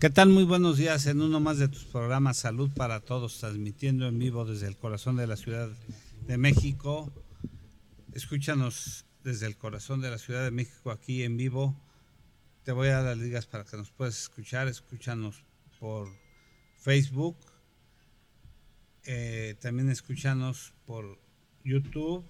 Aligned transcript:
¿Qué 0.00 0.10
tal? 0.10 0.28
Muy 0.28 0.44
buenos 0.44 0.76
días 0.76 1.06
en 1.06 1.20
uno 1.20 1.40
más 1.40 1.58
de 1.58 1.66
tus 1.66 1.82
programas 1.82 2.36
Salud 2.36 2.70
para 2.70 3.00
Todos, 3.00 3.40
transmitiendo 3.40 4.06
en 4.06 4.16
vivo 4.16 4.44
desde 4.44 4.68
el 4.68 4.76
corazón 4.76 5.16
de 5.16 5.26
la 5.26 5.36
Ciudad 5.36 5.68
de 6.28 6.38
México. 6.38 7.12
Escúchanos 8.12 9.06
desde 9.24 9.46
el 9.46 9.56
corazón 9.56 10.00
de 10.00 10.08
la 10.08 10.18
Ciudad 10.18 10.44
de 10.44 10.52
México 10.52 10.92
aquí 10.92 11.24
en 11.24 11.36
vivo. 11.36 11.74
Te 12.62 12.70
voy 12.70 12.86
a 12.88 13.02
dar 13.02 13.16
las 13.16 13.18
ligas 13.18 13.46
para 13.46 13.64
que 13.64 13.76
nos 13.76 13.90
puedas 13.90 14.16
escuchar. 14.16 14.68
Escúchanos 14.68 15.42
por 15.80 16.08
Facebook. 16.76 17.36
Eh, 19.04 19.56
también 19.60 19.90
escúchanos 19.90 20.74
por 20.86 21.18
YouTube 21.64 22.24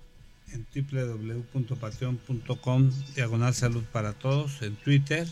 en 0.53 0.67
www.patreon.com 0.75 2.91
diagonal 3.15 3.53
salud 3.53 3.85
para 3.93 4.15
todos 4.15 4.63
en 4.63 4.75
Twitter 4.77 5.29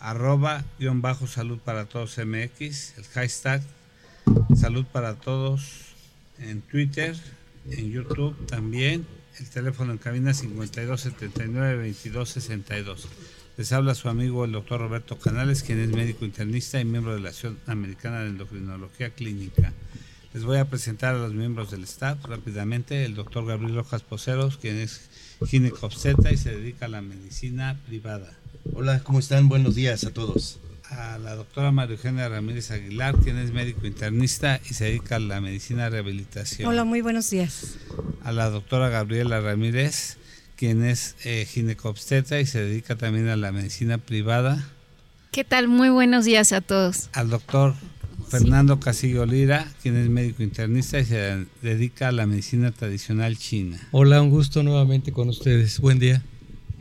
arroba 0.00 0.64
guion 0.78 1.02
bajo 1.02 1.26
salud 1.26 1.58
para 1.58 1.86
todos 1.86 2.18
MX, 2.18 2.98
el 2.98 3.04
hashtag 3.04 3.62
salud 4.56 4.84
para 4.92 5.14
todos 5.14 5.86
en 6.38 6.60
Twitter, 6.62 7.16
en 7.70 7.90
YouTube 7.90 8.34
también, 8.46 9.06
el 9.38 9.48
teléfono 9.48 9.92
en 9.92 9.98
cabina 9.98 10.34
52 10.34 11.00
79 11.00 11.76
22 11.76 12.28
62. 12.28 13.08
Les 13.56 13.72
habla 13.72 13.94
su 13.94 14.08
amigo 14.08 14.44
el 14.44 14.52
doctor 14.52 14.80
Roberto 14.80 15.18
Canales, 15.18 15.62
quien 15.62 15.80
es 15.80 15.88
médico 15.88 16.24
internista 16.24 16.78
y 16.80 16.84
miembro 16.84 17.14
de 17.14 17.20
la 17.20 17.30
Asociación 17.30 17.58
Americana 17.66 18.20
de 18.20 18.28
Endocrinología 18.28 19.10
Clínica. 19.10 19.72
Les 20.34 20.44
voy 20.44 20.58
a 20.58 20.68
presentar 20.68 21.14
a 21.14 21.18
los 21.18 21.32
miembros 21.32 21.70
del 21.70 21.84
staff 21.84 22.22
rápidamente. 22.26 23.06
El 23.06 23.14
doctor 23.14 23.46
Gabriel 23.46 23.76
Rojas 23.76 24.02
Poceros, 24.02 24.58
quien 24.58 24.76
es 24.76 25.08
ginecobstetra 25.46 26.30
y 26.32 26.36
se 26.36 26.54
dedica 26.54 26.84
a 26.84 26.90
la 26.90 27.00
medicina 27.00 27.78
privada. 27.86 28.30
Hola, 28.74 29.00
¿cómo 29.02 29.18
están? 29.18 29.48
Buenos 29.48 29.74
días 29.74 30.04
a 30.04 30.10
todos. 30.10 30.58
A 30.90 31.18
la 31.18 31.34
doctora 31.34 31.72
María 31.72 31.96
Eugenia 31.96 32.28
Ramírez 32.28 32.70
Aguilar, 32.70 33.16
quien 33.16 33.38
es 33.38 33.52
médico 33.52 33.86
internista 33.86 34.60
y 34.68 34.74
se 34.74 34.84
dedica 34.84 35.16
a 35.16 35.18
la 35.18 35.40
medicina 35.40 35.88
rehabilitación. 35.88 36.68
Hola, 36.68 36.84
muy 36.84 37.00
buenos 37.00 37.30
días. 37.30 37.76
A 38.22 38.32
la 38.32 38.50
doctora 38.50 38.88
Gabriela 38.88 39.40
Ramírez, 39.40 40.18
quien 40.56 40.84
es 40.84 41.16
eh, 41.24 41.46
ginecobstetra 41.48 42.40
y 42.40 42.46
se 42.46 42.60
dedica 42.62 42.96
también 42.96 43.28
a 43.28 43.36
la 43.36 43.52
medicina 43.52 43.98
privada. 43.98 44.68
¿Qué 45.32 45.44
tal? 45.44 45.68
Muy 45.68 45.88
buenos 45.88 46.24
días 46.24 46.52
a 46.52 46.60
todos. 46.60 47.10
Al 47.12 47.30
doctor 47.30 47.74
Fernando 48.28 48.80
Casillo 48.80 49.26
Lira, 49.26 49.66
quien 49.82 49.96
es 49.96 50.08
médico 50.08 50.42
internista 50.42 50.98
y 50.98 51.04
se 51.04 51.46
dedica 51.62 52.08
a 52.08 52.12
la 52.12 52.26
medicina 52.26 52.72
tradicional 52.72 53.36
china. 53.36 53.80
Hola, 53.90 54.22
un 54.22 54.30
gusto 54.30 54.62
nuevamente 54.62 55.12
con 55.12 55.28
ustedes. 55.28 55.80
Buen 55.80 55.98
día 55.98 56.22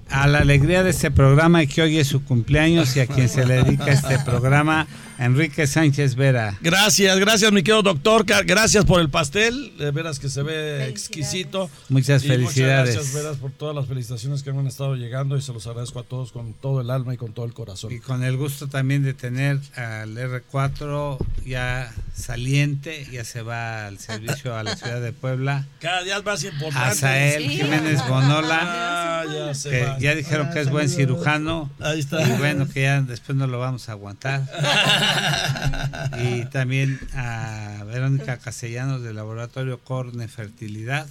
a 0.10 0.28
la 0.28 0.40
alegría 0.40 0.84
de 0.84 0.92
este 0.92 1.12
programa 1.12 1.64
y 1.64 1.68
que 1.68 1.82
hoy 1.82 1.98
es 1.98 2.08
su 2.08 2.24
cumpleaños 2.24 2.96
y 2.96 3.00
a 3.00 3.08
quien 3.08 3.28
se 3.28 3.46
le 3.46 3.64
dedica 3.64 3.92
este 3.92 4.20
programa, 4.20 4.88
Enrique 5.18 5.66
Sánchez 5.66 6.16
Vera. 6.16 6.58
Gracias, 6.62 7.18
gracias 7.20 7.52
mi 7.52 7.64
querido 7.64 7.82
doctor, 7.82 8.26
gracias 8.26 8.86
por 8.86 9.02
el 9.02 9.10
pastel, 9.10 9.76
de 9.78 9.92
veras 9.92 10.20
que 10.20 10.30
se 10.30 10.44
ve 10.44 10.88
exquisito. 10.88 11.70
Muchas 11.90 12.24
felicidades. 12.24 12.96
Muchas 12.96 13.14
gracias, 13.14 13.14
veras, 13.14 13.38
por 13.38 13.52
todas 13.52 13.76
las 13.76 13.88
felicitaciones 13.88 14.44
que 14.44 14.54
me 14.54 14.60
han 14.60 14.68
estado 14.68 14.96
llegando 14.96 15.38
y 15.38 15.42
se 15.42 15.54
los 15.54 15.66
agradezco 15.68 16.00
a 16.00 16.04
todos 16.04 16.32
con 16.32 16.54
todo 16.54 16.82
el 16.82 16.90
alma 16.90 17.14
y 17.14 17.18
con 17.18 17.34
todo 17.34 17.46
el 17.46 17.54
corazón. 17.54 17.92
Y 17.92 18.00
con 18.00 18.24
el 18.24 18.38
gusto 18.38 18.68
también 18.68 19.04
de 19.04 19.14
tener 19.14 19.60
al 19.76 20.16
R4 20.16 21.18
ya 21.46 21.92
saliente, 22.14 23.08
ya 23.12 23.24
se 23.24 23.42
va 23.42 23.88
al 23.88 24.00
servicio 24.00 24.56
a 24.56 24.64
la 24.64 24.76
ciudad 24.76 25.02
de 25.02 25.14
Puebla. 25.14 25.66
Cada 25.80 26.04
día 26.04 26.18
es 26.18 26.26
más 26.26 26.44
importante. 26.44 26.90
A 26.90 26.94
Sael 26.94 27.50
Jiménez 27.50 28.08
Bonola, 28.08 28.60
ah, 28.62 29.24
ya, 29.26 29.70
que 29.70 29.95
ya 30.00 30.16
dijeron 30.16 30.52
que 30.52 30.62
es 30.62 30.70
buen 30.70 30.90
cirujano. 30.90 31.70
Ahí 31.80 32.00
está. 32.00 32.22
Y 32.28 32.38
bueno, 32.38 32.68
que 32.68 32.84
ya 32.84 33.02
después 33.02 33.38
no 33.38 33.48
lo 33.48 33.60
vamos 33.60 33.90
a 33.90 33.94
aguantar. 33.94 34.44
y 36.24 36.46
también 36.46 37.00
a 37.14 37.84
Verónica 37.86 38.38
Castellanos 38.38 39.02
del 39.04 39.16
Laboratorio 39.16 39.80
Corne 39.80 40.28
Fertilidad. 40.28 41.08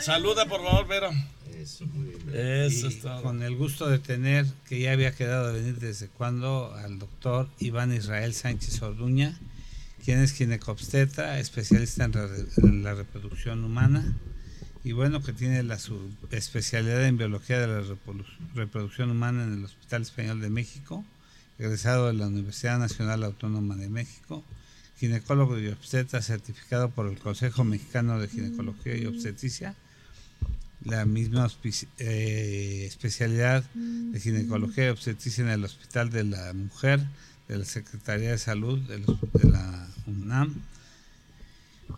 Saluda 0.00 0.46
por 0.46 0.62
favor, 0.62 0.86
Vero. 0.88 1.10
Eso, 1.62 1.84
Con 3.22 3.42
el 3.42 3.56
gusto 3.56 3.88
de 3.88 3.98
tener, 3.98 4.46
que 4.68 4.80
ya 4.80 4.92
había 4.92 5.12
quedado 5.12 5.52
de 5.52 5.60
venir 5.60 5.78
desde 5.78 6.08
cuando, 6.08 6.74
al 6.74 6.98
doctor 6.98 7.48
Iván 7.58 7.92
Israel 7.92 8.34
Sánchez 8.34 8.80
Orduña, 8.82 9.38
quien 10.04 10.18
es 10.18 10.32
ginecobstetra, 10.32 11.38
especialista 11.38 12.04
en, 12.04 12.82
la 12.82 12.94
reproducción 12.94 13.64
humana, 13.64 14.16
y 14.84 14.92
bueno, 14.92 15.22
que 15.22 15.32
tiene 15.32 15.62
la 15.62 15.78
especialidad 16.30 17.04
en 17.06 17.16
biología 17.16 17.60
de 17.60 17.66
la 17.66 17.96
reproducción 18.54 19.10
humana 19.10 19.44
en 19.44 19.54
el 19.54 19.64
Hospital 19.64 20.02
Español 20.02 20.40
de 20.40 20.50
México 20.50 21.04
egresado 21.58 22.08
de 22.08 22.14
la 22.14 22.26
Universidad 22.26 22.78
Nacional 22.78 23.22
Autónoma 23.24 23.76
de 23.76 23.88
México, 23.88 24.42
ginecólogo 24.98 25.58
y 25.58 25.68
obstetra 25.68 26.22
certificado 26.22 26.90
por 26.90 27.06
el 27.06 27.18
Consejo 27.18 27.64
Mexicano 27.64 28.18
de 28.18 28.28
Ginecología 28.28 28.96
y 28.96 29.06
Obstetricia, 29.06 29.74
la 30.84 31.04
misma 31.04 31.48
eh, 31.98 32.84
especialidad 32.86 33.62
de 33.74 34.18
ginecología 34.18 34.86
y 34.86 34.88
obstetricia 34.88 35.44
en 35.44 35.50
el 35.50 35.64
Hospital 35.64 36.10
de 36.10 36.24
la 36.24 36.52
Mujer 36.52 37.00
de 37.48 37.58
la 37.58 37.64
Secretaría 37.64 38.30
de 38.30 38.38
Salud 38.38 38.80
de, 38.80 38.98
la 39.48 39.88
UNAM, 40.06 40.54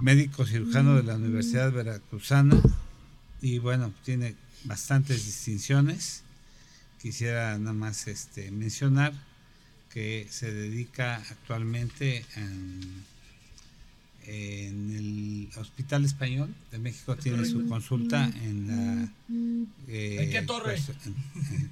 médico 0.00 0.46
cirujano 0.46 0.96
de 0.96 1.02
la 1.02 1.16
Universidad 1.16 1.72
Veracruzana 1.72 2.60
y 3.40 3.58
bueno, 3.58 3.92
tiene 4.04 4.34
bastantes 4.64 5.24
distinciones. 5.24 6.22
Quisiera 7.00 7.58
nada 7.58 7.74
más 7.74 8.06
este, 8.08 8.50
mencionar 8.50 9.12
que 9.90 10.26
se 10.30 10.52
dedica 10.52 11.16
actualmente 11.16 12.24
en, 12.36 13.04
el 14.26 15.50
Hospital 15.56 16.06
Español 16.06 16.54
de 16.72 16.78
México, 16.78 17.14
tiene 17.14 17.44
su 17.44 17.68
consulta 17.68 18.24
en 18.42 18.68
la... 18.68 19.08
Eh, 20.34 20.38
¿En 20.38 20.40
qué 20.40 20.46
torre? 20.46 20.80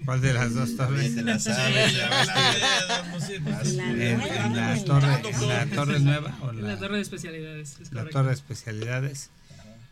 ¿Cuál 0.04 0.20
de 0.20 0.34
las 0.34 0.54
dos 0.54 0.76
torres? 0.80 1.14
la, 1.14 1.38
torre, 5.74 6.00
nueva. 6.00 6.38
¿o 6.42 6.52
la, 6.52 6.78
torre 6.78 6.96
de 6.96 7.02
especialidades. 7.02 7.78
la 7.92 8.06
torre 8.08 8.28
de 8.28 8.34
especialidades. 8.34 9.30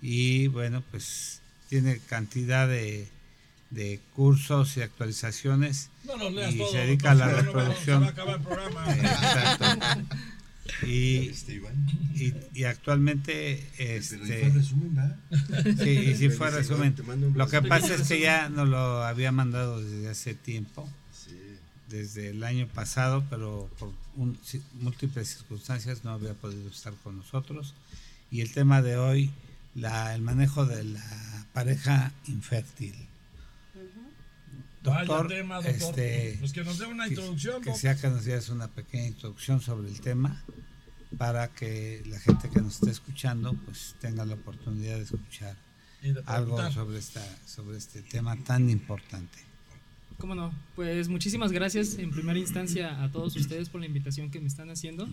Y 0.03 0.49
bueno, 0.49 0.83
pues 0.91 1.41
tiene 1.69 1.99
cantidad 1.99 2.69
de 2.69 3.09
de 3.71 4.01
cursos 4.15 4.77
y 4.77 4.83
actualizaciones 4.83 5.91
y 6.51 6.73
se 6.73 6.79
dedica 6.79 7.13
a 7.13 7.15
la 7.15 7.29
reproducción. 7.29 8.05
Y, 10.87 11.33
y, 12.55 12.65
actualmente 12.65 13.65
este 13.79 14.19
sí, 15.79 15.89
y 15.89 16.15
si 16.17 16.31
fue 16.31 16.51
resumen. 16.51 16.95
lo 17.35 17.49
que 17.49 17.63
pasa 17.63 17.95
es 17.95 18.09
que 18.09 18.21
ya 18.21 18.49
nos 18.49 18.69
lo 18.69 19.03
había 19.03 19.33
mandado 19.33 19.81
desde 19.83 20.09
hace 20.09 20.35
tiempo. 20.35 20.89
Desde 21.89 22.31
el 22.31 22.45
año 22.45 22.69
pasado 22.69 23.25
pero 23.29 23.69
por 23.79 23.91
múltiples 24.81 25.29
circunstancias 25.29 26.05
no 26.05 26.13
había 26.13 26.35
podido 26.35 26.69
estar 26.69 26.95
con 27.03 27.17
nosotros. 27.17 27.75
Y 28.31 28.43
el 28.43 28.53
tema 28.53 28.81
de 28.81 28.97
hoy 28.97 29.31
la, 29.75 30.15
el 30.15 30.23
manejo 30.23 30.67
de 30.67 30.85
la 30.85 31.47
pareja 31.53 32.13
infértil 32.29 32.95
Doctor, 34.83 35.31
Este, 35.67 36.37
pues 36.41 36.53
que 36.53 36.65
nos 36.65 36.79
dé 36.79 36.87
una 36.87 37.07
introducción. 37.07 37.63
Que, 37.63 37.75
sea 37.75 37.97
que 37.97 38.09
nos 38.09 38.25
des 38.25 38.49
una 38.49 38.69
pequeña 38.69 39.09
introducción 39.09 39.61
sobre 39.61 39.89
el 39.89 40.01
tema 40.01 40.43
para 41.19 41.49
que 41.49 42.03
la 42.07 42.19
gente 42.19 42.49
que 42.49 42.61
nos 42.61 42.77
esté 42.77 42.91
escuchando 42.91 43.53
pues 43.65 43.97
tenga 44.01 44.25
la 44.25 44.35
oportunidad 44.35 44.97
de 44.97 45.03
escuchar 45.03 45.57
algo 46.25 46.71
sobre 46.71 46.99
esta 46.99 47.23
sobre 47.47 47.77
este 47.77 48.01
tema 48.03 48.37
tan 48.37 48.71
importante. 48.71 49.39
¿Cómo 50.19 50.35
no? 50.35 50.53
Pues 50.77 51.09
muchísimas 51.09 51.53
gracias 51.53 51.99
en 51.99 52.11
primera 52.11 52.39
instancia 52.39 53.03
a 53.03 53.11
todos 53.11 53.37
ustedes 53.37 53.69
por 53.69 53.81
la 53.81 53.87
invitación 53.87 54.31
que 54.31 54.41
me 54.41 54.49
están 54.49 54.71
haciendo. 54.71 55.09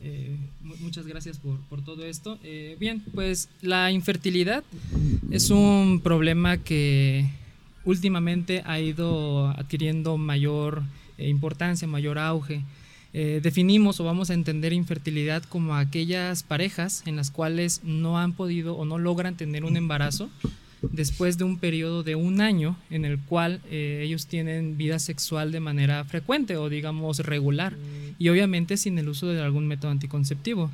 Eh, 0.00 0.36
muchas 0.62 1.06
gracias 1.06 1.38
por, 1.38 1.60
por 1.68 1.84
todo 1.84 2.04
esto. 2.06 2.38
Eh, 2.42 2.76
bien, 2.80 3.04
pues 3.14 3.48
la 3.60 3.90
infertilidad 3.92 4.64
es 5.30 5.50
un 5.50 6.00
problema 6.02 6.58
que 6.58 7.30
últimamente 7.84 8.62
ha 8.66 8.80
ido 8.80 9.48
adquiriendo 9.48 10.16
mayor 10.16 10.82
eh, 11.18 11.28
importancia, 11.28 11.86
mayor 11.88 12.18
auge. 12.18 12.62
Eh, 13.12 13.40
definimos 13.42 13.98
o 13.98 14.04
vamos 14.04 14.30
a 14.30 14.34
entender 14.34 14.72
infertilidad 14.72 15.42
como 15.42 15.74
aquellas 15.74 16.44
parejas 16.44 17.02
en 17.06 17.16
las 17.16 17.32
cuales 17.32 17.80
no 17.82 18.18
han 18.18 18.32
podido 18.32 18.76
o 18.76 18.84
no 18.84 18.98
logran 18.98 19.36
tener 19.36 19.64
un 19.64 19.76
embarazo 19.76 20.30
después 20.92 21.36
de 21.36 21.44
un 21.44 21.58
periodo 21.58 22.02
de 22.02 22.14
un 22.14 22.40
año 22.40 22.76
en 22.88 23.04
el 23.04 23.18
cual 23.18 23.60
eh, 23.70 24.02
ellos 24.04 24.26
tienen 24.26 24.76
vida 24.76 24.98
sexual 24.98 25.52
de 25.52 25.60
manera 25.60 26.04
frecuente 26.04 26.56
o 26.56 26.68
digamos 26.68 27.18
regular 27.18 27.76
y 28.18 28.28
obviamente 28.28 28.76
sin 28.76 28.96
el 28.98 29.08
uso 29.08 29.26
de 29.26 29.42
algún 29.42 29.66
método 29.66 29.90
anticonceptivo. 29.90 30.70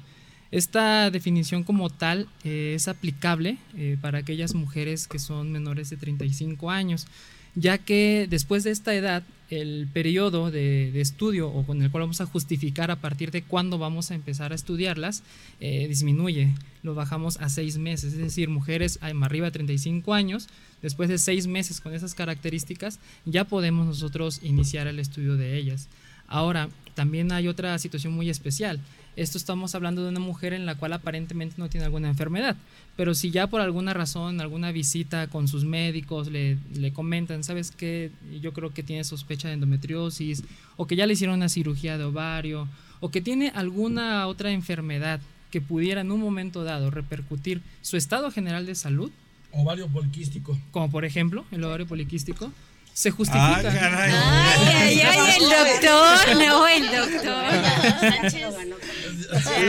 Esta 0.50 1.10
definición 1.10 1.64
como 1.64 1.90
tal 1.90 2.28
eh, 2.44 2.74
es 2.76 2.88
aplicable 2.88 3.58
eh, 3.76 3.96
para 4.00 4.18
aquellas 4.18 4.54
mujeres 4.54 5.08
que 5.08 5.18
son 5.18 5.50
menores 5.50 5.90
de 5.90 5.96
35 5.96 6.70
años, 6.70 7.06
ya 7.54 7.78
que 7.78 8.26
después 8.30 8.64
de 8.64 8.70
esta 8.70 8.94
edad 8.94 9.24
el 9.50 9.88
periodo 9.92 10.50
de, 10.50 11.00
estudio 11.00 11.48
o 11.48 11.64
con 11.64 11.80
el 11.82 11.90
cual 11.90 12.02
vamos 12.02 12.20
a 12.20 12.26
justificar 12.26 12.90
a 12.90 12.96
partir 12.96 13.30
de 13.30 13.42
cuándo 13.42 13.78
vamos 13.78 14.10
a 14.10 14.14
empezar 14.14 14.52
a 14.52 14.54
estudiarlas 14.54 15.22
eh, 15.60 15.86
disminuye. 15.88 16.52
Lo 16.82 16.94
bajamos 16.94 17.38
a 17.38 17.48
seis 17.48 17.78
meses, 17.78 18.12
es 18.12 18.18
decir, 18.18 18.48
mujeres 18.48 18.98
arriba 19.00 19.46
de 19.46 19.52
35 19.52 20.14
años, 20.14 20.48
después 20.82 21.08
de 21.08 21.18
seis 21.18 21.46
meses 21.46 21.80
con 21.80 21.94
esas 21.94 22.14
características, 22.14 22.98
ya 23.24 23.44
podemos 23.44 23.86
nosotros 23.86 24.40
iniciar 24.42 24.86
el 24.86 24.98
estudio 24.98 25.36
de 25.36 25.56
ellas. 25.56 25.88
Ahora, 26.28 26.68
también 26.94 27.30
hay 27.32 27.46
otra 27.46 27.78
situación 27.78 28.14
muy 28.14 28.30
especial. 28.30 28.80
Esto 29.16 29.38
estamos 29.38 29.74
hablando 29.74 30.02
de 30.02 30.10
una 30.10 30.20
mujer 30.20 30.52
en 30.52 30.66
la 30.66 30.74
cual 30.74 30.92
aparentemente 30.92 31.56
no 31.56 31.70
tiene 31.70 31.86
alguna 31.86 32.08
enfermedad, 32.08 32.54
pero 32.96 33.14
si 33.14 33.30
ya 33.30 33.46
por 33.46 33.62
alguna 33.62 33.94
razón, 33.94 34.42
alguna 34.42 34.72
visita 34.72 35.28
con 35.28 35.48
sus 35.48 35.64
médicos 35.64 36.28
le, 36.28 36.58
le 36.74 36.92
comentan, 36.92 37.42
¿sabes 37.42 37.70
qué? 37.70 38.10
Yo 38.42 38.52
creo 38.52 38.74
que 38.74 38.82
tiene 38.82 39.04
sospecha 39.04 39.48
de 39.48 39.54
endometriosis, 39.54 40.44
o 40.76 40.86
que 40.86 40.96
ya 40.96 41.06
le 41.06 41.14
hicieron 41.14 41.36
una 41.36 41.48
cirugía 41.48 41.96
de 41.96 42.04
ovario, 42.04 42.68
o 43.00 43.10
que 43.10 43.22
tiene 43.22 43.50
alguna 43.54 44.26
otra 44.26 44.50
enfermedad 44.50 45.20
que 45.50 45.62
pudiera 45.62 46.02
en 46.02 46.12
un 46.12 46.20
momento 46.20 46.64
dado 46.64 46.90
repercutir 46.90 47.62
su 47.80 47.96
estado 47.96 48.30
general 48.30 48.66
de 48.66 48.74
salud. 48.74 49.10
Ovario 49.52 49.88
poliquístico. 49.88 50.58
Como 50.72 50.90
por 50.90 51.06
ejemplo 51.06 51.46
el 51.50 51.64
ovario 51.64 51.86
poliquístico 51.86 52.52
se 52.96 53.10
justifica. 53.10 53.60
Ah, 53.62 54.54
ay, 54.56 54.74
ay, 54.74 55.00
ay, 55.00 55.36
el 55.36 55.42
doctor, 55.50 56.36
no, 56.36 56.66
el 56.66 56.82
doctor. 56.86 57.44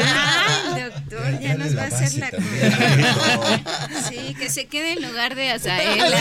Ah, 0.02 0.78
el 0.78 0.92
doctor 0.94 1.40
ya 1.42 1.58
nos 1.58 1.76
va 1.76 1.82
a 1.82 1.86
hacer 1.88 2.14
la 2.20 2.30
Sí, 4.08 4.34
que 4.34 4.50
se 4.50 4.68
quede 4.68 4.94
en 4.94 5.06
lugar 5.10 5.36
de 5.36 5.52
Azael. 5.52 6.00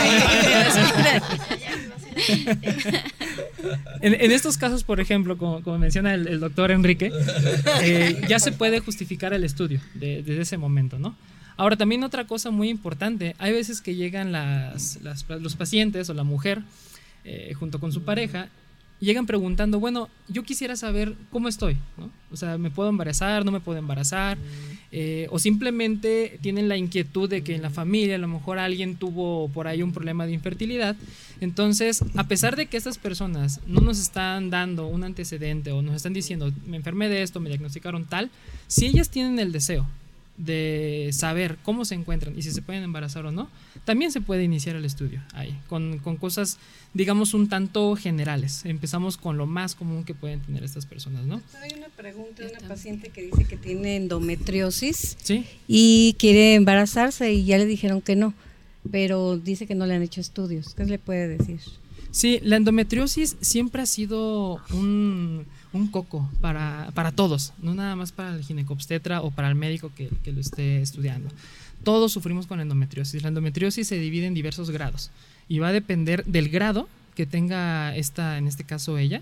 En, 4.01 4.15
en, 4.15 4.31
estos 4.31 4.57
casos, 4.57 4.83
por 4.83 4.99
ejemplo, 4.99 5.37
como, 5.37 5.61
menciona 5.77 6.15
el, 6.15 6.39
doctor 6.39 6.71
Enrique, 6.71 7.11
eh, 7.83 8.19
ya 8.27 8.39
se 8.39 8.51
puede 8.51 8.79
justificar 8.79 9.33
el 9.33 9.43
estudio 9.43 9.79
desde 9.93 10.41
ese 10.41 10.57
momento, 10.57 10.97
¿no? 10.97 11.15
Ahora, 11.57 11.75
también 11.75 12.03
otra 12.03 12.25
cosa 12.25 12.49
muy 12.49 12.69
importante, 12.69 13.35
hay 13.37 13.51
veces 13.51 13.81
que 13.81 13.93
llegan 13.93 14.31
las, 14.31 14.99
los 15.01 15.55
pacientes 15.55 16.09
o 16.09 16.15
la 16.15 16.23
mujer 16.23 16.63
eh, 17.27 17.53
junto 17.55 17.79
con 17.79 17.91
su 17.91 18.03
pareja, 18.03 18.47
llegan 18.99 19.25
preguntando, 19.25 19.79
bueno, 19.79 20.09
yo 20.27 20.43
quisiera 20.43 20.75
saber 20.75 21.13
cómo 21.29 21.47
estoy. 21.47 21.77
O 22.31 22.37
sea, 22.37 22.57
¿me 22.57 22.71
puedo 22.71 22.89
embarazar? 22.89 23.43
¿No 23.43 23.51
me 23.51 23.59
puedo 23.59 23.77
embarazar? 23.77 24.37
Eh, 24.91 25.27
o 25.29 25.37
simplemente 25.37 26.39
tienen 26.41 26.69
la 26.69 26.77
inquietud 26.77 27.29
de 27.29 27.43
que 27.43 27.53
en 27.53 27.61
la 27.61 27.69
familia 27.69 28.15
a 28.15 28.19
lo 28.19 28.29
mejor 28.29 28.59
alguien 28.59 28.95
tuvo 28.95 29.49
por 29.49 29.67
ahí 29.67 29.81
un 29.83 29.91
problema 29.91 30.25
de 30.25 30.31
infertilidad. 30.31 30.95
Entonces, 31.41 32.03
a 32.15 32.27
pesar 32.27 32.55
de 32.55 32.67
que 32.67 32.77
estas 32.77 32.97
personas 32.97 33.59
no 33.67 33.81
nos 33.81 33.99
están 33.99 34.49
dando 34.49 34.87
un 34.87 35.03
antecedente 35.03 35.71
o 35.71 35.81
nos 35.81 35.95
están 35.95 36.13
diciendo, 36.13 36.51
me 36.65 36.77
enfermé 36.77 37.09
de 37.09 37.23
esto, 37.23 37.39
me 37.39 37.49
diagnosticaron 37.49 38.05
tal, 38.05 38.31
si 38.67 38.85
ellas 38.85 39.09
tienen 39.09 39.37
el 39.39 39.51
deseo 39.51 39.85
de 40.37 41.09
saber 41.13 41.57
cómo 41.63 41.83
se 41.83 41.95
encuentran 41.95 42.37
y 42.37 42.43
si 42.43 42.51
se 42.51 42.61
pueden 42.61 42.83
embarazar 42.83 43.25
o 43.25 43.31
no, 43.31 43.49
también 43.85 44.11
se 44.11 44.21
puede 44.21 44.43
iniciar 44.43 44.75
el 44.75 44.85
estudio 44.85 45.21
ahí, 45.33 45.59
con, 45.67 45.97
con, 45.99 46.17
cosas, 46.17 46.59
digamos, 46.93 47.33
un 47.33 47.49
tanto 47.49 47.95
generales. 47.95 48.63
Empezamos 48.65 49.17
con 49.17 49.37
lo 49.37 49.47
más 49.47 49.73
común 49.73 50.03
que 50.03 50.13
pueden 50.13 50.41
tener 50.41 50.63
estas 50.63 50.85
personas, 50.85 51.25
¿no? 51.25 51.41
Hay 51.61 51.71
una 51.77 51.87
pregunta 51.89 52.43
de 52.43 52.49
una 52.49 52.67
paciente 52.67 53.09
que 53.09 53.23
dice 53.23 53.45
que 53.45 53.57
tiene 53.57 53.95
endometriosis 53.95 55.17
¿Sí? 55.23 55.45
y 55.67 56.15
quiere 56.19 56.53
embarazarse 56.55 57.33
y 57.33 57.45
ya 57.45 57.57
le 57.57 57.65
dijeron 57.65 58.01
que 58.01 58.15
no, 58.15 58.33
pero 58.91 59.37
dice 59.37 59.65
que 59.65 59.75
no 59.75 59.87
le 59.87 59.95
han 59.95 60.03
hecho 60.03 60.21
estudios. 60.21 60.75
¿Qué 60.75 60.85
le 60.85 60.99
puede 60.99 61.27
decir? 61.27 61.59
Sí, 62.11 62.39
la 62.43 62.57
endometriosis 62.57 63.37
siempre 63.41 63.81
ha 63.81 63.85
sido 63.85 64.61
un 64.71 65.45
un 65.73 65.87
coco 65.87 66.29
para, 66.41 66.91
para 66.93 67.11
todos, 67.11 67.53
no 67.61 67.73
nada 67.73 67.95
más 67.95 68.11
para 68.11 68.35
el 68.35 68.43
ginecobstetra 68.43 69.21
o 69.21 69.31
para 69.31 69.49
el 69.49 69.55
médico 69.55 69.91
que, 69.95 70.09
que 70.23 70.31
lo 70.31 70.41
esté 70.41 70.81
estudiando. 70.81 71.29
Todos 71.83 72.11
sufrimos 72.11 72.47
con 72.47 72.59
endometriosis. 72.59 73.21
La 73.21 73.29
endometriosis 73.29 73.87
se 73.87 73.99
divide 73.99 74.25
en 74.25 74.33
diversos 74.33 74.71
grados 74.71 75.11
y 75.47 75.59
va 75.59 75.69
a 75.69 75.73
depender 75.73 76.25
del 76.25 76.49
grado 76.49 76.89
que 77.15 77.25
tenga 77.25 77.95
esta, 77.95 78.37
en 78.37 78.47
este 78.47 78.63
caso 78.63 78.97
ella, 78.97 79.21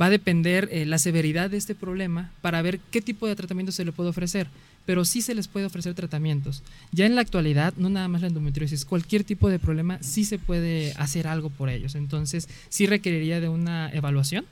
va 0.00 0.06
a 0.06 0.10
depender 0.10 0.68
eh, 0.72 0.86
la 0.86 0.98
severidad 0.98 1.50
de 1.50 1.56
este 1.56 1.74
problema 1.74 2.30
para 2.40 2.62
ver 2.62 2.80
qué 2.90 3.00
tipo 3.00 3.26
de 3.26 3.36
tratamiento 3.36 3.72
se 3.72 3.84
le 3.84 3.92
puede 3.92 4.10
ofrecer. 4.10 4.48
Pero 4.86 5.04
sí 5.04 5.22
se 5.22 5.34
les 5.34 5.48
puede 5.48 5.66
ofrecer 5.66 5.94
tratamientos. 5.94 6.62
Ya 6.92 7.06
en 7.06 7.14
la 7.14 7.22
actualidad, 7.22 7.72
no 7.76 7.88
nada 7.88 8.06
más 8.06 8.20
la 8.20 8.26
endometriosis, 8.26 8.84
cualquier 8.84 9.24
tipo 9.24 9.48
de 9.48 9.58
problema 9.58 9.98
sí 10.02 10.24
se 10.24 10.38
puede 10.38 10.92
hacer 10.96 11.26
algo 11.26 11.48
por 11.48 11.70
ellos. 11.70 11.94
Entonces, 11.94 12.48
sí 12.68 12.86
requeriría 12.86 13.40
de 13.40 13.48
una 13.48 13.90
evaluación 13.90 14.44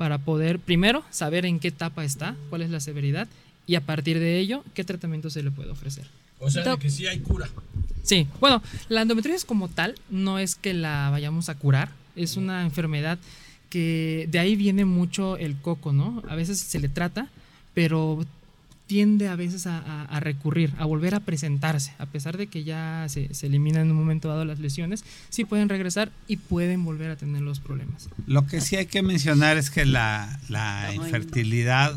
para 0.00 0.16
poder 0.16 0.60
primero 0.60 1.04
saber 1.10 1.44
en 1.44 1.60
qué 1.60 1.68
etapa 1.68 2.06
está, 2.06 2.34
cuál 2.48 2.62
es 2.62 2.70
la 2.70 2.80
severidad 2.80 3.28
y 3.66 3.74
a 3.74 3.82
partir 3.82 4.18
de 4.18 4.38
ello 4.38 4.64
qué 4.72 4.82
tratamiento 4.82 5.28
se 5.28 5.42
le 5.42 5.50
puede 5.50 5.68
ofrecer. 5.68 6.06
O 6.38 6.50
sea, 6.50 6.78
que 6.78 6.88
sí 6.88 7.06
hay 7.06 7.18
cura. 7.18 7.50
Sí, 8.02 8.26
bueno, 8.40 8.62
la 8.88 9.02
endometriosis 9.02 9.44
como 9.44 9.68
tal 9.68 9.94
no 10.08 10.38
es 10.38 10.54
que 10.54 10.72
la 10.72 11.10
vayamos 11.10 11.50
a 11.50 11.54
curar, 11.54 11.90
es 12.16 12.38
una 12.38 12.62
enfermedad 12.62 13.18
que 13.68 14.26
de 14.30 14.38
ahí 14.38 14.56
viene 14.56 14.86
mucho 14.86 15.36
el 15.36 15.60
coco, 15.60 15.92
¿no? 15.92 16.22
A 16.30 16.34
veces 16.34 16.58
se 16.58 16.80
le 16.80 16.88
trata, 16.88 17.28
pero 17.74 18.24
tiende 18.90 19.28
a 19.28 19.36
veces 19.36 19.68
a, 19.68 20.18
recurrir, 20.18 20.72
a 20.76 20.84
volver 20.84 21.14
a 21.14 21.20
presentarse, 21.20 21.92
a 21.98 22.06
pesar 22.06 22.36
de 22.36 22.48
que 22.48 22.64
ya 22.64 23.06
se, 23.08 23.32
se, 23.34 23.46
eliminan 23.46 23.82
en 23.82 23.92
un 23.92 23.98
momento 23.98 24.26
dado 24.26 24.44
las 24.44 24.58
lesiones, 24.58 25.04
sí 25.28 25.44
pueden 25.44 25.68
regresar 25.68 26.10
y 26.26 26.38
pueden 26.38 26.84
volver 26.84 27.12
a 27.12 27.16
tener 27.16 27.40
los 27.40 27.60
problemas. 27.60 28.08
Lo 28.26 28.48
que 28.48 28.60
sí 28.60 28.74
hay 28.74 28.86
que 28.86 29.02
mencionar 29.02 29.58
es 29.58 29.70
que 29.70 29.84
la, 29.84 30.40
la 30.48 30.92
infertilidad 30.92 31.96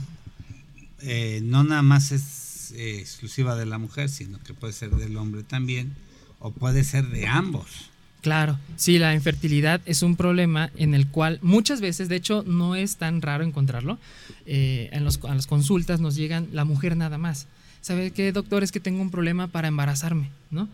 eh, 1.01 1.41
no 1.43 1.63
nada 1.63 1.81
más 1.81 2.11
es 2.11 2.73
eh, 2.75 2.99
exclusiva 2.99 3.55
de 3.55 3.65
la 3.65 3.79
mujer, 3.79 4.07
sino 4.07 4.39
que 4.43 4.53
puede 4.53 4.73
ser 4.73 4.91
del 4.91 5.17
hombre 5.17 5.41
también, 5.41 5.95
o 6.37 6.51
puede 6.51 6.83
ser 6.83 7.07
de 7.09 7.25
ambos. 7.25 7.89
Claro, 8.23 8.57
sí, 8.77 8.99
la 8.99 9.13
infertilidad 9.13 9.81
es 9.85 10.01
un 10.01 10.15
problema 10.15 10.71
en 10.77 10.93
el 10.93 11.07
cual 11.07 11.39
muchas 11.41 11.81
veces, 11.81 12.07
de 12.07 12.15
hecho, 12.15 12.41
no 12.47 12.73
es 12.73 12.95
tan 12.95 13.21
raro 13.21 13.43
encontrarlo. 13.43 13.99
Eh, 14.45 14.87
en, 14.93 15.03
los, 15.03 15.21
las 15.21 15.45
consultas 15.45 15.99
nos 15.99 16.15
llegan 16.15 16.47
la 16.53 16.63
mujer 16.63 16.95
nada 16.95 17.17
más. 17.17 17.47
¿Sabe 17.81 18.11
qué, 18.11 18.31
doctor? 18.31 18.63
Es 18.63 18.71
que 18.71 18.79
tengo 18.79 19.01
un 19.01 19.11
problema 19.11 19.47
para 19.47 19.67
embarazarme, 19.67 20.29
¿no? 20.51 20.69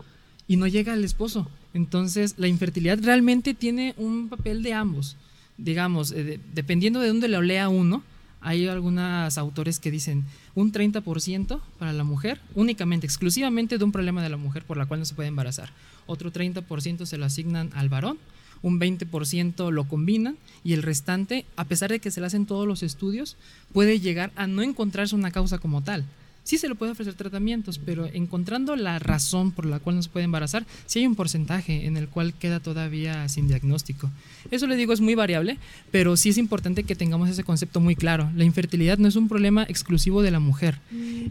Y 0.46 0.58
no 0.58 0.68
llega 0.68 0.94
el 0.94 1.02
esposo. 1.02 1.50
Entonces, 1.74 2.36
la 2.38 2.46
infertilidad 2.46 3.00
realmente 3.02 3.52
tiene 3.52 3.94
un 3.96 4.28
papel 4.28 4.62
de 4.62 4.72
ambos. 4.72 5.16
Digamos, 5.58 6.12
eh, 6.12 6.38
dependiendo 6.54 7.00
de 7.00 7.08
dónde 7.08 7.26
lo 7.26 7.42
lea 7.42 7.68
uno, 7.68 8.04
hay 8.40 8.66
algunos 8.66 9.36
autores 9.38 9.80
que 9.80 9.90
dicen 9.90 10.24
un 10.54 10.72
30% 10.72 11.60
para 11.78 11.92
la 11.92 12.04
mujer, 12.04 12.40
únicamente, 12.54 13.06
exclusivamente 13.06 13.78
de 13.78 13.84
un 13.84 13.92
problema 13.92 14.22
de 14.22 14.30
la 14.30 14.36
mujer 14.36 14.64
por 14.64 14.76
la 14.76 14.86
cual 14.86 15.00
no 15.00 15.06
se 15.06 15.14
puede 15.14 15.28
embarazar 15.28 15.70
otro 16.10 16.32
30% 16.32 17.06
se 17.06 17.18
lo 17.18 17.24
asignan 17.24 17.70
al 17.74 17.88
varón, 17.88 18.18
un 18.62 18.80
20% 18.80 19.70
lo 19.70 19.88
combinan 19.88 20.36
y 20.64 20.72
el 20.72 20.82
restante, 20.82 21.46
a 21.56 21.64
pesar 21.64 21.90
de 21.90 22.00
que 22.00 22.10
se 22.10 22.20
le 22.20 22.26
hacen 22.26 22.46
todos 22.46 22.66
los 22.66 22.82
estudios, 22.82 23.36
puede 23.72 24.00
llegar 24.00 24.32
a 24.34 24.46
no 24.46 24.62
encontrarse 24.62 25.14
una 25.14 25.30
causa 25.30 25.58
como 25.58 25.82
tal. 25.82 26.04
Sí 26.42 26.58
se 26.58 26.68
le 26.68 26.74
puede 26.74 26.92
ofrecer 26.92 27.14
tratamientos, 27.14 27.78
pero 27.78 28.06
encontrando 28.06 28.74
la 28.76 28.98
razón 28.98 29.52
por 29.52 29.66
la 29.66 29.78
cual 29.78 29.96
no 29.96 30.02
se 30.02 30.08
puede 30.08 30.24
embarazar, 30.24 30.66
sí 30.86 31.00
hay 31.00 31.06
un 31.06 31.14
porcentaje 31.14 31.86
en 31.86 31.96
el 31.96 32.08
cual 32.08 32.34
queda 32.34 32.60
todavía 32.60 33.28
sin 33.28 33.46
diagnóstico. 33.46 34.10
Eso 34.50 34.66
le 34.66 34.76
digo 34.76 34.92
es 34.92 35.00
muy 35.00 35.14
variable, 35.14 35.58
pero 35.90 36.16
sí 36.16 36.30
es 36.30 36.38
importante 36.38 36.84
que 36.84 36.96
tengamos 36.96 37.28
ese 37.28 37.44
concepto 37.44 37.80
muy 37.80 37.94
claro. 37.94 38.30
La 38.34 38.44
infertilidad 38.44 38.98
no 38.98 39.08
es 39.08 39.16
un 39.16 39.28
problema 39.28 39.64
exclusivo 39.64 40.22
de 40.22 40.30
la 40.30 40.40
mujer. 40.40 40.78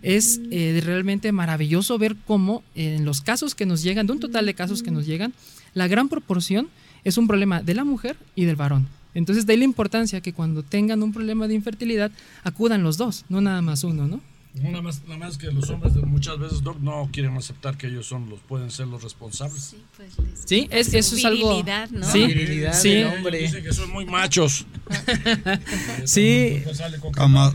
Es 0.01 0.39
eh, 0.51 0.81
realmente 0.85 1.31
maravilloso 1.31 1.97
ver 1.97 2.15
cómo 2.25 2.63
en 2.75 3.05
los 3.05 3.21
casos 3.21 3.55
que 3.55 3.65
nos 3.65 3.83
llegan, 3.83 4.07
de 4.07 4.13
un 4.13 4.19
total 4.19 4.45
de 4.45 4.53
casos 4.53 4.83
que 4.83 4.91
nos 4.91 5.05
llegan, 5.05 5.33
la 5.73 5.87
gran 5.87 6.09
proporción 6.09 6.69
es 7.03 7.17
un 7.17 7.27
problema 7.27 7.61
de 7.61 7.73
la 7.73 7.83
mujer 7.83 8.17
y 8.35 8.45
del 8.45 8.55
varón. 8.55 8.87
Entonces, 9.13 9.45
de 9.45 9.53
ahí 9.53 9.59
la 9.59 9.65
importancia 9.65 10.21
que 10.21 10.33
cuando 10.33 10.63
tengan 10.63 11.01
un 11.01 11.13
problema 11.13 11.47
de 11.47 11.55
infertilidad 11.55 12.11
acudan 12.43 12.83
los 12.83 12.97
dos, 12.97 13.25
no 13.27 13.41
nada 13.41 13.61
más 13.61 13.83
uno, 13.83 14.07
¿no? 14.07 14.21
Nada 14.55 14.81
más, 14.81 15.03
nada 15.03 15.17
más 15.17 15.37
que 15.37 15.51
los 15.51 15.69
hombres 15.69 15.93
muchas 15.97 16.39
veces 16.39 16.61
no 16.81 17.07
quieren 17.13 17.37
aceptar 17.37 17.77
que 17.77 17.85
ellos 17.85 18.07
son 18.07 18.29
los 18.29 18.39
pueden 18.39 18.71
ser 18.71 18.87
los 18.87 19.03
responsables. 19.03 19.61
Sí, 19.61 19.83
pues 19.95 20.09
sí 20.43 20.67
es, 20.71 20.93
eso 20.93 21.15
es 21.15 21.23
algo. 21.23 21.63
¿no? 21.91 22.11
Sí, 22.11 22.25
virilidad 22.25 22.73
sí. 22.73 23.03
hombre. 23.03 23.37
Dicen 23.39 23.63
que 23.63 23.71
son 23.71 23.91
muy 23.91 24.07
machos. 24.07 24.65
sí. 26.05 26.63
Como, 27.15 27.53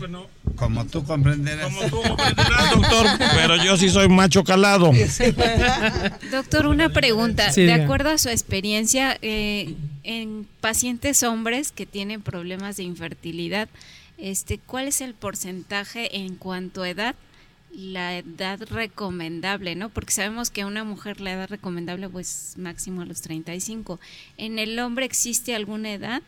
como 0.55 0.85
tú 0.85 1.03
comprenderás. 1.03 1.65
Como 1.65 1.81
tú 1.89 2.01
comprenderás, 2.01 2.71
doctor. 2.71 3.07
Pero 3.35 3.63
yo 3.63 3.75
sí 3.75 3.89
soy 3.89 4.07
macho 4.07 4.45
calado. 4.45 4.91
Doctor, 6.31 6.67
una 6.67 6.89
pregunta. 6.89 7.51
de 7.51 7.73
acuerdo 7.73 8.11
a 8.11 8.17
su 8.17 8.29
experiencia, 8.29 9.17
eh, 9.21 9.75
en 10.05 10.47
pacientes 10.61 11.23
hombres 11.23 11.71
que 11.71 11.85
tienen 11.85 12.21
problemas 12.21 12.77
de 12.77 12.83
infertilidad, 12.83 13.67
este, 14.17 14.59
¿cuál 14.59 14.87
es 14.87 15.01
el 15.01 15.13
porcentaje 15.13 16.17
en 16.17 16.35
cuanto 16.35 16.83
a 16.83 16.89
edad 16.89 17.15
la 17.75 18.17
edad 18.17 18.59
recomendable, 18.69 19.75
¿no? 19.75 19.89
Porque 19.89 20.13
sabemos 20.13 20.49
que 20.49 20.61
a 20.61 20.67
una 20.67 20.83
mujer 20.83 21.19
la 21.19 21.33
edad 21.33 21.49
recomendable 21.49 22.07
pues 22.09 22.53
máximo 22.57 23.01
a 23.01 23.05
los 23.05 23.21
35. 23.21 23.99
¿En 24.37 24.59
el 24.59 24.79
hombre 24.79 25.05
existe 25.05 25.55
alguna 25.55 25.91
edad? 25.91 26.21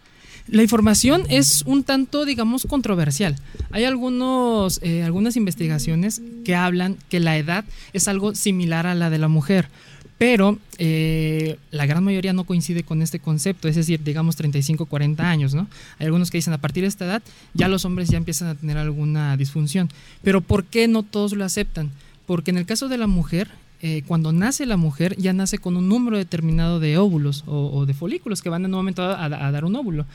La 0.47 0.61
información 0.61 1.23
es 1.29 1.63
un 1.65 1.83
tanto, 1.83 2.25
digamos, 2.25 2.65
controversial. 2.69 3.35
Hay 3.71 3.85
algunos, 3.85 4.79
eh, 4.83 5.03
algunas 5.03 5.35
investigaciones 5.35 6.21
que 6.45 6.55
hablan 6.55 6.97
que 7.09 7.19
la 7.19 7.37
edad 7.37 7.65
es 7.93 8.07
algo 8.07 8.35
similar 8.35 8.87
a 8.87 8.95
la 8.95 9.09
de 9.09 9.17
la 9.17 9.27
mujer, 9.27 9.69
pero 10.17 10.57
eh, 10.79 11.57
la 11.71 11.85
gran 11.85 12.03
mayoría 12.03 12.33
no 12.33 12.43
coincide 12.43 12.83
con 12.83 13.01
este 13.01 13.19
concepto, 13.19 13.67
es 13.67 13.75
decir, 13.75 14.03
digamos 14.03 14.35
35, 14.35 14.85
40 14.85 15.29
años, 15.29 15.53
¿no? 15.53 15.67
Hay 15.99 16.05
algunos 16.05 16.31
que 16.31 16.39
dicen 16.39 16.53
a 16.53 16.57
partir 16.57 16.83
de 16.83 16.87
esta 16.87 17.05
edad 17.05 17.21
ya 17.53 17.67
los 17.67 17.85
hombres 17.85 18.09
ya 18.09 18.17
empiezan 18.17 18.47
a 18.47 18.55
tener 18.55 18.77
alguna 18.77 19.37
disfunción, 19.37 19.89
pero 20.23 20.41
¿por 20.41 20.65
qué 20.65 20.87
no 20.87 21.03
todos 21.03 21.33
lo 21.33 21.45
aceptan? 21.45 21.91
Porque 22.25 22.51
en 22.51 22.57
el 22.57 22.65
caso 22.65 22.89
de 22.89 22.97
la 22.97 23.07
mujer, 23.07 23.49
eh, 23.81 24.01
cuando 24.07 24.31
nace 24.31 24.65
la 24.65 24.75
mujer 24.75 25.15
ya 25.17 25.33
nace 25.33 25.59
con 25.59 25.77
un 25.77 25.87
número 25.87 26.17
determinado 26.17 26.79
de 26.79 26.97
óvulos 26.97 27.43
o, 27.45 27.85
de 27.85 27.93
folículos 27.93 28.41
que 28.41 28.49
van 28.49 28.65
en 28.65 28.73
un 28.73 28.79
momento 28.79 29.03
a, 29.03 29.29
dar 29.29 29.65
un 29.65 29.75
óvulo. 29.75 30.05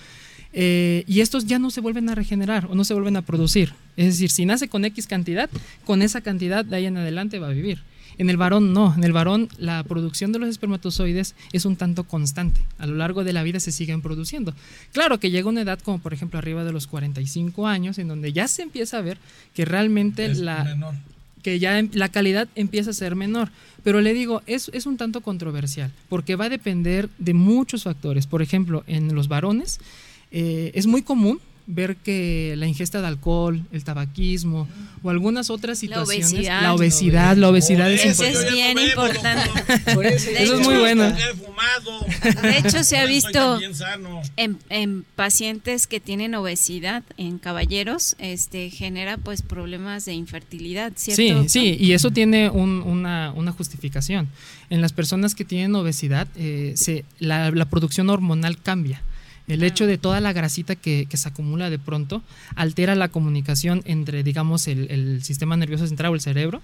Eh, 0.55 1.05
y 1.07 1.21
estos 1.21 1.47
ya 1.47 1.59
no 1.59 1.71
se 1.71 1.81
vuelven 1.81 2.11
a 2.11 2.15
regenerar 2.15 2.67
o 2.67 2.75
no 2.75 2.85
se 2.85 2.93
vuelven 2.93 3.17
a 3.17 3.23
producir. 3.23 3.73
Es 3.97 4.07
decir, 4.07 4.31
si 4.31 4.45
nace 4.45 4.69
con 4.69 4.85
X 4.85 5.07
cantidad, 5.07 5.49
con 5.87 6.03
esa 6.03 6.21
cantidad 6.21 6.65
de 6.65 6.77
ahí 6.77 6.87
en 6.87 6.97
adelante 6.97 7.39
va 7.39 7.49
a 7.49 7.53
vivir. 7.53 7.79
En 8.19 8.31
el 8.31 8.37
varón 8.37 8.73
no, 8.73 8.95
en 8.95 9.05
el 9.05 9.13
varón 9.13 9.49
la 9.59 9.83
producción 9.85 10.33
de 10.33 10.39
los 10.39 10.49
espermatozoides 10.49 11.35
es 11.53 11.65
un 11.65 11.77
tanto 11.77 12.05
constante. 12.05 12.61
A 12.79 12.87
lo 12.87 12.95
largo 12.95 13.25
de 13.25 13.33
la 13.33 13.43
vida 13.43 13.61
se 13.61 13.73
siguen 13.73 14.03
produciendo. 14.03 14.55
Claro 14.93 15.19
que 15.19 15.31
llega 15.31 15.49
una 15.49 15.63
edad 15.63 15.79
como 15.81 15.99
por 15.99 16.13
ejemplo 16.13 16.39
arriba 16.39 16.65
de 16.65 16.73
los 16.73 16.87
45 16.87 17.67
años 17.67 17.99
en 17.99 18.09
donde 18.09 18.33
ya 18.33 18.49
se 18.49 18.63
empieza 18.63 18.99
a 18.99 19.03
ver 19.03 19.19
que 19.55 19.65
realmente 19.65 20.35
la 20.35 20.95
que 21.43 21.59
ya 21.59 21.79
em, 21.79 21.91
la 21.93 22.09
calidad 22.09 22.49
empieza 22.55 22.91
a 22.91 22.95
ser 22.95 23.17
menor. 23.17 23.51
Pero 23.83 24.01
le 24.01 24.15
digo, 24.15 24.43
es, 24.47 24.71
es 24.73 24.87
un 24.87 24.97
tanto 24.97 25.23
controversial, 25.23 25.91
porque 26.09 26.37
va 26.37 26.45
a 26.45 26.49
depender 26.49 27.09
de 27.19 27.35
muchos 27.35 27.83
factores. 27.83 28.29
Por 28.29 28.43
ejemplo, 28.43 28.85
en 28.87 29.15
los 29.15 29.27
varones 29.27 29.81
eh, 30.31 30.71
es 30.75 30.87
muy 30.87 31.03
común 31.03 31.41
ver 31.67 31.97
que 31.97 32.55
la 32.57 32.67
ingesta 32.67 33.01
de 33.01 33.07
alcohol, 33.07 33.63
el 33.73 33.85
tabaquismo 33.85 34.69
o 35.03 35.11
algunas 35.11 35.51
otras 35.51 35.79
situaciones, 35.79 36.33
la 36.33 36.75
obesidad, 36.75 37.37
la 37.37 37.49
obesidad, 37.49 37.91
es, 37.91 38.05
eso 38.05 38.25
es 38.25 38.53
bien 38.53 38.79
importante. 38.79 39.51
eso, 39.87 40.55
es 40.55 40.61
muy 40.61 40.77
bueno. 40.77 41.13
De 42.43 42.59
hecho, 42.59 42.85
se 42.85 42.99
ha 42.99 43.05
visto 43.05 43.59
en, 44.37 45.05
pacientes 45.17 45.87
que 45.87 46.01
tienen 46.01 46.35
obesidad, 46.35 47.03
en 47.17 47.39
caballeros, 47.39 48.17
este 48.19 48.71
genera 48.71 49.17
pues 49.17 49.43
problemas 49.43 50.05
de 50.05 50.15
infertilidad, 50.15 50.93
¿cierto? 50.97 51.43
Sí, 51.45 51.49
sí, 51.49 51.77
y 51.79 51.93
eso 51.93 52.11
tiene 52.11 52.51
una, 52.51 53.33
justificación. 53.57 54.29
En 54.71 54.81
las 54.81 54.93
personas 54.93 55.35
que 55.35 55.45
tienen 55.45 55.75
obesidad, 55.75 56.27
eh, 56.37 56.73
se, 56.77 57.05
la 57.19 57.67
producción 57.67 58.09
hormonal 58.11 58.61
cambia. 58.61 59.03
El 59.49 59.63
hecho 59.63 59.87
de 59.87 59.99
toda 59.99 60.21
la 60.21 60.33
grasita 60.33 60.77
que, 60.77 61.07
se 61.13 61.29
acumula 61.29 61.71
de 61.71 61.79
pronto 61.79 62.23
altera 62.55 62.95
la 62.95 63.09
comunicación 63.09 63.83
entre, 63.85 64.23
digamos, 64.23 64.69
el, 64.69 65.23
sistema 65.23 65.57
nervioso 65.57 65.87
central 65.87 66.13
o 66.13 66.15
el 66.15 66.21
cerebro 66.21 66.63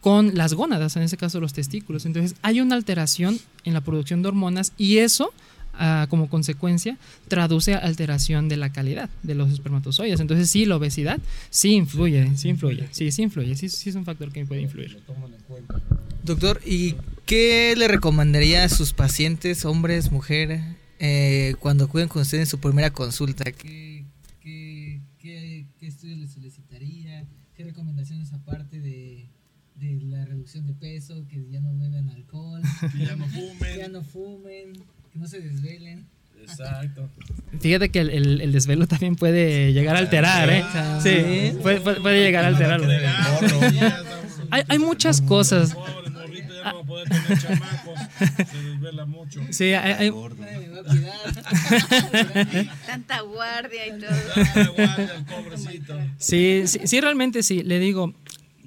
con 0.00 0.34
las 0.34 0.52
gónadas, 0.52 0.96
en 0.96 1.02
ese 1.02 1.16
caso 1.16 1.40
los 1.40 1.54
testículos. 1.54 2.04
Entonces 2.04 2.36
hay 2.42 2.60
una 2.60 2.76
alteración 2.76 3.38
en 3.64 3.72
la 3.72 3.80
producción 3.80 4.20
de 4.22 4.28
hormonas 4.28 4.72
y 4.76 4.98
eso, 4.98 5.32
ah, 5.74 6.06
como 6.10 6.28
consecuencia, 6.28 6.98
traduce 7.28 7.74
a 7.74 7.78
alteración 7.78 8.48
de 8.48 8.58
la 8.58 8.70
calidad 8.70 9.08
de 9.22 9.34
los 9.34 9.50
espermatozoides. 9.50 10.20
Entonces 10.20 10.50
sí, 10.50 10.66
la 10.66 10.76
obesidad 10.76 11.20
sí 11.48 11.72
influye, 11.72 12.36
sí 12.36 12.50
influye, 12.50 12.88
sí, 12.90 13.12
sí 13.12 13.22
influye, 13.22 13.56
sí, 13.56 13.68
sí 13.70 13.88
es 13.88 13.96
un 13.96 14.04
factor 14.04 14.30
que 14.30 14.44
puede 14.44 14.60
influir. 14.60 14.98
Doctor, 16.22 16.60
¿y 16.66 16.96
qué 17.26 17.74
le 17.76 17.88
recomendaría 17.88 18.64
a 18.64 18.68
sus 18.68 18.92
pacientes, 18.92 19.64
hombres, 19.64 20.12
mujeres, 20.12 20.62
eh, 20.98 21.54
cuando 21.60 21.84
acuden 21.84 22.08
con 22.08 22.22
usted 22.22 22.38
en 22.38 22.46
su 22.46 22.58
primera 22.58 22.90
consulta? 22.90 23.44
¿Qué, 23.52 24.04
qué, 24.40 25.00
qué, 25.18 25.66
estudios 25.80 26.18
le 26.18 26.28
solicitaría? 26.28 27.24
¿Qué 27.54 27.64
recomendaciones 27.64 28.32
aparte 28.32 28.80
de, 28.80 29.28
de, 29.76 30.00
la 30.04 30.24
reducción 30.24 30.66
de 30.66 30.74
peso? 30.74 31.26
Que 31.28 31.48
ya 31.50 31.60
no 31.60 31.76
beban 31.78 32.08
alcohol. 32.10 32.62
Que 32.92 33.06
ya 33.06 33.16
no 33.16 33.26
fumen. 33.28 33.78
ya 33.78 33.88
no 33.88 34.02
fumen. 34.02 34.72
Que 35.12 35.18
no 35.18 35.26
se 35.26 35.40
desvelen. 35.40 36.06
Exacto. 36.40 37.08
Fíjate 37.60 37.88
que 37.88 38.00
el, 38.00 38.40
el, 38.40 38.52
desvelo 38.52 38.86
también 38.86 39.16
puede 39.16 39.72
llegar 39.72 39.96
a 39.96 40.00
alterar, 40.00 40.50
¿eh? 40.50 40.62
Sí, 41.02 41.56
puede, 41.62 41.80
puede, 41.80 42.22
llegar 42.22 42.44
a 42.44 42.48
alterar. 42.48 42.82
Hay, 44.50 44.62
hay 44.68 44.78
muchas 44.78 45.22
cosas 45.22 45.74
ya 46.64 46.70
no 46.70 46.76
va 46.76 46.82
a 46.82 46.84
poder 46.84 47.08
tener 47.08 47.38
chamacos, 47.38 48.00
se 48.50 48.62
desvela 48.62 49.06
mucho. 49.06 49.40
Sí, 49.50 49.64
hay, 49.74 49.92
hay... 49.92 50.12
Tanta 52.86 53.20
guardia 53.22 53.86
y 53.86 54.00
todo. 54.00 54.10
Tanta 54.34 54.68
guardia, 54.70 55.14
el 55.16 55.24
pobrecito. 55.24 55.98
Sí, 56.18 56.62
sí, 56.66 56.80
sí, 56.84 57.00
realmente 57.00 57.42
sí, 57.42 57.62
le 57.62 57.78
digo, 57.78 58.14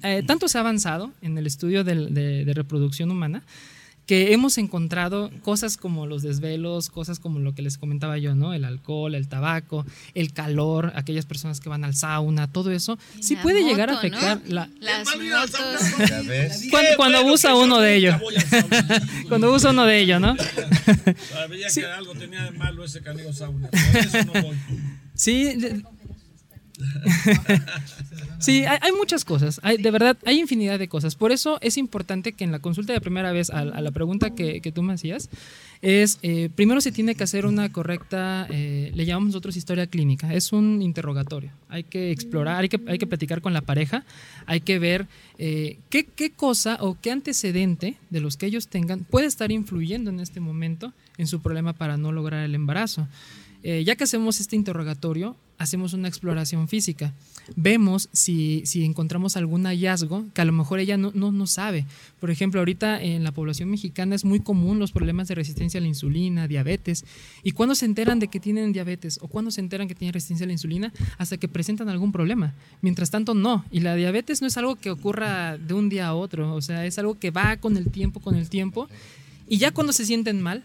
eh, 0.02 0.22
tanto 0.26 0.48
se 0.48 0.58
ha 0.58 0.60
avanzado 0.60 1.12
en 1.22 1.38
el 1.38 1.46
estudio 1.46 1.84
de, 1.84 1.94
de, 2.06 2.44
de 2.44 2.54
reproducción 2.54 3.10
humana 3.10 3.42
que 4.08 4.32
hemos 4.32 4.56
encontrado 4.56 5.30
cosas 5.42 5.76
como 5.76 6.06
los 6.06 6.22
desvelos, 6.22 6.88
cosas 6.88 7.20
como 7.20 7.40
lo 7.40 7.54
que 7.54 7.60
les 7.60 7.76
comentaba 7.76 8.16
yo, 8.16 8.34
¿no? 8.34 8.54
El 8.54 8.64
alcohol, 8.64 9.14
el 9.14 9.28
tabaco, 9.28 9.84
el 10.14 10.32
calor, 10.32 10.92
aquellas 10.96 11.26
personas 11.26 11.60
que 11.60 11.68
van 11.68 11.84
al 11.84 11.94
sauna, 11.94 12.50
todo 12.50 12.70
eso, 12.70 12.98
sí 13.20 13.36
puede 13.36 13.64
llegar 13.64 13.90
a 13.90 13.98
afectar 13.98 14.40
la... 14.46 14.70
Las 14.80 15.06
motos. 15.14 15.60
cuando, 16.70 16.90
cuando 16.96 17.26
usa 17.26 17.54
uno 17.54 17.80
de 17.80 17.96
ellos. 17.96 18.16
cuando 19.28 19.52
usa 19.52 19.72
uno 19.72 19.84
de 19.84 20.00
ellos, 20.00 20.22
¿no? 20.22 20.34
Sabía 21.30 21.66
que 21.68 21.84
algo 21.84 22.14
tenía 22.14 22.44
de 22.44 22.52
malo 22.52 22.84
ese 22.86 23.02
canigo 23.02 23.30
sauna. 23.34 23.68
Por 23.68 23.96
eso 24.00 24.24
no 24.24 24.32
voy. 24.32 24.56
Sí, 25.12 25.52
sí, 28.38 28.64
hay, 28.64 28.92
muchas 28.92 29.24
cosas, 29.24 29.60
hay, 29.62 29.78
de 29.78 29.90
verdad, 29.90 30.16
hay 30.24 30.40
infinidad 30.40 30.78
de 30.78 30.88
cosas. 30.88 31.14
Por 31.14 31.32
eso 31.32 31.58
es 31.60 31.76
importante 31.76 32.32
que 32.32 32.44
en 32.44 32.52
la 32.52 32.58
consulta 32.58 32.92
de 32.92 33.00
primera 33.00 33.32
vez, 33.32 33.50
a, 33.50 33.64
la 33.64 33.90
pregunta 33.90 34.34
que, 34.34 34.72
tú 34.72 34.82
me 34.82 34.94
hacías, 34.94 35.28
es, 35.82 36.18
eh, 36.22 36.50
primero 36.54 36.80
se 36.80 36.92
tiene 36.92 37.14
que 37.14 37.24
hacer 37.24 37.46
una 37.46 37.70
correcta, 37.70 38.46
eh, 38.50 38.92
le 38.94 39.06
llamamos 39.06 39.28
nosotros 39.28 39.56
historia 39.56 39.86
clínica, 39.86 40.32
es 40.34 40.52
un 40.52 40.82
interrogatorio. 40.82 41.50
Hay 41.68 41.84
que 41.84 42.10
explorar, 42.10 42.60
hay 42.60 42.68
que, 42.68 42.80
hay 42.86 42.98
que 42.98 43.06
platicar 43.06 43.40
con 43.40 43.52
la 43.52 43.60
pareja, 43.60 44.04
hay 44.46 44.60
que 44.60 44.78
ver 44.78 45.06
eh, 45.38 45.78
qué, 45.90 46.04
qué 46.04 46.30
cosa 46.30 46.78
o 46.80 46.96
qué 47.00 47.10
antecedente 47.10 47.96
de 48.10 48.20
los 48.20 48.36
que 48.36 48.46
ellos 48.46 48.68
tengan 48.68 49.00
puede 49.00 49.26
estar 49.26 49.50
influyendo 49.52 50.10
en 50.10 50.20
este 50.20 50.40
momento 50.40 50.92
en 51.16 51.26
su 51.26 51.40
problema 51.40 51.72
para 51.72 51.96
no 51.96 52.12
lograr 52.12 52.44
el 52.44 52.54
embarazo. 52.54 53.08
Ya 53.62 53.96
que 53.96 54.04
hacemos 54.04 54.40
este 54.40 54.56
interrogatorio, 54.56 55.36
hacemos 55.58 55.92
una 55.92 56.08
exploración 56.08 56.68
física. 56.68 57.12
Vemos 57.56 58.08
si, 58.12 58.62
si, 58.64 58.84
encontramos 58.84 59.36
algún 59.36 59.64
hallazgo 59.64 60.24
que 60.32 60.40
a 60.40 60.44
lo 60.44 60.52
mejor 60.52 60.78
ella 60.78 60.96
no, 60.96 61.10
no, 61.12 61.46
sabe. 61.46 61.86
Por 62.20 62.30
ejemplo, 62.30 62.60
ahorita 62.60 63.02
en 63.02 63.24
la 63.24 63.32
población 63.32 63.70
mexicana 63.70 64.14
es 64.14 64.24
muy 64.24 64.40
común 64.40 64.78
los 64.78 64.92
problemas 64.92 65.28
de 65.28 65.34
resistencia 65.34 65.78
a 65.78 65.80
la 65.80 65.88
insulina, 65.88 66.46
diabetes. 66.46 67.04
¿Y 67.42 67.52
cuándo 67.52 67.74
se 67.74 67.86
enteran 67.86 68.18
de 68.18 68.28
que 68.28 68.38
tienen 68.38 68.72
diabetes 68.72 69.18
o 69.20 69.28
cuándo 69.28 69.50
se 69.50 69.60
enteran 69.60 69.88
que 69.88 69.94
tienen 69.94 70.12
resistencia 70.12 70.44
a 70.44 70.46
la 70.48 70.52
insulina? 70.52 70.92
Hasta 71.16 71.36
que 71.38 71.48
presentan 71.48 71.88
algún 71.88 72.12
problema. 72.12 72.54
Mientras 72.80 73.10
tanto, 73.10 73.34
no. 73.34 73.64
Y 73.70 73.80
la 73.80 73.94
diabetes 73.96 74.40
no 74.40 74.46
es 74.46 74.56
algo 74.56 74.76
que 74.76 74.90
ocurra 74.90 75.58
de 75.58 75.74
un 75.74 75.88
día 75.88 76.08
a 76.08 76.14
otro. 76.14 76.54
O 76.54 76.62
sea, 76.62 76.86
es 76.86 76.98
algo 76.98 77.18
que 77.18 77.30
va 77.30 77.56
con 77.56 77.76
el 77.76 77.90
tiempo, 77.90 78.20
con 78.20 78.36
el 78.36 78.48
tiempo. 78.48 78.88
Y 79.48 79.58
ya 79.58 79.72
cuando 79.72 79.92
se 79.92 80.04
sienten 80.04 80.42
mal, 80.42 80.62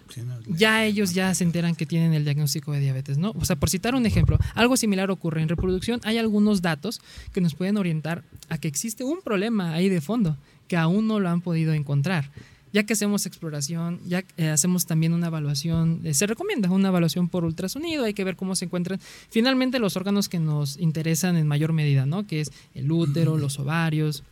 ya 0.47 0.83
ellos 0.85 1.13
ya 1.13 1.33
se 1.33 1.43
enteran 1.43 1.75
que 1.75 1.85
tienen 1.85 2.13
el 2.13 2.25
diagnóstico 2.25 2.73
de 2.73 2.81
diabetes, 2.81 3.17
¿no? 3.17 3.31
O 3.39 3.45
sea, 3.45 3.55
por 3.55 3.69
citar 3.69 3.95
un 3.95 4.05
ejemplo, 4.05 4.37
algo 4.55 4.75
similar 4.75 5.09
ocurre 5.09 5.41
en 5.41 5.49
reproducción. 5.49 6.01
Hay 6.03 6.17
algunos 6.17 6.61
datos 6.61 7.01
que 7.31 7.41
nos 7.41 7.55
pueden 7.55 7.77
orientar 7.77 8.23
a 8.49 8.57
que 8.57 8.67
existe 8.67 9.03
un 9.03 9.21
problema 9.21 9.73
ahí 9.73 9.89
de 9.89 10.01
fondo 10.01 10.37
que 10.67 10.77
aún 10.77 11.07
no 11.07 11.19
lo 11.19 11.29
han 11.29 11.41
podido 11.41 11.73
encontrar. 11.73 12.29
Ya 12.73 12.83
que 12.83 12.93
hacemos 12.93 13.27
exploración, 13.27 13.99
ya 14.07 14.23
eh, 14.35 14.49
hacemos 14.49 14.87
también 14.87 15.13
una 15.13 15.27
evaluación, 15.27 16.01
eh, 16.03 16.15
se 16.15 16.25
recomienda 16.25 16.71
una 16.71 16.87
evaluación 16.87 17.29
por 17.29 17.45
ultrasonido, 17.45 18.03
hay 18.03 18.15
que 18.15 18.23
ver 18.23 18.35
cómo 18.35 18.55
se 18.55 18.65
encuentran 18.65 18.99
finalmente 19.29 19.77
los 19.77 19.95
órganos 19.95 20.27
que 20.27 20.39
nos 20.39 20.77
interesan 20.79 21.37
en 21.37 21.47
mayor 21.47 21.71
medida, 21.71 22.07
¿no? 22.07 22.25
Que 22.25 22.41
es 22.41 22.51
el 22.73 22.91
útero, 22.91 23.37
los 23.37 23.59
ovarios, 23.59 24.23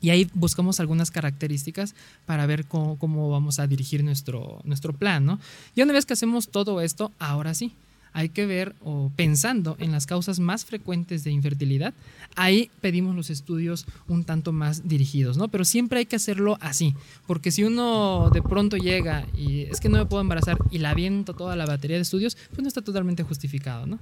y 0.00 0.10
ahí 0.10 0.28
buscamos 0.34 0.80
algunas 0.80 1.10
características 1.10 1.94
para 2.26 2.46
ver 2.46 2.66
cómo, 2.66 3.30
vamos 3.30 3.58
a 3.58 3.66
dirigir 3.66 4.04
nuestro, 4.04 4.60
nuestro 4.64 4.92
plan, 4.92 5.24
¿no? 5.24 5.40
Y 5.74 5.82
una 5.82 5.92
vez 5.92 6.06
que 6.06 6.12
hacemos 6.12 6.48
todo 6.48 6.80
esto, 6.80 7.12
ahora 7.18 7.54
sí, 7.54 7.72
hay 8.12 8.30
que 8.30 8.46
ver 8.46 8.74
o 8.80 9.12
pensando 9.14 9.76
en 9.78 9.92
las 9.92 10.06
causas 10.06 10.40
más 10.40 10.64
frecuentes 10.64 11.24
de 11.24 11.30
infertilidad, 11.30 11.94
ahí 12.36 12.70
pedimos 12.80 13.14
los 13.14 13.30
estudios 13.30 13.86
un 14.06 14.24
tanto 14.24 14.52
más 14.52 14.88
dirigidos, 14.88 15.36
¿no? 15.36 15.48
Pero 15.48 15.64
siempre 15.64 16.00
hay 16.00 16.06
que 16.06 16.16
hacerlo 16.16 16.58
así, 16.60 16.94
porque 17.26 17.50
si 17.50 17.64
uno 17.64 18.30
de 18.32 18.42
pronto 18.42 18.76
llega 18.76 19.26
y 19.36 19.62
es 19.62 19.80
que 19.80 19.88
no 19.88 19.98
me 19.98 20.06
puedo 20.06 20.20
embarazar 20.20 20.58
y 20.70 20.78
la 20.78 20.90
aviento 20.90 21.34
toda 21.34 21.56
la 21.56 21.66
batería 21.66 21.96
de 21.96 22.02
estudios, 22.02 22.36
pues 22.50 22.62
no 22.62 22.68
está 22.68 22.82
totalmente 22.82 23.22
justificado, 23.22 23.86
¿no? 23.86 23.98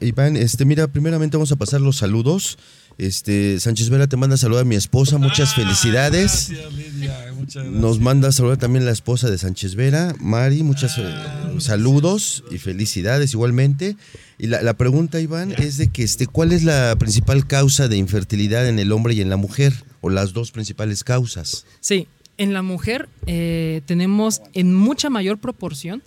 Iván, 0.00 0.36
este, 0.36 0.64
mira, 0.64 0.88
primeramente 0.88 1.36
vamos 1.36 1.52
a 1.52 1.56
pasar 1.56 1.80
los 1.80 1.96
saludos. 1.96 2.58
Este, 2.98 3.60
Sánchez 3.60 3.90
Vera 3.90 4.06
te 4.06 4.16
manda 4.16 4.36
saludar 4.38 4.62
a 4.62 4.64
mi 4.64 4.74
esposa, 4.74 5.18
muchas 5.18 5.52
ah, 5.52 5.56
felicidades. 5.56 6.50
Nos 7.70 8.00
manda 8.00 8.32
saludar 8.32 8.56
también 8.56 8.86
la 8.86 8.90
esposa 8.90 9.28
de 9.30 9.36
Sánchez 9.36 9.74
Vera, 9.74 10.14
Mari, 10.18 10.62
muchas 10.62 10.98
ah, 10.98 11.52
eh, 11.54 11.60
saludos 11.60 12.42
y 12.50 12.58
felicidades 12.58 13.34
igualmente. 13.34 13.96
Y 14.38 14.46
la, 14.46 14.74
pregunta, 14.74 15.20
Iván, 15.20 15.52
es 15.52 15.76
de 15.76 15.88
que 15.88 16.02
este, 16.02 16.26
¿cuál 16.26 16.52
es 16.52 16.64
la 16.64 16.96
principal 16.98 17.46
causa 17.46 17.88
de 17.88 17.96
infertilidad 17.96 18.68
en 18.68 18.78
el 18.78 18.92
hombre 18.92 19.14
y 19.14 19.20
en 19.20 19.30
la 19.30 19.36
mujer? 19.36 19.74
O 20.00 20.10
las 20.10 20.32
dos 20.32 20.50
principales 20.50 21.04
causas. 21.04 21.66
Sí, 21.80 22.06
en 22.38 22.52
la 22.52 22.62
mujer 22.62 23.08
eh, 23.26 23.82
tenemos 23.86 24.42
en 24.52 24.74
mucha 24.74 25.10
mayor 25.10 25.38
proporción 25.38 26.02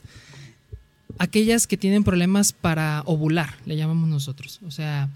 aquellas 1.17 1.67
que 1.67 1.77
tienen 1.77 2.03
problemas 2.03 2.53
para 2.53 3.03
ovular, 3.05 3.55
le 3.65 3.75
llamamos 3.75 4.09
nosotros. 4.09 4.59
O 4.65 4.71
sea, 4.71 5.09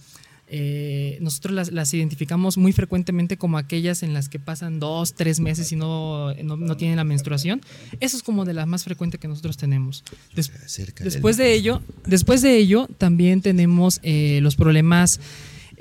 eh, 0.48 1.18
nosotros 1.22 1.72
las, 1.72 1.94
identificamos 1.94 2.58
muy 2.58 2.74
frecuentemente 2.74 3.38
como 3.38 3.58
aquellas 3.58 4.04
en 4.04 4.14
las 4.14 4.30
que 4.30 4.40
pasan 4.40 4.80
dos, 4.80 5.14
tres 5.14 5.40
meses 5.40 5.72
y 5.72 5.76
no, 5.76 6.34
no, 6.34 6.78
tienen 6.78 6.98
la 6.98 7.04
menstruación. 7.04 7.62
Eso 8.00 8.18
es 8.18 8.24
como 8.24 8.46
de 8.46 8.54
las 8.54 8.68
más 8.68 8.84
frecuentes 8.84 9.20
que 9.20 9.28
nosotros 9.28 9.58
tenemos. 9.58 10.04
después, 10.36 11.38
de 11.38 11.54
ello, 11.54 11.82
después 12.06 12.42
de 12.42 12.58
ello, 12.58 12.88
también 12.98 13.42
tenemos 13.42 14.00
eh, 14.04 14.40
los 14.42 14.56
problemas, 14.56 15.20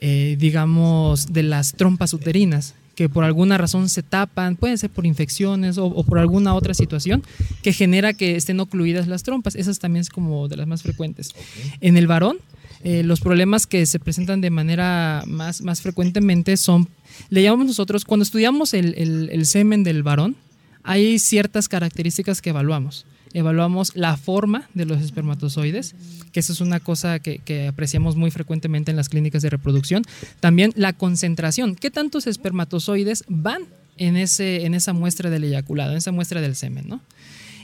eh, 0.01 0.37
digamos, 0.39 1.33
de 1.33 1.43
las 1.43 1.75
trompas 1.75 2.15
uterinas 2.15 2.75
que 2.95 3.09
por 3.09 3.25
alguna 3.25 3.59
razón 3.59 3.89
se 3.89 4.03
tapan, 4.03 4.57
pueden 4.57 4.77
ser 4.79 4.91
por 4.91 5.07
infecciones 5.07 5.79
o, 5.79 6.05
por 6.05 6.19
alguna 6.19 6.55
otra 6.55 6.75
situación 6.75 7.23
que 7.63 7.73
genera 7.73 8.13
que 8.13 8.37
estén 8.37 8.61
ocluidas 8.61 9.09
las 9.09 9.23
trompas. 9.23 9.55
Esas 9.55 9.79
también 9.79 10.03
es 10.03 10.11
como 10.11 10.49
de 10.49 10.57
las 10.57 10.67
más 10.67 10.83
frecuentes. 10.83 11.35
En 11.81 11.97
el 11.97 12.07
varón, 12.07 12.39
eh, 12.85 13.03
los 13.03 13.21
problemas 13.21 13.67
que 13.67 13.87
se 13.87 13.99
presentan 13.99 14.41
de 14.41 14.51
manera 14.51 15.23
más, 15.27 15.63
más 15.63 15.81
frecuentemente 15.83 16.57
son, 16.57 16.89
le 17.31 17.43
llamamos 17.43 17.67
nosotros, 17.67 18.05
cuando 18.05 18.23
estudiamos 18.23 18.75
el, 18.75 19.47
semen 19.47 19.85
del 19.85 20.03
varón, 20.03 20.37
hay 20.83 21.19
ciertas 21.19 21.69
características 21.69 22.43
que 22.43 22.51
evaluamos. 22.51 23.07
Evaluamos 23.35 23.97
la 23.97 24.17
forma 24.17 24.69
de 24.75 24.85
los 24.85 25.01
espermatozoides, 25.01 25.95
que 26.33 26.41
eso 26.41 26.53
es 26.53 26.61
una 26.61 26.81
cosa 26.81 27.19
que, 27.19 27.39
que, 27.39 27.69
apreciamos 27.69 28.15
muy 28.15 28.31
frecuentemente 28.31 28.91
en 28.91 28.97
las 28.97 29.09
clínicas 29.09 29.43
de 29.43 29.49
reproducción. 29.51 30.03
También 30.41 30.73
la 30.77 30.93
concentración, 30.93 31.75
qué 31.77 31.91
tantos 31.91 32.27
espermatozoides 32.27 33.25
van 33.29 33.63
en, 33.97 34.17
ese, 34.17 34.65
en 34.65 34.75
esa 34.75 34.93
muestra 34.93 35.31
del 35.31 35.45
eyaculado, 35.45 35.93
en 35.93 35.99
esa 35.99 36.13
muestra 36.13 36.41
del 36.41 36.57
semen, 36.57 36.89
¿no? 36.89 37.01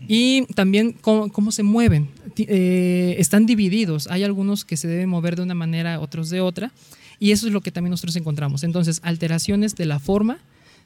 Y 0.07 0.47
también 0.55 0.93
cómo, 0.93 1.53
se 1.53 1.63
mueven. 1.63 2.09
Eh, 2.47 3.17
están 3.19 3.47
divididos. 3.47 4.07
Hay 4.09 4.25
algunos 4.25 4.65
que 4.65 4.77
se 4.77 4.89
deben 4.89 5.09
mover 5.09 5.37
de 5.37 5.43
una 5.43 5.55
manera, 5.55 6.01
otros 6.01 6.31
de 6.31 6.41
otra. 6.41 6.73
Y 7.19 7.33
eso 7.33 7.47
es 7.47 7.53
lo 7.53 7.61
que 7.61 7.73
también 7.73 7.91
nosotros 7.91 8.17
encontramos. 8.17 8.63
Entonces, 8.63 9.01
alteraciones 9.03 9.75
de 9.75 9.87
la 9.87 9.99
forma, 9.99 10.39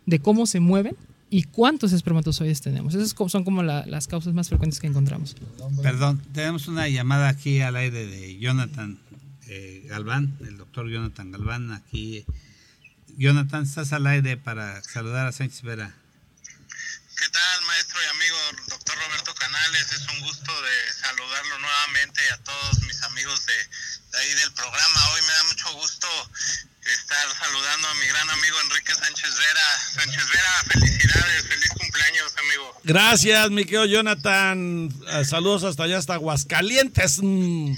de 0.07 0.19
cómo 0.19 0.47
se 0.47 0.61
mueven 0.61 0.97
y 1.31 1.45
cuántos 1.45 1.93
espermatozoides 1.93 2.61
tenemos. 2.61 2.95
Esas 2.95 3.15
son 3.31 3.45
como 3.45 3.63
las 3.63 4.07
causas 4.07 4.35
más 4.35 4.49
frecuentes 4.49 4.81
que 4.81 4.87
encontramos. 4.87 5.35
Perdón, 5.83 6.23
tenemos 6.33 6.69
una 6.69 6.89
llamada 6.89 7.29
aquí 7.29 7.61
al 7.61 7.77
aire 7.77 8.07
de 8.07 8.39
Jonathan 8.39 8.99
eh, 9.49 9.85
Galván, 9.87 10.37
el 10.47 10.57
doctor 10.57 10.89
Jonathan 10.89 11.31
Galván. 11.33 11.73
Aquí, 11.73 12.25
Jonathan, 13.17 13.65
estás 13.65 13.93
al 13.93 14.07
aire 14.07 14.37
para 14.37 14.83
saludar 14.83 15.27
a 15.27 15.33
Sánchez 15.33 15.63
Vera. 15.63 15.95
¿Qué 17.23 17.29
tal, 17.29 17.67
maestro 17.67 17.99
y 18.03 18.17
amigo 18.17 18.37
doctor 18.69 18.97
Roberto 19.07 19.35
Canales? 19.35 19.93
Es 19.93 20.07
un 20.13 20.27
gusto 20.27 20.53
de 20.53 20.82
a 22.33 22.39
todos 22.39 22.81
mis 22.83 23.03
amigos 23.03 23.45
de, 23.47 24.19
ahí 24.19 24.35
del 24.35 24.53
programa. 24.53 25.11
Hoy 25.13 25.23
me 25.23 25.33
da 25.33 25.45
mucho 25.45 25.73
gusto 25.75 26.09
estar 26.83 27.29
saludando 27.39 27.89
a 27.89 27.95
mi 27.95 28.07
gran 28.07 28.31
amigo 28.31 28.57
Enrique 28.65 28.95
Sánchez 28.95 29.39
Vera. 29.39 29.81
Sánchez 29.95 30.29
Vera, 30.29 30.65
felicidades, 30.69 31.47
feliz 31.47 31.69
cumpleaños, 31.79 32.33
amigo. 32.39 32.81
Gracias, 32.85 33.51
mi 33.51 33.65
querido 33.65 33.85
Jonathan. 33.85 34.89
Eh, 35.09 35.25
saludos 35.25 35.65
hasta 35.65 35.85
allá, 35.85 35.99
hasta 35.99 36.15
Aguascalientes. 36.15 37.19
Mm, 37.23 37.75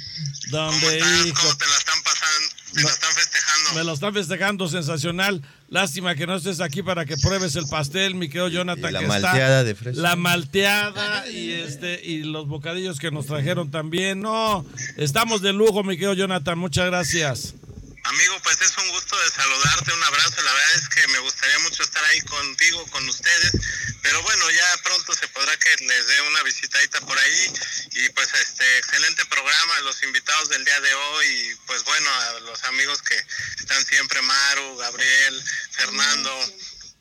donde, 0.51 1.33
¿Cómo, 1.35 1.57
te 1.57 1.67
la 1.67 1.77
están 1.77 2.03
pasando? 2.03 2.55
Me 2.75 2.83
lo 2.83 2.89
están 2.89 3.15
festejando. 3.15 3.44
Me 3.75 3.85
lo 3.85 3.93
están 3.93 4.13
festejando, 4.13 4.69
sensacional. 4.69 5.43
Lástima 5.69 6.15
que 6.15 6.27
no 6.27 6.37
estés 6.37 6.61
aquí 6.61 6.83
para 6.83 7.05
que 7.05 7.17
pruebes 7.17 7.57
el 7.57 7.67
pastel, 7.69 8.15
mi 8.15 8.29
querido 8.29 8.49
Jonathan. 8.49 8.93
la 8.93 9.01
malteada 9.03 9.65
de 9.65 9.75
fresa. 9.75 10.01
La 10.01 10.17
malteada 10.17 11.29
y 11.31 11.51
este 11.51 12.05
y 12.05 12.23
los 12.25 12.47
bocadillos 12.47 12.99
que 12.99 13.11
nos 13.11 13.27
trajeron 13.27 13.71
también. 13.71 14.21
No, 14.21 14.65
estamos 14.97 15.43
de 15.43 15.53
lujo, 15.53 15.83
mi 15.83 15.95
querido 15.95 16.15
Jonathan. 16.15 16.59
Muchas 16.59 16.87
gracias. 16.87 17.55
Amigo, 18.05 18.39
pues 18.43 18.61
es 18.61 18.77
un 18.77 18.89
gusto 18.91 19.19
de 19.19 19.31
saludarte, 19.31 19.93
un 19.93 20.03
abrazo. 20.05 20.43
La 20.43 20.53
verdad 20.53 20.75
es 20.75 20.89
que 20.91 21.09
me 21.09 21.19
gustaría 21.21 21.59
mucho 21.61 21.83
estar 21.83 22.05
ahí 22.05 22.21
contigo, 22.21 22.87
con 22.91 23.09
ustedes. 23.09 23.53
Pero 24.03 24.23
bueno, 24.23 24.51
ya 24.51 24.77
pronto 24.83 25.15
se 25.15 25.27
podrá 25.29 25.57
que 25.57 25.85
les 25.85 26.07
dé 26.07 26.21
una 26.21 26.43
visitadita 26.43 27.01
por 27.01 27.19
ahí. 27.19 27.53
Y 27.93 28.11
pues 28.11 28.29
este 28.35 28.79
excelente 28.79 29.25
programa, 29.25 29.81
los 29.81 30.03
invitados 30.03 30.51
del 30.51 30.65
día 30.67 30.81
de 30.83 30.95
hoy. 30.95 31.27
Y 31.27 31.55
pues 31.67 31.83
bueno, 31.85 32.11
a 32.15 32.41
los 32.41 32.63
amigos 32.65 33.01
que 33.01 33.17
están 33.59 33.85
siempre, 33.87 34.21
Maru, 34.21 34.77
Gabriel, 34.77 35.45
Fernando 35.71 36.55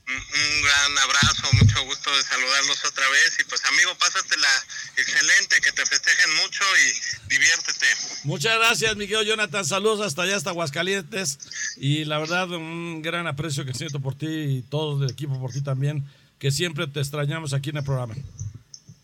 un 0.08 0.62
gran 0.62 0.98
abrazo, 0.98 1.48
mucho 1.54 1.82
gusto 1.86 2.16
de 2.16 2.24
saludarlos 2.24 2.84
otra 2.86 3.08
vez 3.10 3.38
y 3.40 3.44
pues 3.46 3.64
amigo, 3.66 3.96
pásatela 3.98 4.50
excelente, 4.98 5.62
que 5.62 5.72
te 5.72 5.86
festejen 5.86 6.36
mucho 6.36 6.64
y 6.78 7.30
diviértete. 7.30 7.88
Muchas 8.24 8.58
gracias, 8.58 8.96
Miguel 8.98 9.26
Jonathan, 9.26 9.66
saludos 9.66 10.06
hasta 10.06 10.24
allá, 10.24 10.36
hasta 10.36 10.50
Aguascalientes 10.50 11.40
y 11.78 12.04
la 12.06 12.20
verdad 12.20 12.50
un 12.52 13.02
gran 13.02 13.28
aprecio 13.28 13.66
que 13.66 13.74
siento 13.74 14.02
por 14.02 14.18
ti 14.18 14.28
y 14.28 14.62
todo 14.64 15.04
el 15.04 15.12
equipo 15.12 15.40
por 15.40 15.52
ti 15.52 15.62
también, 15.62 16.04
que 16.38 16.52
siempre 16.52 16.88
te 16.88 17.00
extrañamos 17.00 17.54
aquí 17.54 17.70
en 17.70 17.78
el 17.78 17.84
programa. 17.84 18.16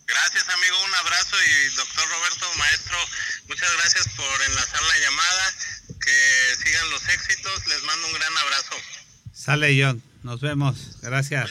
Gracias 0.06 0.50
amigo, 0.50 0.76
un 0.86 0.96
abrazo 0.96 1.36
y 1.46 1.76
doctor 1.76 2.10
Roberto, 2.10 2.46
maestro, 2.58 2.98
muchas 3.48 3.72
gracias 3.78 4.10
por 4.16 4.42
enlazar 4.50 4.82
la 4.82 5.00
llamada, 5.00 5.54
que 6.02 6.56
sigan 6.64 6.90
los 6.90 7.08
éxitos, 7.08 7.68
les 7.68 7.84
mando 7.84 8.08
un 8.08 8.14
gran 8.14 8.38
abrazo. 8.38 8.76
Sale 9.34 9.82
John. 9.82 10.09
Nos 10.24 10.42
vemos. 10.42 10.98
Gracias. 11.02 11.50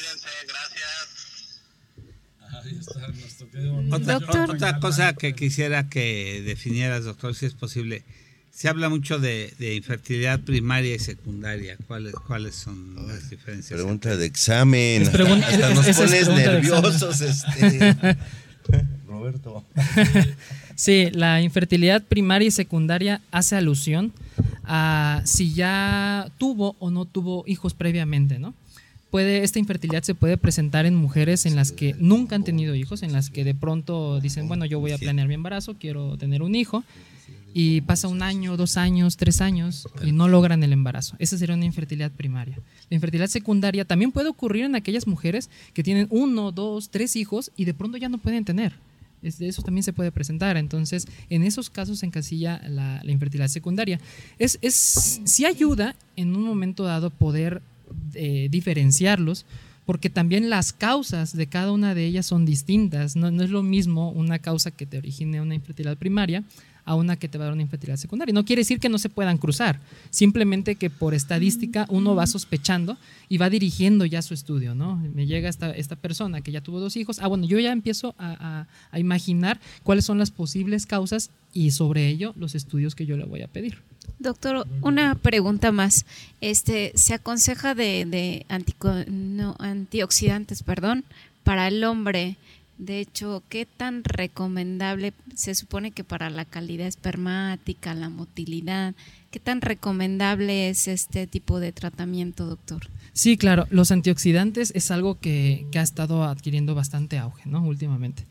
Otra, 3.90 4.18
otra, 4.18 4.80
cosa 4.80 5.14
que 5.14 5.34
quisiera 5.34 5.88
que 5.88 6.42
definieras, 6.44 7.04
doctor, 7.04 7.34
si 7.34 7.46
es 7.46 7.54
posible. 7.54 8.02
Se 8.50 8.68
habla 8.68 8.88
mucho 8.88 9.18
de, 9.18 9.54
infertilidad 9.76 10.40
primaria 10.40 10.94
y 10.94 10.98
secundaria. 10.98 11.76
¿Cuáles, 11.86 12.14
cuáles 12.14 12.56
son 12.56 13.06
las 13.06 13.30
diferencias? 13.30 13.78
Pregunta 13.78 14.16
de 14.16 14.26
examen. 14.26 15.02
Hasta 15.02 15.74
nos 15.74 15.86
pones 15.96 16.28
nerviosos, 16.28 17.20
este. 17.20 17.96
Roberto. 19.06 19.64
sí, 20.74 21.08
la 21.12 21.40
infertilidad 21.40 22.02
primaria 22.02 22.48
y 22.48 22.50
secundaria 22.50 23.20
hace 23.30 23.56
alusión 23.56 24.12
a 24.68 25.22
si 25.24 25.54
ya 25.54 26.30
tuvo 26.38 26.76
o 26.78 26.90
no 26.90 27.04
tuvo 27.06 27.42
hijos 27.46 27.74
previamente, 27.74 28.38
¿no? 28.38 28.54
Puede, 29.10 29.42
esta 29.42 29.58
infertilidad 29.58 30.02
se 30.02 30.14
puede 30.14 30.36
presentar 30.36 30.84
en 30.84 30.94
mujeres 30.94 31.46
en 31.46 31.56
las 31.56 31.72
que 31.72 31.94
nunca 31.98 32.36
han 32.36 32.44
tenido 32.44 32.74
hijos, 32.74 33.02
en 33.02 33.12
las 33.12 33.30
que 33.30 33.42
de 33.42 33.54
pronto 33.54 34.20
dicen, 34.20 34.48
bueno, 34.48 34.66
yo 34.66 34.80
voy 34.80 34.92
a 34.92 34.98
planear 34.98 35.26
mi 35.26 35.34
embarazo, 35.34 35.76
quiero 35.78 36.18
tener 36.18 36.42
un 36.42 36.54
hijo, 36.54 36.84
y 37.54 37.80
pasa 37.80 38.08
un 38.08 38.22
año, 38.22 38.56
dos 38.56 38.76
años, 38.76 39.16
tres 39.16 39.40
años 39.40 39.88
y 40.04 40.12
no 40.12 40.28
logran 40.28 40.62
el 40.62 40.72
embarazo. 40.72 41.16
Esa 41.18 41.38
sería 41.38 41.56
una 41.56 41.64
infertilidad 41.64 42.10
primaria. 42.10 42.58
La 42.90 42.94
infertilidad 42.94 43.28
secundaria 43.28 43.84
también 43.84 44.12
puede 44.12 44.28
ocurrir 44.28 44.64
en 44.64 44.74
aquellas 44.74 45.06
mujeres 45.06 45.50
que 45.72 45.82
tienen 45.82 46.06
uno, 46.10 46.52
dos, 46.52 46.90
tres 46.90 47.16
hijos 47.16 47.50
y 47.56 47.64
de 47.64 47.74
pronto 47.74 47.96
ya 47.96 48.08
no 48.08 48.18
pueden 48.18 48.44
tener. 48.44 48.74
Eso 49.22 49.62
también 49.62 49.82
se 49.82 49.92
puede 49.92 50.12
presentar. 50.12 50.56
Entonces, 50.56 51.06
en 51.30 51.42
esos 51.42 51.70
casos 51.70 52.00
se 52.00 52.06
encasilla 52.06 52.60
la, 52.68 53.00
infertilidad 53.04 53.48
secundaria. 53.48 54.00
Es, 54.38 54.58
es, 54.62 55.20
sí 55.24 55.44
ayuda 55.44 55.96
en 56.16 56.36
un 56.36 56.42
momento 56.42 56.84
dado 56.84 57.10
poder 57.10 57.62
eh, 58.14 58.48
diferenciarlos 58.50 59.46
porque 59.88 60.10
también 60.10 60.50
las 60.50 60.74
causas 60.74 61.34
de 61.34 61.46
cada 61.46 61.72
una 61.72 61.94
de 61.94 62.04
ellas 62.04 62.26
son 62.26 62.44
distintas. 62.44 63.16
No, 63.16 63.28
es 63.42 63.48
lo 63.48 63.62
mismo 63.62 64.10
una 64.10 64.38
causa 64.38 64.70
que 64.70 64.84
te 64.84 64.98
origine 64.98 65.40
una 65.40 65.54
infertilidad 65.54 65.96
primaria 65.96 66.44
a 66.88 66.94
una 66.94 67.16
que 67.16 67.28
te 67.28 67.36
va 67.36 67.44
a 67.44 67.46
dar 67.46 67.52
una 67.52 67.62
infertilidad 67.62 67.98
secundaria. 67.98 68.32
No 68.32 68.46
quiere 68.46 68.60
decir 68.60 68.80
que 68.80 68.88
no 68.88 68.98
se 68.98 69.10
puedan 69.10 69.36
cruzar, 69.36 69.78
simplemente 70.08 70.76
que 70.76 70.88
por 70.88 71.12
estadística 71.12 71.86
uno 71.90 72.14
va 72.14 72.26
sospechando 72.26 72.96
y 73.28 73.36
va 73.36 73.50
dirigiendo 73.50 74.06
ya 74.06 74.22
su 74.22 74.32
estudio, 74.32 74.74
¿no? 74.74 74.96
Me 74.96 75.26
llega 75.26 75.50
esta, 75.50 75.70
esta 75.70 75.96
persona 75.96 76.40
que 76.40 76.50
ya 76.50 76.62
tuvo 76.62 76.80
dos 76.80 76.96
hijos, 76.96 77.18
ah, 77.20 77.26
bueno, 77.26 77.46
yo 77.46 77.58
ya 77.58 77.72
empiezo 77.72 78.14
a, 78.18 78.66
a 78.90 78.98
imaginar 78.98 79.60
cuáles 79.82 80.06
son 80.06 80.18
las 80.18 80.30
posibles 80.30 80.86
causas 80.86 81.30
y 81.52 81.72
sobre 81.72 82.08
ello 82.08 82.32
los 82.36 82.54
estudios 82.54 82.94
que 82.94 83.04
yo 83.04 83.18
le 83.18 83.24
voy 83.24 83.42
a 83.42 83.48
pedir. 83.48 83.78
Doctor, 84.18 84.66
una 84.80 85.14
pregunta 85.14 85.70
más. 85.72 86.06
Este, 86.40 86.92
se 86.94 87.14
aconseja 87.14 87.74
de, 87.74 88.06
de 88.06 88.46
antioxidantes, 89.58 90.62
perdón, 90.62 91.04
para 91.44 91.68
el 91.68 91.84
hombre 91.84 92.36
de 92.78 93.00
hecho, 93.00 93.42
¿qué 93.48 93.66
tan 93.66 94.04
recomendable 94.04 95.12
se 95.34 95.54
supone 95.54 95.90
que 95.90 96.04
para 96.04 96.30
la 96.30 96.44
calidad 96.44 96.86
espermática, 96.86 97.94
la 97.94 98.08
motilidad, 98.08 98.94
¿Qué 99.30 99.40
tan 99.40 99.60
recomendable 99.60 100.70
es 100.70 100.88
este 100.88 101.26
tipo 101.26 101.60
de 101.60 101.72
tratamiento, 101.72 102.46
doctor? 102.46 102.88
Sí, 103.12 103.36
claro, 103.36 103.66
los 103.68 103.90
antioxidantes 103.90 104.72
es 104.74 104.90
algo 104.90 105.18
que, 105.20 105.66
ha 105.74 105.82
estado 105.82 106.24
adquiriendo 106.24 106.74
bastante 106.74 107.18
auge, 107.18 107.42
¿no? 107.44 107.62
Últimamente. 107.62 108.24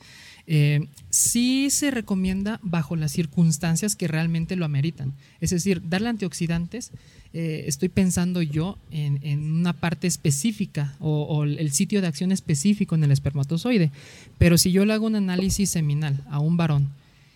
Eh, 0.50 0.88
sí 1.10 1.70
se 1.70 1.92
recomienda 1.92 2.60
bajo 2.64 2.96
las 2.96 3.12
circunstancias 3.12 3.96
que 3.96 4.08
realmente 4.08 4.56
lo 4.56 4.66
ameritan. 4.66 5.14
Es 5.42 5.50
decir, 5.50 5.82
darle 5.90 6.08
antioxidantes, 6.10 6.92
eh, 7.34 7.66
estoy 7.68 7.90
pensando 7.90 8.42
yo 8.42 8.78
en, 8.90 9.60
una 9.60 9.74
parte 9.74 10.08
específica 10.08 10.96
o, 11.00 11.24
o, 11.24 11.44
el 11.44 11.72
sitio 11.72 12.02
de 12.02 12.08
acción 12.08 12.32
específico 12.32 12.96
en 12.96 13.04
el 13.04 13.12
espermatozoide. 13.12 13.92
Pero 14.38 14.58
si 14.58 14.72
yo 14.72 14.86
le 14.86 14.94
hago 14.94 15.06
un 15.06 15.16
análisis 15.16 15.70
seminal 15.70 16.24
a 16.30 16.40
un 16.40 16.56
varón 16.56 16.88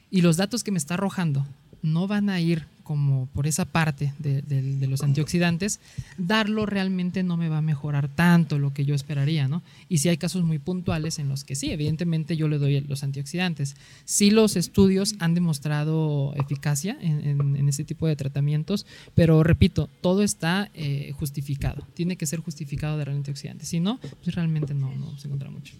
y 0.10 0.22
los 0.22 0.38
datos 0.38 0.64
que 0.64 0.72
me 0.72 0.78
está 0.78 0.94
arrojando 0.94 1.46
no 1.82 2.08
van 2.08 2.30
a 2.30 2.40
ir 2.40 2.66
como 2.84 3.28
por 3.28 3.48
esa 3.48 3.64
parte 3.64 4.14
de, 4.20 4.44
los 4.86 5.02
antioxidantes, 5.02 5.80
darlo 6.18 6.66
realmente 6.66 7.24
no 7.24 7.38
me 7.38 7.48
va 7.48 7.60
a 7.60 7.62
mejorar 7.62 8.10
tanto 8.10 8.60
lo 8.60 8.74
que 8.74 8.84
yo 8.84 8.94
esperaría, 8.94 9.48
¿no? 9.48 9.64
Y 9.88 10.00
si 10.00 10.10
hay 10.10 10.18
casos 10.18 10.44
muy 10.44 10.60
puntuales 10.60 11.18
en 11.18 11.30
los 11.30 11.46
que 11.46 11.56
sí, 11.56 11.72
evidentemente 11.72 12.36
yo 12.36 12.50
le 12.50 12.58
doy 12.58 12.82
los 12.82 13.04
antioxidantes. 13.04 13.78
Sí 14.04 14.30
los 14.30 14.58
estudios 14.58 15.16
han 15.20 15.36
demostrado 15.36 16.34
eficacia 16.36 16.98
en, 17.00 17.56
en, 17.56 17.70
este 17.70 17.86
tipo 17.86 18.08
de 18.08 18.18
tratamientos, 18.18 18.86
pero 19.16 19.42
repito, 19.42 19.90
todo 20.02 20.22
está 20.22 20.70
eh, 20.74 21.14
justificado, 21.18 21.88
tiene 21.94 22.18
que 22.18 22.26
ser 22.26 22.40
justificado 22.42 22.98
de 22.98 23.10
antioxidantes, 23.10 23.70
si 23.70 23.80
no, 23.80 24.00
pues 24.22 24.36
realmente 24.36 24.74
no, 24.74 24.94
no 24.96 25.18
se 25.18 25.28
encuentra 25.28 25.50
mucho. 25.50 25.76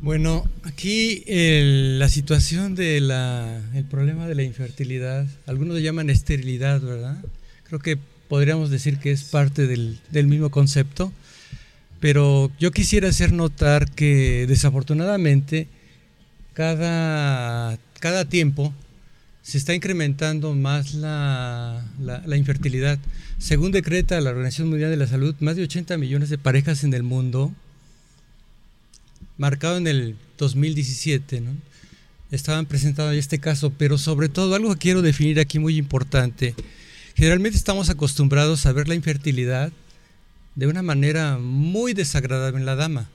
Bueno, 0.00 0.48
aquí 0.62 1.24
la 1.26 2.08
situación 2.08 2.74
del 2.74 3.10
el 3.10 3.84
problema 3.84 4.26
de 4.26 4.34
la 4.34 4.42
infertilidad, 4.42 5.26
algunos 5.46 5.74
lo 5.74 5.80
llaman 5.80 6.08
esterilidad, 6.08 6.80
¿verdad? 6.80 7.18
Creo 7.64 7.80
que 7.80 7.98
podríamos 8.28 8.70
decir 8.70 8.98
que 8.98 9.10
es 9.10 9.24
parte 9.24 9.66
del, 9.66 10.26
mismo 10.26 10.50
concepto, 10.50 11.12
pero 12.00 12.52
yo 12.58 12.70
quisiera 12.70 13.08
hacer 13.08 13.32
notar 13.32 13.90
que 13.90 14.46
desafortunadamente 14.46 15.66
cada, 16.52 17.78
cada 17.98 18.24
tiempo 18.26 18.72
se 19.42 19.58
está 19.58 19.74
incrementando 19.74 20.54
más 20.54 20.94
la, 20.94 21.82
infertilidad. 22.36 22.98
Según 23.38 23.72
decreta 23.72 24.20
la 24.20 24.30
Organización 24.30 24.68
Mundial 24.68 24.90
de 24.90 24.96
la 24.98 25.06
Salud, 25.06 25.34
más 25.40 25.56
de 25.56 25.62
80 25.62 25.96
millones 25.96 26.28
de 26.28 26.38
parejas 26.38 26.84
en 26.84 26.92
el 26.92 27.02
mundo 27.02 27.52
marcado 29.38 29.78
en 29.78 29.86
el 29.86 30.16
2017, 30.36 31.40
¿no? 31.40 31.52
estaban 32.30 32.66
presentando 32.66 33.12
este 33.12 33.38
caso, 33.38 33.72
pero 33.76 33.96
sobre 33.96 34.28
todo 34.28 34.54
algo 34.54 34.72
que 34.74 34.78
quiero 34.78 35.02
definir 35.02 35.40
aquí 35.40 35.58
muy 35.58 35.76
importante. 35.76 36.54
Generalmente 37.14 37.56
estamos 37.56 37.88
acostumbrados 37.88 38.66
a 38.66 38.72
ver 38.72 38.86
la 38.86 38.94
infertilidad 38.94 39.72
de 40.54 40.66
una 40.66 40.82
manera 40.82 41.38
muy 41.38 41.94
desagradable 41.94 42.58
en 42.58 42.66
la 42.66 42.76
dama 42.76 43.08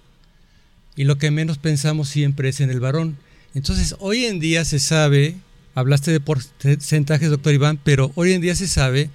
y 0.95 1.03
lo 1.03 1.17
que 1.17 1.31
menos 1.31 1.57
pensamos 1.57 2.09
siempre 2.09 2.49
es 2.49 2.59
en 2.59 2.69
el 2.69 2.79
varón. 2.79 3.17
Entonces, 3.53 3.95
hoy 3.99 4.25
en 4.25 4.39
día 4.39 4.65
se 4.65 4.79
sabe, 4.79 5.36
hablaste 5.75 6.12
de 6.12 6.19
porcentajes, 6.19 7.29
doctor 7.29 7.53
Iván, 7.53 7.79
pero 7.83 8.12
hoy 8.15 8.33
en 8.33 8.41
día 8.41 8.55
se 8.55 8.67
sabe 8.67 9.09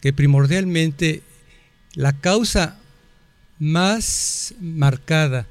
que 0.00 0.12
primordialmente 0.12 1.22
la 1.94 2.12
causa 2.12 2.78
más 3.58 4.54
marcada 4.60 5.46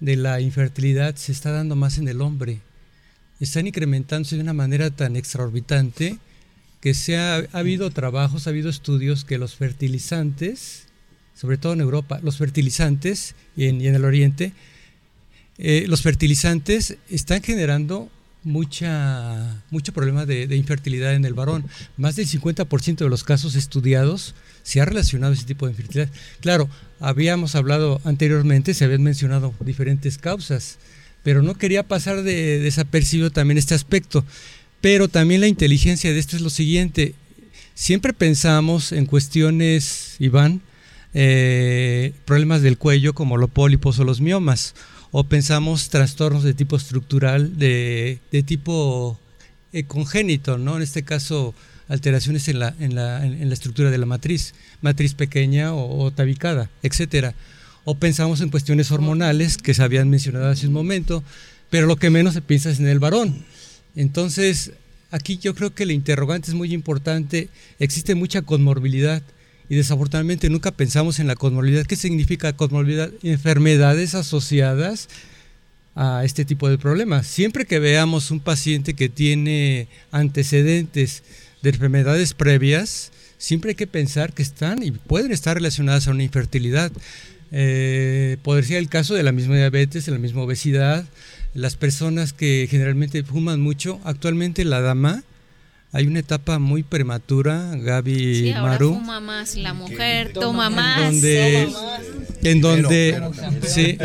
de 0.00 0.16
la 0.16 0.40
infertilidad 0.40 1.16
se 1.16 1.32
está 1.32 1.50
dando 1.50 1.76
más 1.76 1.98
en 1.98 2.08
el 2.08 2.20
hombre. 2.20 2.60
Están 3.40 3.66
incrementándose 3.66 4.36
de 4.36 4.42
una 4.42 4.52
manera 4.52 4.90
tan 4.90 5.16
extraorbitante 5.16 6.18
que 6.80 6.94
se 6.94 7.16
ha, 7.16 7.36
habido 7.52 7.90
trabajos, 7.90 8.46
ha 8.46 8.50
habido 8.50 8.68
estudios 8.68 9.24
que 9.24 9.38
los 9.38 9.56
fertilizantes, 9.56 10.86
sobre 11.34 11.56
todo 11.56 11.72
en 11.72 11.80
Europa, 11.80 12.20
los 12.22 12.36
fertilizantes 12.36 13.34
y 13.56 13.66
en, 13.66 13.80
el 13.82 14.04
Oriente, 14.04 14.52
eh, 15.58 15.86
los 15.88 16.02
fertilizantes 16.02 16.98
están 17.08 17.42
generando 17.42 18.10
mucha, 18.44 19.62
mucho 19.70 19.92
problema 19.92 20.26
de, 20.26 20.46
de, 20.46 20.56
infertilidad 20.56 21.14
en 21.14 21.24
el 21.24 21.34
varón. 21.34 21.64
Más 21.96 22.16
del 22.16 22.26
50% 22.26 22.96
de 22.98 23.08
los 23.08 23.24
casos 23.24 23.54
estudiados 23.56 24.34
se 24.62 24.80
ha 24.80 24.84
relacionado 24.84 25.32
ese 25.32 25.44
tipo 25.44 25.66
de 25.66 25.72
infertilidad. 25.72 26.10
Claro, 26.40 26.68
habíamos 27.00 27.54
hablado 27.54 28.00
anteriormente, 28.04 28.74
se 28.74 28.84
habían 28.84 29.02
mencionado 29.02 29.54
diferentes 29.60 30.18
causas, 30.18 30.78
pero 31.22 31.42
no 31.42 31.54
quería 31.54 31.82
pasar 31.82 32.22
de 32.22 32.60
desapercibido 32.60 33.30
también 33.30 33.58
este 33.58 33.74
aspecto. 33.74 34.24
Pero 34.80 35.08
también 35.08 35.40
la 35.40 35.48
inteligencia 35.48 36.12
de 36.12 36.18
esto 36.18 36.36
es 36.36 36.42
lo 36.42 36.50
siguiente. 36.50 37.14
Siempre 37.74 38.12
pensamos 38.12 38.92
en 38.92 39.06
cuestiones, 39.06 40.16
Iván, 40.18 40.60
eh, 41.14 42.12
problemas 42.24 42.60
del 42.60 42.76
cuello 42.76 43.14
como 43.14 43.36
los 43.36 43.48
pólipos 43.48 43.98
o 43.98 44.04
los 44.04 44.20
miomas, 44.20 44.74
o 45.16 45.22
pensamos 45.22 45.90
trastornos 45.90 46.42
de 46.42 46.54
tipo 46.54 46.74
estructural, 46.74 47.56
de, 47.56 48.18
tipo 48.44 49.16
eh, 49.72 49.84
congénito, 49.84 50.58
¿no? 50.58 50.74
En 50.74 50.82
este 50.82 51.04
caso, 51.04 51.54
alteraciones 51.86 52.48
en 52.48 52.58
la, 52.58 52.74
en 52.80 52.96
la, 52.96 53.24
en 53.24 53.48
la 53.48 53.54
estructura 53.54 53.92
de 53.92 53.98
la 53.98 54.06
matriz, 54.06 54.54
matriz 54.82 55.14
pequeña 55.14 55.72
o, 55.72 56.10
tabicada, 56.10 56.68
etcétera. 56.82 57.32
O 57.84 57.94
pensamos 57.94 58.40
en 58.40 58.48
cuestiones 58.48 58.90
hormonales 58.90 59.56
que 59.56 59.72
se 59.72 59.84
habían 59.84 60.10
mencionado 60.10 60.48
hace 60.48 60.66
un 60.66 60.72
momento, 60.72 61.22
pero 61.70 61.86
lo 61.86 61.94
que 61.94 62.10
menos 62.10 62.34
se 62.34 62.42
piensa 62.42 62.70
es 62.70 62.80
en 62.80 62.88
el 62.88 62.98
varón. 62.98 63.44
Entonces, 63.94 64.72
aquí 65.12 65.38
yo 65.38 65.54
creo 65.54 65.72
que 65.72 65.84
el 65.84 65.92
interrogante 65.92 66.50
es 66.50 66.56
muy 66.56 66.74
importante, 66.74 67.50
existe 67.78 68.16
mucha 68.16 68.42
conmorbilidad 68.42 69.22
y 69.68 69.76
desafortunadamente 69.76 70.50
nunca 70.50 70.70
pensamos 70.70 71.18
en 71.18 71.26
la 71.26 71.36
conmorbilidad. 71.36 71.86
¿Qué 71.86 71.96
significa 71.96 72.52
conmorbilidad? 72.54 73.10
Enfermedades 73.22 74.14
asociadas 74.14 75.08
a 75.94 76.24
este 76.24 76.44
tipo 76.44 76.68
de 76.68 76.78
problemas. 76.78 77.26
Siempre 77.26 77.66
que 77.66 77.78
veamos 77.78 78.30
un 78.30 78.40
paciente 78.40 78.94
que 78.94 79.08
tiene 79.08 79.88
antecedentes 80.10 81.22
de 81.62 81.70
enfermedades 81.70 82.34
previas, 82.34 83.12
siempre 83.38 83.70
hay 83.70 83.74
que 83.74 83.86
pensar 83.86 84.32
que 84.32 84.42
están 84.42 84.82
y 84.82 84.90
pueden 84.90 85.32
estar 85.32 85.56
relacionadas 85.56 86.08
a 86.08 86.10
una 86.10 86.22
infertilidad. 86.22 86.92
Eh, 87.52 88.36
podría 88.42 88.68
ser 88.68 88.76
el 88.78 88.88
caso 88.88 89.14
de 89.14 89.22
la 89.22 89.32
misma 89.32 89.56
diabetes, 89.56 90.06
de 90.06 90.12
la 90.12 90.18
misma 90.18 90.42
obesidad, 90.42 91.04
las 91.54 91.76
personas 91.76 92.32
que 92.32 92.66
generalmente 92.68 93.22
fuman 93.22 93.60
mucho. 93.60 94.00
Actualmente 94.04 94.64
la 94.64 94.80
dama, 94.80 95.22
hay 95.94 96.08
una 96.08 96.18
etapa 96.18 96.58
muy 96.58 96.82
prematura, 96.82 97.70
Gaby 97.76 98.34
sí, 98.34 98.52
ahora 98.52 98.72
Maru. 98.72 98.94
fuma 98.94 99.20
más 99.20 99.54
la 99.54 99.74
mujer, 99.74 100.32
toma 100.32 100.68
más. 100.68 101.00
Donde, 101.00 101.68
en 102.42 102.60
donde, 102.60 103.22
sí. 103.62 103.96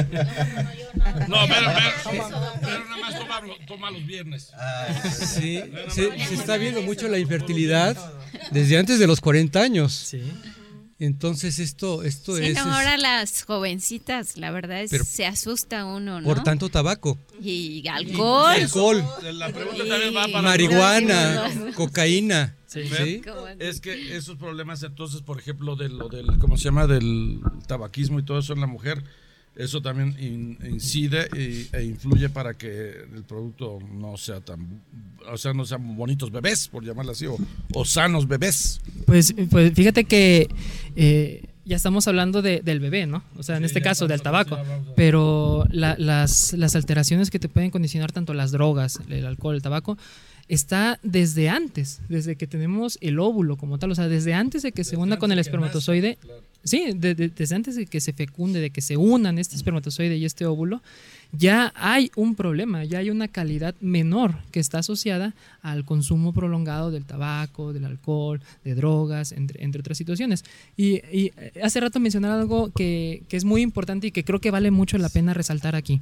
No, 1.27 1.37
pero, 1.47 1.71
pero, 2.05 2.29
pero 2.61 2.85
nada 2.85 2.97
más 3.01 3.65
toma, 3.65 3.89
los 3.89 4.05
viernes. 4.05 4.51
Sí, 5.11 5.63
se, 5.89 6.25
se, 6.27 6.35
está 6.35 6.57
viendo 6.57 6.83
mucho 6.83 7.07
la 7.07 7.17
infertilidad 7.17 7.97
desde 8.51 8.77
antes 8.77 8.99
de 8.99 9.07
los 9.07 9.19
40 9.19 9.59
años. 9.59 9.91
Sí. 9.91 10.21
Entonces 10.99 11.59
esto, 11.59 12.03
esto 12.03 12.37
es... 12.37 12.57
ahora 12.57 12.97
las 12.97 13.43
jovencitas, 13.43 14.35
la 14.35 14.51
verdad 14.51 14.81
es 14.81 14.91
se 15.07 15.25
asusta 15.25 15.85
uno, 15.85 16.19
¿no? 16.19 16.27
Por 16.27 16.43
tanto 16.43 16.67
tabaco. 16.67 17.17
Y 17.41 17.87
alcohol. 17.87 18.51
alcohol. 18.51 19.03
La 19.33 19.49
pregunta 19.49 19.85
también 19.87 20.13
va 20.13 20.27
para 20.27 20.41
marihuana, 20.41 21.49
cocaína. 21.75 22.57
Sí. 22.67 23.21
Es 23.59 23.79
que 23.79 24.17
esos 24.17 24.37
problemas 24.37 24.83
entonces, 24.83 25.21
por 25.21 25.39
ejemplo, 25.39 25.77
de 25.77 25.87
lo 25.87 26.09
del, 26.09 26.37
¿cómo 26.37 26.57
se 26.57 26.65
llama? 26.65 26.85
Del 26.85 27.39
tabaquismo 27.65 28.19
y 28.19 28.23
todo 28.23 28.39
eso 28.39 28.53
en 28.53 28.59
la 28.59 28.67
mujer, 28.67 29.03
eso 29.59 29.81
también 29.81 30.15
incide 30.71 31.27
e, 31.33 31.83
influye 31.83 32.29
para 32.29 32.53
que 32.53 32.91
el 33.13 33.23
producto 33.23 33.79
no 33.91 34.15
sea 34.15 34.39
tan, 34.39 34.81
o 35.29 35.37
sea, 35.37 35.53
no 35.53 35.65
sean 35.65 35.97
bonitos 35.97 36.31
bebés, 36.31 36.69
por 36.69 36.85
llamarlo 36.85 37.11
así, 37.11 37.25
o, 37.27 37.85
sanos 37.85 38.25
bebés. 38.25 38.79
Pues, 39.05 39.35
pues 39.49 39.73
fíjate 39.73 40.05
que 40.05 40.47
eh, 40.95 41.43
ya 41.65 41.75
estamos 41.75 42.07
hablando 42.07 42.41
del 42.41 42.79
bebé, 42.79 43.05
¿no? 43.05 43.21
O 43.35 43.43
sea, 43.43 43.57
en 43.57 43.65
este 43.65 43.81
caso 43.81 44.07
del 44.07 44.21
tabaco, 44.21 44.57
pero 44.95 45.65
las, 45.69 46.53
las 46.53 46.75
alteraciones 46.77 47.29
que 47.29 47.39
te 47.39 47.49
pueden 47.49 47.69
condicionar 47.69 48.13
tanto 48.13 48.33
las 48.33 48.51
drogas, 48.51 49.01
el 49.09 49.25
alcohol, 49.25 49.55
el 49.55 49.61
tabaco, 49.61 49.97
está 50.47 50.99
desde 51.03 51.49
antes, 51.49 52.01
desde 52.07 52.37
que 52.37 52.47
tenemos 52.47 52.97
el 53.01 53.19
óvulo 53.19 53.57
como 53.57 53.77
tal, 53.77 53.91
o 53.91 53.95
sea, 53.95 54.07
desde 54.07 54.33
antes 54.33 54.63
de 54.63 54.71
que 54.71 54.85
se 54.85 54.95
una 54.95 55.19
con 55.19 55.31
el 55.31 55.39
espermatozoide, 55.39 56.17
sí, 56.63 56.91
desde 56.95 57.55
antes 57.55 57.75
de 57.75 57.85
que 57.85 58.01
se 58.01 58.13
fecunde, 58.13 58.59
de 58.59 58.69
que 58.69 58.81
se 58.81 58.97
unan 58.97 59.37
este 59.39 59.55
espermatozoide 59.55 60.17
y 60.17 60.25
este 60.25 60.45
óvulo, 60.45 60.81
ya 61.31 61.71
hay 61.75 62.11
un 62.15 62.33
problema, 62.35 62.83
ya 62.85 62.99
hay 62.99 63.11
una 63.11 63.27
calidad 63.27 63.75
menor 63.81 64.35
que 64.51 64.59
está 64.59 64.79
asociada 64.79 65.35
al 65.61 65.85
consumo 65.85 66.33
prolongado 66.33 66.89
del 66.89 67.05
tabaco, 67.05 67.71
del 67.71 67.85
alcohol, 67.85 68.41
de 68.63 68.73
drogas, 68.73 69.31
entre, 69.31 69.79
otras 69.79 69.97
situaciones. 69.97 70.43
Y, 70.75 70.95
y, 71.15 71.31
hace 71.61 71.79
rato 71.79 71.99
mencionaba 71.99 72.39
algo 72.39 72.71
que, 72.71 73.23
que, 73.29 73.37
es 73.37 73.45
muy 73.45 73.61
importante 73.61 74.07
y 74.07 74.11
que 74.11 74.23
creo 74.23 74.39
que 74.39 74.49
vale 74.49 74.71
mucho 74.71 74.97
la 74.97 75.09
pena 75.09 75.33
resaltar 75.33 75.75
aquí. 75.75 76.01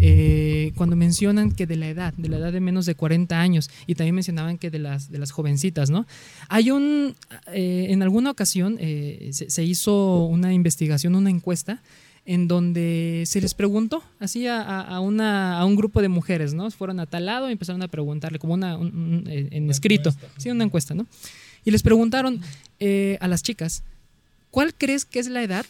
Eh, 0.00 0.72
cuando 0.76 0.94
mencionan 0.94 1.52
que 1.52 1.66
de 1.66 1.76
la 1.76 1.88
edad, 1.88 2.12
de 2.14 2.28
la 2.28 2.36
edad 2.36 2.52
de 2.52 2.60
menos 2.60 2.84
de 2.84 2.94
40 2.94 3.40
años, 3.40 3.70
y 3.86 3.94
también 3.94 4.14
mencionaban 4.14 4.58
que 4.58 4.70
de 4.70 4.78
las, 4.78 5.10
de 5.10 5.18
las 5.18 5.30
jovencitas, 5.30 5.88
¿no? 5.88 6.06
Hay 6.48 6.70
un, 6.70 7.14
eh, 7.52 7.86
en 7.88 8.02
alguna 8.02 8.30
ocasión 8.30 8.76
eh, 8.78 9.30
se, 9.32 9.48
se 9.48 9.64
hizo 9.64 10.26
una 10.26 10.52
investigación, 10.52 11.14
una 11.14 11.30
encuesta, 11.30 11.80
en 12.26 12.48
donde 12.48 13.22
se 13.26 13.40
les 13.40 13.54
preguntó 13.54 14.02
así 14.18 14.46
a, 14.48 15.00
una, 15.00 15.58
a 15.58 15.64
un 15.64 15.76
grupo 15.76 16.02
de 16.02 16.08
mujeres, 16.08 16.52
¿no? 16.54 16.70
Fueron 16.70 17.00
a 17.00 17.06
tal 17.06 17.26
lado 17.26 17.48
y 17.48 17.52
empezaron 17.52 17.82
a 17.82 17.88
preguntarle, 17.88 18.38
como 18.38 18.54
una, 18.54 18.74
en 18.74 19.70
escrito, 19.70 20.14
sí, 20.36 20.50
una 20.50 20.64
encuesta, 20.64 20.94
¿no? 20.94 21.06
Y 21.64 21.70
les 21.70 21.82
preguntaron 21.82 22.40
eh, 22.80 23.16
a 23.20 23.28
las 23.28 23.42
chicas, 23.42 23.82
¿cuál 24.50 24.74
crees 24.74 25.04
que 25.04 25.20
es 25.20 25.28
la 25.28 25.42
edad 25.42 25.66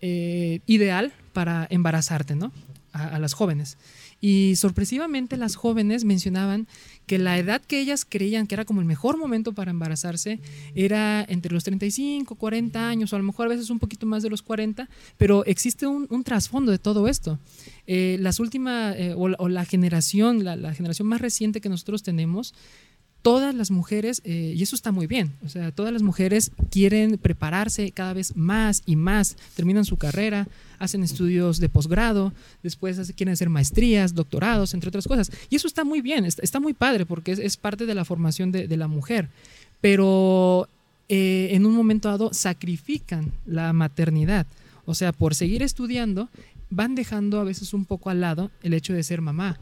eh, 0.00 0.60
ideal 0.66 1.12
para 1.32 1.66
embarazarte, 1.70 2.34
¿no? 2.34 2.52
a 2.94 3.18
las 3.18 3.34
jóvenes. 3.34 3.76
Y 4.26 4.56
sorpresivamente 4.56 5.36
las 5.36 5.54
jóvenes 5.54 6.06
mencionaban 6.06 6.66
que 7.04 7.18
la 7.18 7.36
edad 7.38 7.60
que 7.60 7.78
ellas 7.78 8.06
creían 8.08 8.46
que 8.46 8.54
era 8.54 8.64
como 8.64 8.80
el 8.80 8.86
mejor 8.86 9.18
momento 9.18 9.52
para 9.52 9.70
embarazarse 9.70 10.40
era 10.74 11.22
entre 11.28 11.52
los 11.52 11.62
35, 11.64 12.34
40 12.34 12.88
años, 12.88 13.12
o 13.12 13.16
a 13.16 13.18
lo 13.18 13.24
mejor 13.26 13.44
a 13.44 13.48
veces 13.50 13.68
un 13.68 13.78
poquito 13.78 14.06
más 14.06 14.22
de 14.22 14.30
los 14.30 14.40
40, 14.40 14.88
pero 15.18 15.44
existe 15.44 15.86
un, 15.86 16.24
trasfondo 16.24 16.72
de 16.72 16.78
todo 16.78 17.06
esto. 17.06 17.38
Eh, 17.86 18.16
las 18.18 18.40
últimas, 18.40 18.96
eh, 18.96 19.12
o, 19.14 19.28
la 19.28 19.66
generación, 19.66 20.42
la, 20.42 20.72
generación 20.72 21.06
más 21.06 21.20
reciente 21.20 21.60
que 21.60 21.68
nosotros 21.68 22.02
tenemos, 22.02 22.54
todas 23.24 23.54
las 23.54 23.70
mujeres, 23.70 24.20
eh, 24.24 24.52
y 24.54 24.62
eso 24.62 24.76
está 24.76 24.92
muy 24.92 25.06
bien, 25.06 25.32
o 25.42 25.48
sea, 25.48 25.72
todas 25.72 25.94
las 25.94 26.02
mujeres 26.02 26.50
quieren 26.70 27.16
prepararse 27.16 27.90
cada 27.90 28.12
vez 28.12 28.36
más 28.36 28.82
y 28.84 28.96
más, 28.96 29.38
terminan 29.56 29.86
su 29.86 29.96
carrera, 29.96 30.46
hacen 30.78 31.02
estudios 31.02 31.58
de 31.58 31.70
posgrado, 31.70 32.34
después 32.62 33.14
quieren 33.16 33.32
hacer 33.32 33.48
maestrías, 33.48 34.14
doctorados, 34.14 34.74
entre 34.74 34.88
otras 34.88 35.08
cosas. 35.08 35.32
Y 35.48 35.56
eso 35.56 35.66
está 35.66 35.84
muy 35.84 36.02
bien, 36.02 36.26
está, 36.26 36.60
muy 36.60 36.74
padre 36.74 37.06
porque 37.06 37.32
es, 37.32 37.56
parte 37.56 37.86
de 37.86 37.94
la 37.94 38.04
formación 38.04 38.52
de, 38.52 38.76
la 38.76 38.88
mujer, 38.88 39.30
pero 39.80 40.68
eh, 41.08 41.48
en 41.52 41.64
un 41.64 41.74
momento 41.74 42.10
dado 42.10 42.34
sacrifican 42.34 43.32
la 43.46 43.72
maternidad. 43.72 44.46
O 44.84 44.94
sea, 44.94 45.12
por 45.12 45.34
seguir 45.34 45.62
estudiando, 45.62 46.28
van 46.68 46.94
dejando 46.94 47.40
a 47.40 47.44
veces 47.44 47.72
un 47.72 47.86
poco 47.86 48.10
al 48.10 48.20
lado 48.20 48.50
el 48.62 48.74
hecho 48.74 48.92
de 48.92 49.02
ser 49.02 49.22
mamá. 49.22 49.58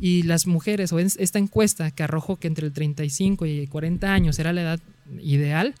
Y 0.00 0.22
las 0.24 0.46
mujeres, 0.46 0.92
o 0.92 0.98
esta 0.98 1.38
encuesta 1.38 1.90
que 1.90 2.02
arrojó 2.02 2.36
que 2.36 2.48
entre 2.48 2.66
el 2.66 2.72
35 2.72 3.46
y 3.46 3.66
40 3.66 4.12
años 4.12 4.38
era 4.38 4.52
la 4.52 4.62
edad 4.62 4.80
ideal, 5.22 5.74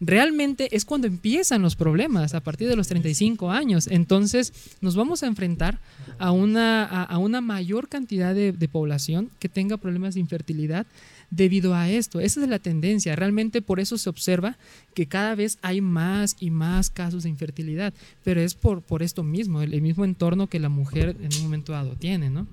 realmente 0.00 0.74
es 0.74 0.84
cuando 0.84 1.06
empiezan 1.06 1.62
los 1.62 1.76
problemas, 1.76 2.34
a 2.34 2.40
partir 2.40 2.68
de 2.68 2.76
los 2.76 2.88
35 2.88 3.50
años. 3.50 3.86
Entonces 3.86 4.52
nos 4.80 4.96
vamos 4.96 5.22
a 5.22 5.26
enfrentar 5.26 5.78
a 6.18 6.32
una, 6.32 6.84
a, 6.84 7.18
una 7.18 7.40
mayor 7.40 7.88
cantidad 7.88 8.34
de, 8.34 8.52
población 8.68 9.30
que 9.38 9.48
tenga 9.48 9.76
problemas 9.76 10.14
de 10.14 10.20
infertilidad 10.20 10.86
debido 11.30 11.74
a 11.74 11.90
esto. 11.90 12.18
Esa 12.18 12.42
es 12.42 12.48
la 12.48 12.58
tendencia. 12.58 13.14
Realmente 13.14 13.62
por 13.62 13.78
eso 13.78 13.98
se 13.98 14.08
observa 14.08 14.56
que 14.94 15.06
cada 15.06 15.34
vez 15.34 15.58
hay 15.62 15.80
más 15.80 16.36
y 16.40 16.50
más 16.50 16.90
casos 16.90 17.24
de 17.24 17.28
infertilidad, 17.28 17.92
pero 18.24 18.40
es 18.40 18.54
por, 18.54 18.80
por 18.80 19.02
esto 19.02 19.22
mismo, 19.22 19.60
el, 19.60 19.80
mismo 19.82 20.04
entorno 20.04 20.48
que 20.48 20.58
la 20.58 20.68
mujer 20.68 21.16
en 21.20 21.34
un 21.36 21.42
momento 21.42 21.72
dado 21.72 21.94
tiene, 21.94 22.30
¿no? 22.30 22.46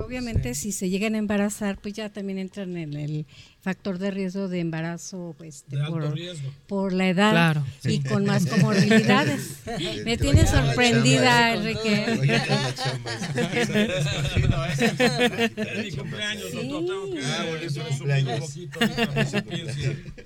Obviamente 0.00 0.54
si 0.54 0.72
se 0.72 0.88
llegan 0.88 1.14
a 1.14 1.18
embarazar, 1.18 1.78
pues 1.80 1.94
ya 1.94 2.10
también 2.10 2.38
entran 2.38 2.76
en 2.76 2.94
el 2.94 3.26
factor 3.60 3.98
de 3.98 4.10
riesgo 4.10 4.48
de 4.48 4.60
embarazo 4.60 5.34
pues, 5.36 5.64
por, 5.88 6.14
por, 6.66 6.92
la 6.92 7.08
edad 7.08 7.62
y 7.84 8.00
con 8.00 8.24
más 8.24 8.46
comorbilidades. 8.46 9.58
Me 10.04 10.16
tiene 10.16 10.46
sorprendida, 10.46 11.54
Enrique. 11.54 12.06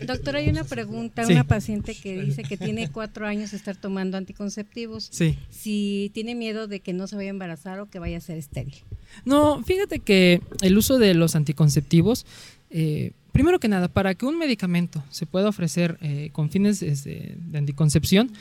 Doctor, 0.06 0.36
hay 0.36 0.48
una 0.48 0.64
pregunta, 0.64 1.26
una 1.26 1.44
paciente 1.44 1.94
que 1.94 2.20
dice 2.22 2.42
que 2.42 2.56
tiene 2.56 2.90
cuatro 2.90 3.26
años 3.26 3.52
de 3.52 3.56
estar 3.56 3.76
tomando 3.76 4.16
anticonceptivos. 4.18 5.10
Si 5.50 6.10
tiene 6.14 6.34
miedo 6.34 6.68
de 6.68 6.80
que 6.80 6.92
no 6.92 7.06
se 7.06 7.16
vaya 7.16 7.30
a 7.30 7.30
embarazar 7.30 7.80
o 7.80 7.88
que 7.88 7.98
vaya 7.98 8.18
a 8.18 8.20
ser 8.20 8.38
estéril. 8.38 8.76
No, 9.24 9.62
fíjate 9.62 9.98
que 9.98 10.40
el 10.60 10.76
uso 10.76 10.98
de 10.98 11.14
los 11.14 11.36
anticonceptivos, 11.36 12.26
eh, 12.70 13.12
primero 13.32 13.58
que 13.58 13.68
nada, 13.68 13.88
para 13.88 14.14
que 14.14 14.26
un 14.26 14.38
medicamento 14.38 15.02
se 15.10 15.26
pueda 15.26 15.48
ofrecer 15.48 15.98
eh, 16.00 16.30
con 16.32 16.50
fines 16.50 16.82
este, 16.82 17.36
de 17.36 17.58
anticoncepción, 17.58 18.32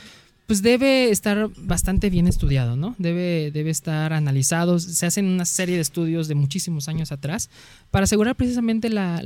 pues 0.47 0.61
debe 0.61 1.09
estar 1.11 1.49
bastante 1.55 2.09
bien 2.09 2.27
estudiado, 2.27 2.75
¿no? 2.75 2.93
Debe, 2.97 3.51
debe 3.51 3.69
estar 3.69 4.11
analizado. 4.11 4.79
Se 4.79 5.05
hacen 5.05 5.25
una 5.25 5.45
serie 5.45 5.75
de 5.75 5.81
estudios 5.81 6.27
de 6.27 6.35
muchísimos 6.35 6.89
años 6.89 7.13
atrás 7.13 7.49
para 7.89 8.03
asegurar 8.03 8.35
precisamente 8.35 8.89
la, 8.89 9.21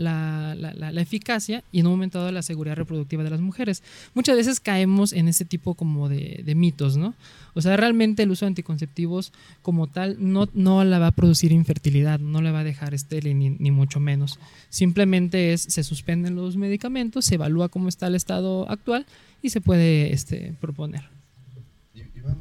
eficacia 0.98 1.64
y 1.72 1.80
en 1.80 1.88
un 1.88 1.94
momento 1.94 2.20
dado 2.20 2.32
la 2.32 2.44
seguridad 2.44 2.76
reproductiva 2.76 3.24
de 3.24 3.32
las 3.32 3.42
mujeres. 3.42 3.82
Muchas 4.14 4.36
veces 4.36 4.60
caemos 4.60 5.14
en 5.14 5.28
ese 5.28 5.46
tipo 5.46 5.74
como 5.74 6.10
de, 6.10 6.54
mitos, 6.56 6.96
¿no? 6.96 7.16
O 7.56 7.62
sea, 7.62 7.76
realmente 7.76 8.24
el 8.24 8.32
uso 8.32 8.46
de 8.46 8.50
anticonceptivos 8.50 9.32
como 9.62 9.88
tal 9.88 10.18
no, 10.20 10.48
no 10.54 10.84
la 10.84 11.00
va 11.00 11.08
a 11.08 11.12
producir 11.12 11.52
infertilidad, 11.52 12.20
no 12.20 12.42
le 12.42 12.52
va 12.52 12.60
a 12.60 12.64
dejar 12.64 12.94
estéril 12.94 13.40
ni, 13.40 13.50
ni 13.50 13.72
mucho 13.72 14.00
menos. 14.00 14.38
Simplemente 14.70 15.54
es, 15.54 15.62
se 15.62 15.84
suspenden 15.84 16.36
los 16.36 16.58
medicamentos, 16.58 17.26
se 17.26 17.36
evalúa 17.36 17.70
cómo 17.70 17.88
está 17.88 18.08
el 18.08 18.16
estado 18.16 18.70
actual 18.70 19.06
y 19.46 19.50
se 19.52 19.62
puede 19.62 20.12
este, 20.12 20.56
proponer. 20.60 21.04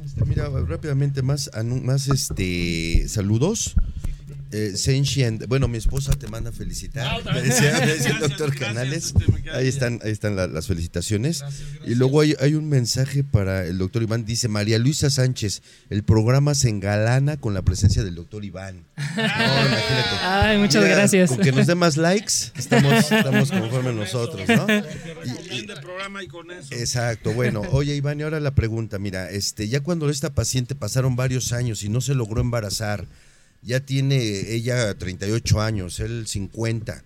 Este, 0.03 0.25
mira, 0.25 0.49
rápidamente 0.49 1.21
más, 1.21 1.51
más 1.83 2.07
este, 2.07 3.07
saludos. 3.07 3.75
Eh, 4.57 5.39
bueno, 5.49 5.67
mi 5.67 5.77
esposa 5.77 6.13
te 6.13 6.27
manda 6.27 6.51
felicitar. 6.51 7.05
Ah, 7.05 7.33
me, 7.33 7.41
decía, 7.41 7.77
el 7.83 8.19
doctor 8.19 8.55
Canales. 8.55 9.13
Este, 9.17 9.51
ahí 9.51 9.67
están, 9.67 9.99
ahí 10.03 10.11
están 10.11 10.35
las 10.35 10.67
felicitaciones. 10.67 11.43
Y 11.85 11.95
luego 11.95 12.21
hay, 12.21 12.35
hay, 12.39 12.53
un 12.53 12.69
mensaje 12.69 13.25
para 13.25 13.65
el 13.65 13.77
doctor 13.77 14.03
Iván. 14.03 14.23
Dice 14.23 14.47
María 14.47 14.79
Luisa 14.79 15.09
Sánchez, 15.09 15.61
el 15.89 16.03
programa 16.03 16.55
se 16.55 16.69
engalana 16.69 17.37
con 17.37 17.53
la 17.53 17.63
presencia 17.63 18.03
del 18.03 18.15
doctor 18.15 18.45
Iván. 18.45 18.85
Ay, 19.17 20.57
muchas 20.57 20.85
gracias. 20.85 21.31
Con 21.31 21.39
que 21.39 21.51
nos 21.51 21.67
dé 21.67 21.75
más 21.75 21.97
likes, 21.97 22.33
estamos, 22.55 22.93
estamos 23.11 23.51
conformes 23.51 23.93
nosotros, 23.93 24.47
¿no? 24.47 24.67
Exacto, 26.71 27.33
bueno, 27.33 27.61
oye 27.71 27.95
Iván, 27.95 28.19
y 28.19 28.23
ahora 28.23 28.39
la 28.39 28.55
pregunta, 28.55 28.99
mira, 28.99 29.29
este, 29.29 29.67
ya 29.67 29.81
cuando 29.81 30.09
esta 30.09 30.33
paciente 30.33 30.75
pasaron 30.75 31.15
varios 31.15 31.51
años 31.51 31.83
y 31.83 31.89
no 31.89 32.01
se 32.01 32.15
logró 32.15 32.41
embarazar, 32.41 33.07
ya 33.65 33.79
tiene 33.79 34.53
ella 34.53 34.93
38 34.93 35.61
años, 35.61 35.99
él 35.99 36.27
50. 36.27 37.03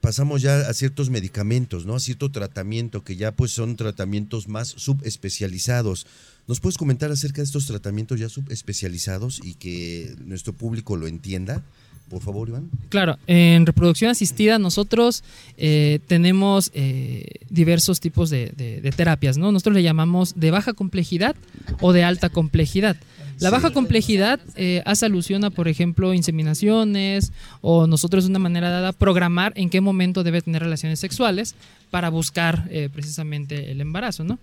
Pasamos 0.00 0.42
ya 0.42 0.60
a 0.60 0.74
ciertos 0.74 1.10
medicamentos, 1.10 1.86
¿no? 1.86 1.96
A 1.96 2.00
cierto 2.00 2.30
tratamiento 2.30 3.02
que 3.02 3.16
ya 3.16 3.32
pues 3.32 3.50
son 3.50 3.76
tratamientos 3.76 4.46
más 4.46 4.68
subespecializados. 4.68 6.06
¿Nos 6.46 6.60
puedes 6.60 6.78
comentar 6.78 7.10
acerca 7.10 7.38
de 7.38 7.44
estos 7.44 7.66
tratamientos 7.66 8.20
ya 8.20 8.28
subespecializados 8.28 9.40
y 9.42 9.54
que 9.54 10.14
nuestro 10.24 10.52
público 10.52 10.96
lo 10.96 11.08
entienda? 11.08 11.64
Por 12.08 12.22
favor, 12.22 12.48
Iván. 12.48 12.70
Claro, 12.88 13.18
en 13.26 13.66
reproducción 13.66 14.10
asistida 14.10 14.58
nosotros 14.58 15.24
eh, 15.58 16.00
tenemos 16.06 16.70
eh, 16.74 17.26
diversos 17.50 18.00
tipos 18.00 18.30
de, 18.30 18.52
de, 18.56 18.92
terapias, 18.92 19.36
¿no? 19.36 19.52
Nosotros 19.52 19.74
le 19.74 19.82
llamamos 19.82 20.34
de 20.36 20.50
baja 20.50 20.72
complejidad 20.72 21.36
o 21.80 21.92
de 21.92 22.04
alta 22.04 22.30
complejidad. 22.30 22.96
La 23.40 23.50
baja 23.50 23.70
complejidad 23.70 24.40
eh, 24.56 24.82
hace 24.84 25.06
alusión 25.06 25.44
a, 25.44 25.50
por 25.50 25.68
ejemplo, 25.68 26.12
inseminaciones 26.12 27.32
o 27.60 27.86
nosotros 27.86 28.24
de 28.24 28.30
una 28.30 28.38
manera 28.38 28.70
dada 28.70 28.92
programar 28.92 29.52
en 29.56 29.70
qué 29.70 29.80
momento 29.80 30.24
debe 30.24 30.42
tener 30.42 30.62
relaciones 30.62 30.98
sexuales 30.98 31.54
para 31.90 32.08
buscar 32.08 32.66
eh, 32.70 32.88
precisamente 32.92 33.70
el 33.70 33.80
embarazo, 33.80 34.24
¿no? 34.24 34.38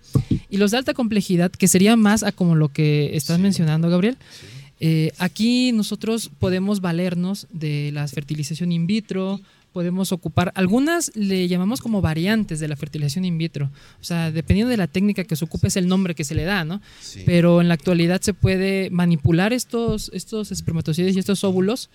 Y 0.48 0.56
los 0.56 0.70
de 0.70 0.78
alta 0.78 0.94
complejidad, 0.94 1.50
que 1.50 1.68
sería 1.68 1.96
más 1.96 2.22
a 2.22 2.32
como 2.32 2.54
lo 2.54 2.68
que 2.68 3.16
estás 3.16 3.38
mencionando, 3.38 3.90
Gabriel, 3.90 4.16
eh, 4.80 5.12
aquí 5.18 5.72
nosotros 5.72 6.30
podemos 6.38 6.80
valernos 6.80 7.46
de 7.50 7.90
la 7.92 8.06
fertilización 8.08 8.72
in 8.72 8.86
vitro, 8.86 9.40
podemos 9.76 10.10
ocupar. 10.10 10.52
Algunas 10.54 11.12
le 11.14 11.48
llamamos 11.48 11.82
como 11.82 12.00
variantes 12.00 12.60
de 12.60 12.66
la 12.66 12.76
fertilización 12.76 13.26
in 13.26 13.36
vitro. 13.36 13.70
O 14.00 14.04
sea, 14.04 14.32
dependiendo 14.32 14.70
de 14.70 14.78
la 14.78 14.86
técnica 14.86 15.24
que 15.24 15.36
se 15.36 15.44
ocupe 15.44 15.68
es 15.68 15.76
el 15.76 15.86
nombre 15.86 16.14
que 16.14 16.24
se 16.24 16.34
le 16.34 16.44
da, 16.44 16.64
¿no? 16.64 16.80
Pero 17.26 17.60
en 17.60 17.68
la 17.68 17.74
actualidad 17.74 18.22
se 18.22 18.32
puede 18.32 18.88
manipular 18.88 19.52
estos, 19.52 20.10
estos 20.14 20.50
espermatozoides 20.50 21.14
y 21.14 21.18
estos 21.18 21.44
óvulos 21.44 21.90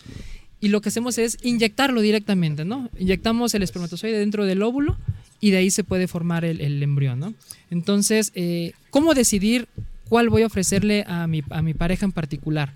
y 0.59 0.67
lo 0.67 0.79
que 0.81 0.89
hacemos 0.89 1.17
es 1.17 1.39
inyectarlo 1.41 2.01
directamente, 2.01 2.65
¿no? 2.65 2.91
Inyectamos 2.99 3.55
el 3.55 3.63
espermatozoide 3.63 4.19
dentro 4.19 4.45
del 4.45 4.61
óvulo 4.61 4.95
y 5.39 5.49
de 5.49 5.57
ahí 5.57 5.71
se 5.71 5.83
puede 5.83 6.07
formar 6.07 6.45
el, 6.45 6.83
embrión, 6.83 7.19
¿no? 7.19 7.33
Entonces, 7.71 8.31
eh, 8.35 8.73
¿cómo 8.91 9.15
decidir 9.15 9.67
cuál 10.07 10.29
voy 10.29 10.43
a 10.43 10.45
ofrecerle 10.45 11.03
a 11.07 11.25
mi, 11.25 11.41
a 11.49 11.63
mi 11.63 11.73
pareja 11.73 12.05
en 12.05 12.11
particular? 12.11 12.75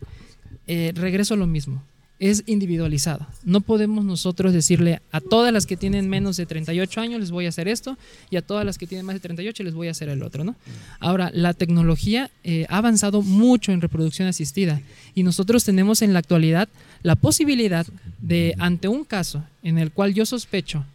Eh, 0.65 0.93
regreso 0.95 1.35
a 1.35 1.37
lo 1.37 1.45
mismo 1.45 1.83
es 2.19 2.43
individualizado. 2.45 3.28
No 3.43 3.62
podemos 3.62 4.06
nosotros 4.06 4.54
decirle 4.54 5.01
a 5.12 5.19
todas 5.19 5.51
las 5.51 5.65
que 5.65 5.75
tienen 5.75 6.10
menos 6.10 6.38
de 6.38 6.45
38 6.45 7.01
años 7.01 7.19
les 7.19 7.32
voy 7.32 7.45
a 7.45 7.49
hacer 7.49 7.67
esto 7.67 7.97
y 8.30 8.38
a 8.38 8.41
todas 8.41 8.65
las 8.65 8.78
que 8.78 8.88
tienen 8.88 9.06
más 9.06 9.15
de 9.15 9.19
38 9.19 9.63
les 9.63 9.73
voy 9.73 9.89
a 9.89 9.91
hacer 9.91 10.08
el 10.10 10.23
otro, 10.23 10.43
¿no? 10.43 10.56
Ahora, 10.99 11.30
la 11.34 11.54
tecnología 11.54 12.32
eh, 12.43 12.65
ha 12.69 12.78
avanzado 12.78 13.21
mucho 13.21 13.71
en 13.71 13.82
reproducción 13.82 14.28
asistida 14.28 14.82
y 15.13 15.23
nosotros 15.23 15.65
tenemos 15.65 16.01
en 16.01 16.13
la 16.13 16.19
actualidad 16.19 16.69
la 17.04 17.15
posibilidad 17.15 17.86
de, 18.19 18.56
ante 18.60 18.88
un 18.88 19.04
caso 19.04 19.43
en 19.62 19.78
el 19.78 19.91
cual 19.91 20.13
yo 20.13 20.25
sospecho 20.25 20.86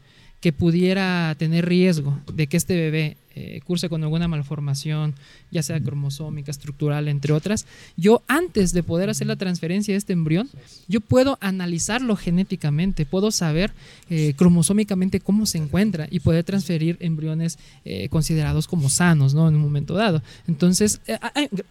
que 0.40 0.52
pudiera 0.52 1.34
tener 1.38 1.66
riesgo 1.66 2.18
de 2.32 2.46
que 2.46 2.56
este 2.56 2.74
bebé 2.74 3.16
eh, 3.36 3.60
curse 3.64 3.88
con 3.88 4.02
alguna 4.02 4.26
malformación, 4.26 5.14
ya 5.52 5.62
sea 5.62 5.80
cromosómica, 5.80 6.50
estructural, 6.50 7.06
entre 7.06 7.32
otras, 7.32 7.64
yo 7.96 8.22
antes 8.26 8.72
de 8.72 8.82
poder 8.82 9.08
hacer 9.08 9.28
la 9.28 9.36
transferencia 9.36 9.94
de 9.94 9.98
este 9.98 10.12
embrión, 10.12 10.48
yo 10.88 11.00
puedo 11.00 11.38
analizarlo 11.40 12.16
genéticamente, 12.16 13.06
puedo 13.06 13.30
saber 13.30 13.72
eh, 14.08 14.34
cromosómicamente 14.36 15.20
cómo 15.20 15.46
se 15.46 15.58
encuentra 15.58 16.08
y 16.10 16.20
poder 16.20 16.42
transferir 16.42 16.96
embriones 16.98 17.58
eh, 17.84 18.08
considerados 18.08 18.66
como 18.66 18.88
sanos, 18.88 19.32
¿no? 19.32 19.48
En 19.48 19.54
un 19.54 19.62
momento 19.62 19.94
dado. 19.94 20.22
Entonces, 20.48 21.00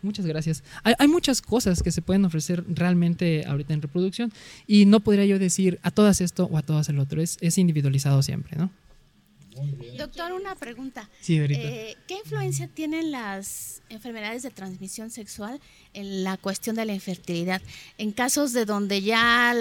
muchas 0.01 0.25
gracias. 0.25 0.63
Hay, 0.83 1.07
muchas 1.07 1.41
cosas 1.41 1.83
que 1.83 1.91
se 1.91 2.01
pueden 2.01 2.23
ofrecer 2.23 2.63
realmente 2.69 3.45
ahorita 3.45 3.73
en 3.73 3.81
reproducción 3.81 4.31
y 4.65 4.85
no 4.85 5.01
podría 5.01 5.25
yo 5.25 5.39
decir 5.39 5.79
a 5.83 5.91
todas 5.91 6.21
esto 6.21 6.45
o 6.45 6.57
a 6.57 6.61
todas 6.61 6.87
el 6.89 6.99
otro, 6.99 7.21
es, 7.21 7.37
es 7.41 7.57
individualizado 7.57 8.23
siempre, 8.23 8.57
¿no? 8.57 8.69
Doctor, 9.97 10.31
una 10.31 10.55
pregunta. 10.55 11.09
Eh, 11.27 11.97
¿Qué 12.07 12.15
influencia 12.15 12.67
tienen 12.67 13.11
las 13.11 13.81
enfermedades 13.89 14.43
de 14.43 14.51
transmisión 14.51 15.09
sexual 15.09 15.59
en 15.93 16.23
la 16.23 16.37
cuestión 16.37 16.75
de 16.75 16.85
la 16.85 16.93
infertilidad? 16.93 17.61
En 17.97 18.11
casos 18.11 18.53
de 18.53 18.65
donde 18.65 19.01
ya 19.01 19.53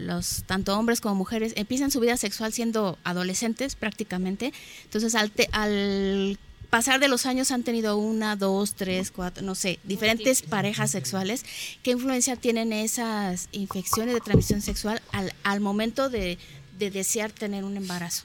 los 0.00 0.44
tanto 0.44 0.78
hombres 0.78 1.00
como 1.00 1.14
mujeres 1.14 1.52
empiezan 1.56 1.90
su 1.90 2.00
vida 2.00 2.16
sexual 2.16 2.52
siendo 2.52 2.98
adolescentes 3.04 3.76
prácticamente, 3.76 4.52
entonces 4.84 5.14
al, 5.14 5.32
al 5.52 6.38
pasar 6.70 7.00
de 7.00 7.08
los 7.08 7.24
años 7.26 7.50
han 7.50 7.62
tenido 7.62 7.96
una, 7.96 8.36
dos, 8.36 8.74
tres, 8.74 9.10
cuatro, 9.10 9.42
no 9.42 9.54
sé, 9.54 9.78
diferentes 9.84 10.42
parejas 10.42 10.90
sexuales. 10.90 11.44
¿Qué 11.82 11.92
influencia 11.92 12.36
tienen 12.36 12.72
esas 12.72 13.48
infecciones 13.52 14.14
de 14.14 14.20
transmisión 14.20 14.60
sexual 14.60 15.00
al, 15.12 15.32
al 15.44 15.60
momento 15.60 16.10
de 16.10 16.38
desear 16.78 17.32
tener 17.32 17.64
un 17.64 17.76
embarazo? 17.76 18.24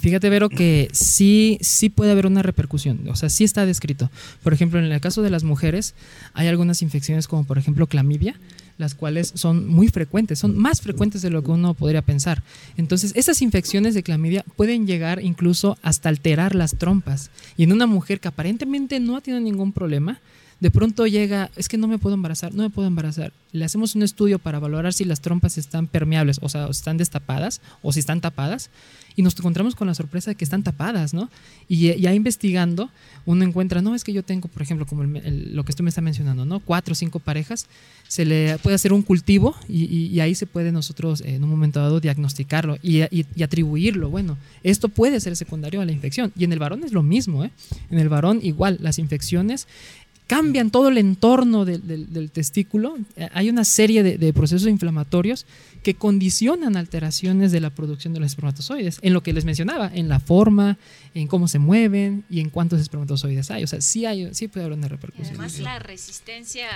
Fíjate, 0.00 0.28
Vero, 0.30 0.48
que 0.48 0.88
sí, 0.92 1.58
sí 1.60 1.88
puede 1.88 2.12
haber 2.12 2.26
una 2.26 2.42
repercusión, 2.42 3.00
o 3.08 3.16
sea, 3.16 3.28
sí 3.28 3.44
está 3.44 3.66
descrito. 3.66 4.10
Por 4.42 4.52
ejemplo, 4.52 4.78
en 4.78 4.90
el 4.90 5.00
caso 5.00 5.22
de 5.22 5.30
las 5.30 5.44
mujeres, 5.44 5.94
hay 6.34 6.48
algunas 6.48 6.82
infecciones 6.82 7.28
como 7.28 7.44
por 7.44 7.58
ejemplo 7.58 7.86
clamidia, 7.86 8.34
las 8.78 8.94
cuales 8.94 9.32
son 9.34 9.66
muy 9.68 9.88
frecuentes, 9.88 10.38
son 10.38 10.56
más 10.56 10.80
frecuentes 10.80 11.22
de 11.22 11.30
lo 11.30 11.42
que 11.42 11.50
uno 11.50 11.74
podría 11.74 12.02
pensar. 12.02 12.42
Entonces, 12.76 13.12
esas 13.14 13.40
infecciones 13.42 13.94
de 13.94 14.02
clamidia 14.02 14.44
pueden 14.56 14.86
llegar 14.86 15.22
incluso 15.22 15.78
hasta 15.82 16.08
alterar 16.08 16.54
las 16.54 16.76
trompas. 16.76 17.30
Y 17.56 17.64
en 17.64 17.72
una 17.72 17.86
mujer 17.86 18.20
que 18.20 18.28
aparentemente 18.28 19.00
no 19.00 19.16
ha 19.16 19.20
tenido 19.20 19.40
ningún 19.40 19.72
problema, 19.72 20.20
de 20.58 20.70
pronto 20.70 21.06
llega, 21.06 21.50
es 21.56 21.68
que 21.68 21.76
no 21.76 21.86
me 21.86 21.98
puedo 21.98 22.14
embarazar, 22.14 22.54
no 22.54 22.62
me 22.62 22.70
puedo 22.70 22.88
embarazar. 22.88 23.32
Le 23.52 23.64
hacemos 23.64 23.94
un 23.94 24.02
estudio 24.02 24.38
para 24.38 24.58
valorar 24.58 24.92
si 24.92 25.04
las 25.04 25.20
trompas 25.20 25.58
están 25.58 25.86
permeables, 25.86 26.38
o 26.42 26.48
sea, 26.48 26.66
están 26.68 26.96
destapadas 26.96 27.60
o 27.82 27.92
si 27.92 28.00
están 28.00 28.20
tapadas 28.20 28.70
y 29.16 29.22
nos 29.22 29.36
encontramos 29.38 29.74
con 29.74 29.86
la 29.86 29.94
sorpresa 29.94 30.30
de 30.30 30.34
que 30.34 30.44
están 30.44 30.62
tapadas, 30.62 31.14
¿no? 31.14 31.30
Y 31.68 31.98
ya 31.98 32.12
investigando, 32.12 32.90
uno 33.24 33.44
encuentra, 33.44 33.80
no, 33.80 33.94
es 33.94 34.04
que 34.04 34.12
yo 34.12 34.22
tengo, 34.22 34.48
por 34.48 34.60
ejemplo, 34.60 34.86
como 34.86 35.04
lo 35.04 35.64
que 35.64 35.72
usted 35.72 35.82
me 35.82 35.88
está 35.88 36.02
mencionando, 36.02 36.44
¿no? 36.44 36.60
Cuatro 36.60 36.92
o 36.92 36.94
cinco 36.94 37.18
parejas, 37.18 37.66
se 38.08 38.26
le 38.26 38.58
puede 38.58 38.76
hacer 38.76 38.92
un 38.92 39.02
cultivo 39.02 39.56
y, 39.68 40.20
ahí 40.20 40.34
se 40.34 40.46
puede 40.46 40.70
nosotros 40.70 41.22
en 41.22 41.42
un 41.42 41.50
momento 41.50 41.80
dado 41.80 41.98
diagnosticarlo 41.98 42.76
y, 42.82 43.02
y, 43.10 43.42
atribuirlo. 43.42 44.10
Bueno, 44.10 44.36
esto 44.62 44.88
puede 44.90 45.18
ser 45.20 45.34
secundario 45.34 45.80
a 45.80 45.86
la 45.86 45.92
infección. 45.92 46.32
Y 46.36 46.44
en 46.44 46.52
el 46.52 46.58
varón 46.58 46.84
es 46.84 46.92
lo 46.92 47.02
mismo, 47.02 47.44
¿eh? 47.44 47.50
En 47.90 47.98
el 47.98 48.10
varón 48.10 48.40
igual, 48.42 48.78
las 48.80 48.98
infecciones 48.98 49.66
cambian 50.26 50.70
todo 50.70 50.88
el 50.88 50.98
entorno 50.98 51.64
del, 51.64 52.30
testículo. 52.32 52.96
Eh, 53.16 53.28
hay 53.32 53.48
una 53.48 53.64
serie 53.64 54.02
de, 54.02 54.32
procesos 54.32 54.68
inflamatorios 54.68 55.46
que 55.82 55.94
condicionan 55.94 56.76
alteraciones 56.76 57.52
de 57.52 57.60
la 57.60 57.70
producción 57.70 58.12
de 58.12 58.18
los 58.18 58.32
espermatozoides, 58.32 58.98
en 59.02 59.12
lo 59.12 59.22
que 59.22 59.32
les 59.32 59.44
mencionaba, 59.44 59.88
en 59.94 60.08
la 60.08 60.18
forma, 60.18 60.78
en 61.14 61.28
cómo 61.28 61.46
se 61.46 61.60
mueven 61.60 62.24
y 62.28 62.40
en 62.40 62.50
cuántos 62.50 62.80
espermatozoides 62.80 63.52
hay. 63.52 63.62
O 63.62 63.68
sea, 63.68 63.80
sí, 63.80 64.04
hay, 64.04 64.34
sí 64.34 64.48
puede 64.48 64.66
haber 64.66 64.78
una 64.78 64.88
repercusión. 64.88 65.36
además, 65.36 65.60
la 65.60 65.78
resistencia 65.78 66.66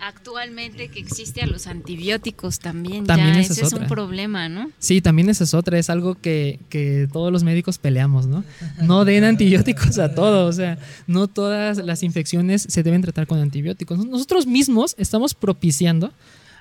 actualmente 0.00 0.88
que 0.88 0.98
existe 0.98 1.42
a 1.42 1.46
los 1.46 1.68
antibióticos 1.68 2.58
también, 2.58 3.06
ya 3.06 3.40
ese 3.40 3.64
es, 3.64 3.72
un 3.72 3.86
problema, 3.86 4.48
¿no? 4.48 4.70
Sí, 4.78 5.00
también 5.00 5.28
esa 5.30 5.44
es 5.44 5.54
otra, 5.54 5.78
es 5.78 5.88
algo 5.88 6.16
que, 6.16 6.58
que 6.68 7.08
todos 7.12 7.32
los 7.32 7.44
médicos 7.44 7.78
peleamos, 7.78 8.26
¿no? 8.26 8.44
No 8.82 9.04
den 9.04 9.24
antibióticos 9.24 9.98
a 9.98 10.14
todo, 10.14 10.46
o 10.48 10.52
sea, 10.52 10.78
no 11.06 11.28
todas 11.28 11.78
las 11.78 12.02
infecciones 12.02 12.66
se 12.68 12.82
deben 12.82 12.95
tratar 13.02 13.26
con 13.26 13.38
antibióticos. 13.38 14.04
Nosotros 14.06 14.46
mismos 14.46 14.94
estamos 14.98 15.34
propiciando 15.34 16.12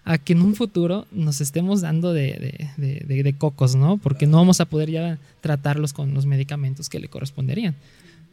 a 0.04 0.20
que 0.20 0.34
en 0.34 0.42
un 0.42 0.56
futuro 0.56 1.08
nos 1.12 1.42
estemos 1.42 1.82
dando 1.82 2.14
de, 2.14 2.70
de, 2.78 3.24
de, 3.24 3.38
cocos, 3.38 3.76
¿no? 3.76 3.98
Porque 3.98 4.28
no 4.28 4.38
vamos 4.38 4.62
a 4.62 4.66
poder 4.66 4.92
ya 4.92 5.18
tratarlos 5.42 5.94
con 5.94 6.14
los 6.14 6.28
medicamentos 6.28 6.90
que 6.90 7.00
le 7.00 7.08
corresponderían. 7.08 7.76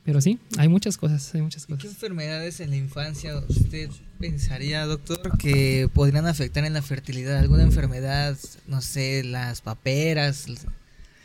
Pero 0.05 0.21
sí, 0.21 0.39
hay 0.59 0.69
muchas 0.69 0.99
cosas, 0.99 1.35
hay 1.35 1.43
muchas 1.43 1.65
cosas. 1.65 1.81
¿Qué 1.83 1.89
enfermedades 1.89 2.61
en 2.61 2.71
la 2.71 2.77
infancia 2.77 3.39
usted 3.49 3.89
pensaría, 4.19 4.85
doctor, 4.85 5.39
que 5.39 5.89
podrían 5.95 6.27
afectar 6.27 6.65
en 6.65 6.73
la 6.73 6.83
fertilidad? 6.83 7.39
¿Alguna 7.39 7.63
enfermedad, 7.63 8.37
no 8.67 8.81
sé, 8.81 9.23
las 9.23 9.61
paperas? 9.61 10.47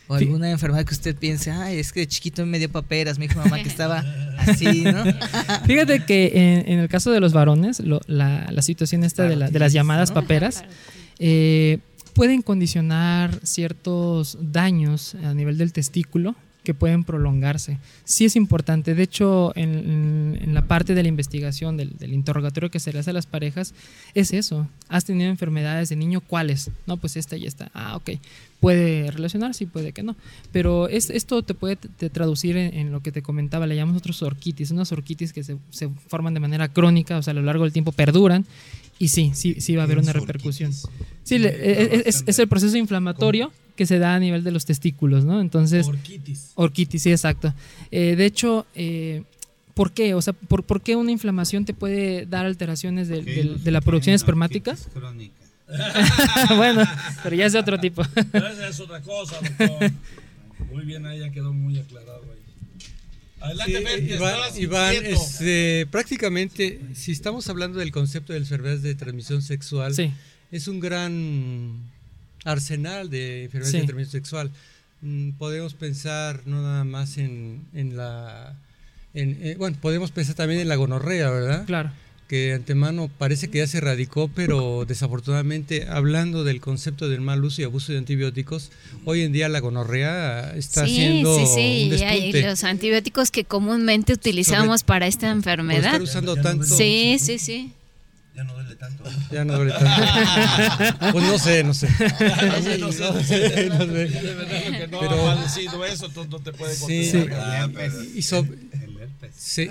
O 0.08 0.14
alguna 0.14 0.50
enfermedad 0.50 0.84
que 0.84 0.94
usted 0.94 1.14
piense, 1.14 1.50
ay, 1.50 1.78
es 1.78 1.92
que 1.92 2.00
de 2.00 2.08
chiquito 2.08 2.44
me 2.46 2.58
dio 2.58 2.70
paperas, 2.70 3.18
me 3.18 3.28
dijo 3.28 3.38
mamá 3.38 3.62
que 3.62 3.68
estaba 3.68 4.02
así, 4.38 4.82
¿no? 4.82 5.04
Fíjate 5.66 6.04
que 6.04 6.64
en, 6.66 6.78
el 6.78 6.88
caso 6.88 7.10
de 7.10 7.20
los 7.20 7.32
varones, 7.34 7.80
la, 7.80 8.00
la, 8.50 8.62
situación 8.62 9.04
esta 9.04 9.24
de, 9.24 9.36
de, 9.36 9.58
las 9.58 9.72
llamadas 9.72 10.10
paperas, 10.10 10.64
eh, 11.18 11.78
pueden 12.14 12.42
condicionar 12.42 13.38
ciertos 13.44 14.38
daños 14.40 15.14
a 15.22 15.34
nivel 15.34 15.58
del 15.58 15.72
testículo 15.72 16.34
que 16.64 16.74
pueden 16.74 17.04
prolongarse. 17.04 17.78
Sí 18.04 18.24
es 18.24 18.36
importante. 18.36 18.94
De 18.94 19.02
hecho, 19.02 19.52
en, 19.54 20.52
la 20.52 20.57
parte 20.68 20.94
de 20.94 21.02
la 21.02 21.08
investigación, 21.08 21.76
del, 21.76 21.96
interrogatorio 22.12 22.70
que 22.70 22.78
se 22.78 22.92
le 22.92 23.00
hace 23.00 23.10
a 23.10 23.12
las 23.12 23.26
parejas, 23.26 23.74
es 24.14 24.32
eso. 24.32 24.68
¿Has 24.88 25.04
tenido 25.04 25.28
enfermedades 25.30 25.88
de 25.88 25.96
niño? 25.96 26.20
¿Cuáles? 26.20 26.70
No, 26.86 26.96
pues 26.98 27.16
esta 27.16 27.36
y 27.36 27.46
esta. 27.46 27.70
Ah, 27.74 27.96
ok. 27.96 28.10
Puede 28.60 29.10
relacionarse 29.10 29.64
y 29.64 29.66
puede 29.66 29.92
que 29.92 30.02
no. 30.02 30.14
Pero 30.52 30.88
es, 30.88 31.10
esto 31.10 31.42
te 31.42 31.54
puede 31.54 31.76
traducir 31.76 32.56
en, 32.56 32.92
lo 32.92 33.00
que 33.00 33.10
te 33.10 33.22
comentaba, 33.22 33.66
le 33.66 33.74
llamamos 33.74 34.00
otros 34.00 34.22
orquitis, 34.22 34.70
unas 34.70 34.92
orquitis 34.92 35.32
que 35.32 35.42
se, 35.42 35.56
se, 35.70 35.88
forman 36.06 36.34
de 36.34 36.40
manera 36.40 36.68
crónica, 36.68 37.18
o 37.18 37.22
sea, 37.22 37.32
a 37.32 37.34
lo 37.34 37.42
largo 37.42 37.64
del 37.64 37.72
tiempo 37.72 37.92
perduran. 37.92 38.46
Y 38.98 39.08
sí, 39.08 39.32
sí, 39.34 39.60
sí 39.60 39.76
va 39.76 39.82
a 39.82 39.84
haber 39.84 39.98
una 39.98 40.12
repercusión. 40.12 40.72
Sí, 41.22 41.36
e, 41.36 41.46
e, 41.46 42.02
es, 42.06 42.24
es, 42.26 42.38
el 42.38 42.48
proceso 42.48 42.76
inflamatorio 42.76 43.52
que 43.78 43.86
se 43.86 44.00
da 44.00 44.16
a 44.16 44.18
nivel 44.18 44.42
de 44.42 44.50
los 44.50 44.64
testículos, 44.64 45.24
¿no? 45.24 45.40
Entonces... 45.40 45.86
Orquitis. 45.86 46.50
Orquitis, 46.56 47.02
sí, 47.02 47.12
exacto. 47.12 47.54
Eh, 47.92 48.16
de 48.16 48.26
hecho, 48.26 48.66
eh, 48.74 49.22
¿por 49.78 49.92
qué? 49.92 50.14
O 50.14 50.20
sea, 50.20 50.32
¿por, 50.32 50.64
¿por, 50.64 50.82
qué 50.82 50.96
una 50.96 51.12
inflamación 51.12 51.64
te 51.64 51.72
puede 51.72 52.26
dar 52.26 52.44
alteraciones 52.46 53.06
de, 53.06 53.22
de, 53.22 53.70
la 53.70 53.80
producción 53.80 54.12
espermática? 54.12 54.76
Crónica. 54.92 55.36
bueno, 56.56 56.82
pero 57.22 57.36
ya 57.36 57.46
es 57.46 57.52
de 57.52 57.60
otro 57.60 57.78
tipo. 57.78 58.02
Esa 58.02 58.68
es 58.68 58.80
otra 58.80 59.00
cosa, 59.00 59.36
doctor. 59.40 59.92
Muy 60.72 60.84
bien, 60.84 61.06
ahí 61.06 61.20
ya 61.20 61.30
quedó 61.30 61.52
muy 61.52 61.78
aclarado 61.78 62.22
ahí. 62.22 62.38
Adelante, 63.40 64.50
sí, 64.52 64.62
Iván, 64.62 64.94
este, 65.06 65.86
prácticamente, 65.92 66.80
si 66.96 67.12
estamos 67.12 67.48
hablando 67.48 67.78
del 67.78 67.92
concepto 67.92 68.32
de 68.32 68.40
enfermedades 68.40 68.82
de 68.82 68.96
transmisión 68.96 69.42
sexual, 69.42 69.94
es 70.50 70.66
un 70.66 70.80
gran 70.80 71.84
arsenal 72.44 73.10
de 73.10 73.44
enfermedades 73.44 73.80
de 73.80 73.86
transmisión 73.86 74.10
sexual. 74.10 74.50
Mm, 75.02 75.30
podemos 75.38 75.74
pensar 75.74 76.42
no 76.46 76.62
nada 76.62 76.82
más 76.82 77.16
en, 77.16 77.64
en 77.74 77.96
la... 77.96 78.56
En, 79.14 79.38
eh, 79.40 79.56
bueno, 79.58 79.76
podemos 79.80 80.10
pensar 80.10 80.34
también 80.34 80.60
en 80.60 80.68
la 80.68 80.76
gonorrea, 80.76 81.30
¿verdad? 81.30 81.64
Claro. 81.66 81.90
Que 82.28 82.52
antemano 82.52 83.08
parece 83.16 83.48
que 83.48 83.58
ya 83.58 83.66
se 83.66 83.78
erradicó, 83.78 84.28
pero 84.28 84.84
desafortunadamente, 84.86 85.86
hablando 85.88 86.44
del 86.44 86.60
concepto 86.60 87.08
del 87.08 87.22
mal 87.22 87.42
uso 87.42 87.62
y 87.62 87.64
abuso 87.64 87.92
de 87.92 87.98
antibióticos, 87.98 88.70
hoy 89.06 89.22
en 89.22 89.32
día 89.32 89.48
la 89.48 89.60
gonorrea 89.60 90.54
está 90.54 90.86
siendo. 90.86 91.34
Sí, 91.38 91.46
sí, 91.46 91.98
sí. 91.98 92.14
Y 92.36 92.42
los 92.42 92.64
antibióticos 92.64 93.30
que 93.30 93.44
comúnmente 93.44 94.12
utilizamos 94.12 94.84
para 94.84 95.06
esta 95.06 95.30
enfermedad. 95.30 96.02
usando 96.02 96.36
tanto. 96.36 96.64
Sí, 96.64 97.16
sí, 97.18 97.38
sí. 97.38 97.72
Ya 98.38 98.44
no 98.44 98.54
duele 98.54 98.76
tanto. 98.76 99.04
Ya 99.32 99.44
no 99.44 99.56
duele 99.56 99.72
tanto. 99.72 101.10
pues 101.12 101.24
no 101.24 101.38
sé, 101.38 101.64
no 101.64 101.74
sé. 101.74 101.88
no 101.88 102.62
sé, 102.62 102.78
no 102.78 102.92
sé. 102.92 103.10
No 103.10 103.22
sé. 103.24 103.38
De 103.38 103.64
verdad, 103.64 103.86
lo 103.86 104.78
que 104.78 104.86
no 104.86 105.00
Pero, 105.00 105.30
ha 105.30 105.88
eso, 105.88 106.08
tú 106.10 106.24
no 106.26 106.38
te 106.38 106.52
puedes 106.52 106.78
sí, 106.78 107.10
sí. 107.10 107.26
Y 108.14 108.22
sobre, 108.22 108.50
Sí, 109.36 109.68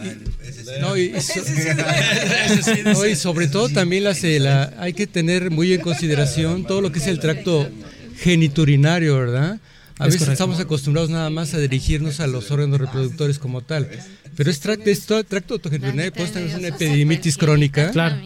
no, 0.81 0.97
y, 0.97 1.11
no, 2.83 3.05
y 3.05 3.15
sobre 3.15 3.47
todo 3.47 3.69
también 3.69 4.03
la, 4.03 4.13
la, 4.39 4.73
hay 4.79 4.93
que 4.93 5.07
tener 5.07 5.51
muy 5.51 5.73
en 5.73 5.81
consideración 5.81 6.65
todo 6.65 6.81
lo 6.81 6.91
que 6.91 6.99
es 6.99 7.07
el 7.07 7.19
tracto 7.19 7.69
geniturinario, 8.17 9.17
¿verdad? 9.17 9.59
A 9.99 10.05
veces 10.05 10.27
estamos 10.27 10.59
acostumbrados 10.59 11.09
nada 11.09 11.29
más 11.29 11.53
a 11.53 11.59
dirigirnos 11.59 12.19
a 12.19 12.27
los 12.27 12.51
órganos 12.51 12.79
reproductores 12.79 13.39
como 13.39 13.61
tal, 13.61 13.89
pero 14.35 14.51
es 14.51 14.59
tracto, 14.59 14.89
es 14.89 15.05
tracto 15.05 15.55
autogeniturinario, 15.55 16.13
pues 16.13 16.35
es 16.35 16.53
una 16.53 16.67
epidemitis 16.67 17.37
crónica. 17.37 17.91
Claro. 17.91 18.17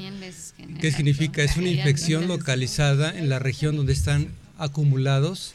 ¿Qué 0.80 0.92
significa? 0.92 1.44
Es 1.44 1.58
una 1.58 1.70
infección 1.70 2.28
localizada 2.28 3.18
en 3.18 3.30
la 3.30 3.40
región 3.40 3.78
donde 3.78 3.94
están 3.94 4.30
acumulados 4.58 5.54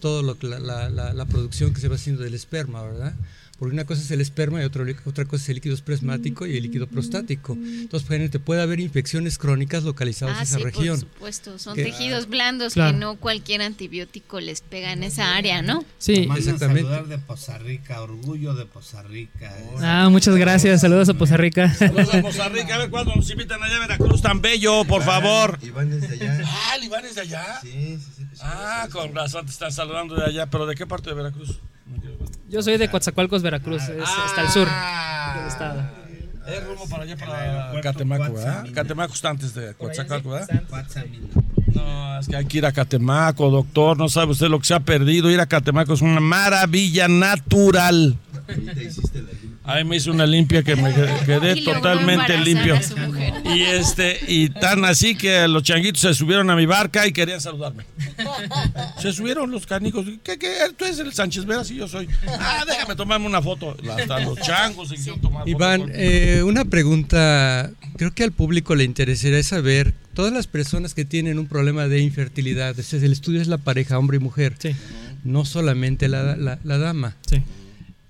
todo 0.00 0.22
lo 0.22 0.38
que 0.38 0.46
la, 0.46 0.60
la, 0.60 1.12
la 1.12 1.24
producción 1.26 1.74
que 1.74 1.80
se 1.80 1.88
va 1.88 1.96
haciendo 1.96 2.22
del 2.22 2.34
esperma, 2.34 2.82
¿verdad? 2.82 3.14
Porque 3.58 3.74
una 3.74 3.84
cosa 3.84 4.02
es 4.02 4.10
el 4.10 4.20
esperma 4.20 4.60
y 4.60 4.64
otra, 4.64 4.84
otra 5.04 5.24
cosa 5.24 5.42
es 5.44 5.48
el 5.48 5.54
líquido 5.56 5.76
plasmático 5.78 6.46
y 6.46 6.56
el 6.56 6.62
líquido 6.62 6.86
prostático. 6.86 7.54
Entonces, 7.54 8.30
te 8.30 8.38
puede 8.38 8.62
haber 8.62 8.80
infecciones 8.80 9.38
crónicas 9.38 9.84
localizadas 9.84 10.38
en 10.38 10.42
esa 10.42 10.56
sí, 10.58 10.62
región. 10.64 11.00
Por 11.00 11.08
supuesto, 11.08 11.58
son 11.58 11.76
tejidos 11.76 12.28
blandos 12.28 12.74
que 12.74 12.92
no 12.92 13.16
cualquier 13.16 13.62
antibiótico 13.62 14.40
les 14.40 14.60
pega 14.60 14.92
en 14.92 15.02
esa 15.02 15.36
área, 15.36 15.62
¿no? 15.62 15.84
Sí, 15.98 16.28
exactamente. 16.36 16.82
saludar 16.82 17.06
de 17.06 17.18
Poza 17.18 17.58
Rica, 17.58 18.02
orgullo 18.02 18.54
de 18.54 18.66
Poza 18.66 19.02
Rica. 19.02 19.52
Ah, 19.80 20.08
muchas 20.10 20.36
gracias, 20.36 20.80
saludos 20.80 21.08
a 21.08 21.14
Poza 21.14 21.36
Rica. 21.36 21.72
Saludos 21.74 22.14
a 22.14 22.22
Poza 22.22 22.48
Rica, 22.48 22.74
a 22.74 22.78
ver 22.78 22.90
cuándo 22.90 23.14
nos 23.14 23.30
invitan 23.30 23.62
allá 23.62 23.76
a 23.76 23.80
Veracruz 23.80 24.22
tan 24.22 24.40
bello, 24.40 24.84
por 24.84 25.02
favor. 25.02 25.58
Iván 25.62 25.92
es 25.92 26.08
de 26.08 26.14
allá. 26.14 26.42
Ah, 26.44 26.76
Iván 26.82 27.04
es 27.04 27.14
de 27.14 27.20
allá. 27.20 27.60
Sí, 27.62 27.98
sí, 27.98 28.24
sí. 28.32 28.40
ah, 28.40 28.88
con 28.90 29.14
razón 29.14 29.46
te 29.46 29.52
están 29.52 29.72
saludando 29.72 30.14
de 30.14 30.24
allá, 30.24 30.46
pero 30.46 30.66
¿de 30.66 30.74
qué 30.74 30.86
parte 30.86 31.10
de 31.10 31.16
Veracruz? 31.16 31.60
Yo 32.48 32.62
soy 32.62 32.76
de 32.76 32.88
Coatzacoalcos, 32.88 33.42
Veracruz, 33.42 33.82
es 33.88 34.08
hasta 34.08 34.42
el 34.42 34.48
sur 34.48 34.68
del 34.68 35.46
estado. 35.46 35.82
Es 36.46 36.66
rumbo 36.66 36.86
para 36.88 37.04
allá, 37.04 37.16
para 37.16 37.80
Catemaco, 37.80 38.34
¿verdad? 38.34 38.66
Catemaco 38.74 39.14
está 39.14 39.30
antes 39.30 39.54
de 39.54 39.74
Coatzacoalcos, 39.74 40.32
¿verdad? 40.32 40.62
No, 41.74 42.18
es 42.20 42.28
que 42.28 42.36
hay 42.36 42.44
que 42.44 42.58
ir 42.58 42.66
a 42.66 42.72
Catemaco, 42.72 43.50
doctor. 43.50 43.98
No 43.98 44.08
sabe 44.08 44.32
usted 44.32 44.48
lo 44.48 44.58
que 44.60 44.66
se 44.66 44.74
ha 44.74 44.80
perdido. 44.80 45.30
Ir 45.30 45.40
a 45.40 45.46
Catemaco 45.46 45.94
es 45.94 46.02
una 46.02 46.20
maravilla 46.20 47.08
natural. 47.08 48.18
Ahí 49.64 49.84
me 49.84 49.96
hice 49.96 50.10
una 50.10 50.26
limpia 50.26 50.62
que 50.62 50.76
me 50.76 50.92
quedé 50.92 51.62
totalmente 51.62 52.36
limpio. 52.38 52.78
Y 53.44 53.62
este, 53.62 54.18
y 54.28 54.50
tan 54.50 54.84
así 54.84 55.16
que 55.16 55.46
los 55.48 55.62
changuitos 55.62 56.02
se 56.02 56.14
subieron 56.14 56.50
a 56.50 56.56
mi 56.56 56.66
barca 56.66 57.06
y 57.06 57.12
querían 57.12 57.40
saludarme. 57.40 57.84
Se 59.00 59.12
subieron 59.12 59.50
los 59.50 59.66
canicos. 59.66 60.06
¿Qué, 60.22 60.38
qué? 60.38 60.54
¿Tú 60.76 60.84
eres 60.84 60.98
el 60.98 61.12
Sánchez 61.12 61.44
Vera? 61.46 61.64
Sí, 61.64 61.76
yo 61.76 61.88
soy. 61.88 62.08
Ah, 62.28 62.64
déjame 62.66 62.94
tomarme 62.96 63.26
una 63.26 63.42
foto. 63.42 63.76
Hasta 63.90 64.20
los 64.20 64.38
changos 64.40 64.88
se 64.88 64.96
quisieron 64.96 65.20
tomar 65.20 65.48
Iván, 65.48 65.90
eh, 65.94 66.42
una 66.44 66.64
pregunta. 66.64 67.70
Creo 67.96 68.12
que 68.12 68.24
al 68.24 68.32
público 68.32 68.74
le 68.74 68.84
interesaría 68.84 69.42
saber, 69.42 69.94
todas 70.14 70.32
las 70.32 70.46
personas 70.46 70.94
que 70.94 71.04
tienen 71.04 71.38
un 71.38 71.46
problema 71.46 71.86
de 71.86 72.00
infertilidad, 72.00 72.76
el 72.78 73.12
estudio 73.12 73.40
es 73.40 73.48
la 73.48 73.58
pareja, 73.58 73.98
hombre 73.98 74.16
y 74.16 74.20
mujer, 74.20 74.54
sí. 74.58 74.74
no 75.22 75.44
solamente 75.44 76.08
la, 76.08 76.36
la, 76.36 76.58
la 76.64 76.78
dama. 76.78 77.16
Sí. 77.28 77.42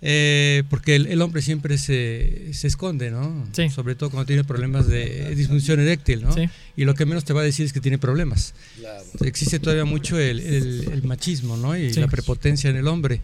Eh, 0.06 0.64
porque 0.68 0.96
el, 0.96 1.22
hombre 1.22 1.40
siempre 1.40 1.78
se, 1.78 2.50
se 2.52 2.66
esconde, 2.66 3.10
¿no? 3.10 3.48
Sí. 3.52 3.70
Sobre 3.70 3.94
todo 3.94 4.10
cuando 4.10 4.26
tiene 4.26 4.44
problemas 4.44 4.86
de 4.86 5.34
disfunción 5.34 5.80
eréctil, 5.80 6.20
¿no? 6.20 6.34
Sí. 6.34 6.46
Y 6.76 6.84
lo 6.84 6.94
que 6.94 7.06
menos 7.06 7.24
te 7.24 7.32
va 7.32 7.40
a 7.40 7.44
decir 7.44 7.64
es 7.64 7.72
que 7.72 7.80
tiene 7.80 7.96
problemas. 7.96 8.52
Claro. 8.76 9.02
Existe 9.22 9.58
todavía 9.58 9.86
mucho 9.86 10.18
el, 10.18 10.40
el, 10.40 11.02
machismo, 11.04 11.56
¿no? 11.56 11.74
Y 11.74 11.90
la 11.94 12.08
prepotencia 12.08 12.68
en 12.68 12.76
el 12.76 12.86
hombre. 12.86 13.22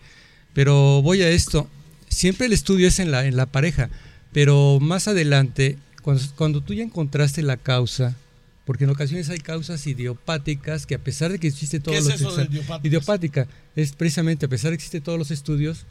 Pero 0.55 1.03
voy 1.03 1.21
a 1.21 1.29
esto. 1.29 1.69
Siempre 2.09 2.47
el 2.47 2.55
estudio 2.55 2.89
es 2.89 2.99
en 2.99 3.11
la, 3.11 3.27
en 3.27 3.37
la 3.37 3.45
pareja, 3.45 3.91
pero 4.33 4.79
más 4.81 5.07
adelante, 5.07 5.77
cuando, 6.01 6.23
cuando 6.35 6.63
tú 6.63 6.73
ya 6.73 6.83
encontraste 6.83 7.43
la 7.43 7.59
causa, 7.59 8.17
porque 8.65 8.85
en 8.85 8.91
ocasiones 8.91 9.29
hay 9.29 9.41
causas 9.41 9.87
idiopáticas 9.87 10.87
que 10.87 10.95
a 10.95 10.99
pesar 10.99 11.31
de 11.31 11.39
que 11.39 11.49
existe 11.49 11.79
todos 11.79 11.95
¿Qué 11.95 12.15
es 12.15 12.21
los 12.23 12.33
eso 12.33 12.37
de 12.37 12.89
idiopática 12.89 13.47
es 13.77 13.93
precisamente 13.93 14.47
a 14.47 14.49
pesar 14.49 14.71
de 14.71 14.79
que 14.79 14.81
existe 14.81 15.03
todos 15.03 15.19
los 15.19 15.31
estudios 15.31 15.85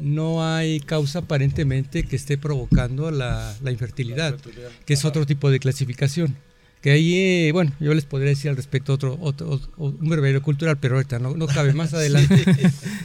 no 0.00 0.44
hay 0.44 0.80
causa 0.80 1.20
aparentemente 1.20 2.04
que 2.04 2.16
esté 2.16 2.38
provocando 2.38 3.10
la, 3.10 3.54
infertilidad, 3.70 4.38
que 4.84 4.94
es 4.94 5.04
otro 5.04 5.26
tipo 5.26 5.50
de 5.50 5.60
clasificación. 5.60 6.36
Que 6.80 6.90
ahí, 6.90 7.14
eh, 7.14 7.52
bueno, 7.52 7.72
yo 7.78 7.94
les 7.94 8.04
podría 8.04 8.30
decir 8.30 8.50
al 8.50 8.56
respecto 8.56 8.92
otro, 8.92 9.16
otro, 9.20 9.60
un 9.76 10.08
verdadero 10.08 10.42
cultural, 10.42 10.78
pero 10.80 10.96
ahorita 10.96 11.20
no, 11.20 11.36
no 11.36 11.46
cabe 11.46 11.72
más 11.72 11.94
adelante. 11.94 12.44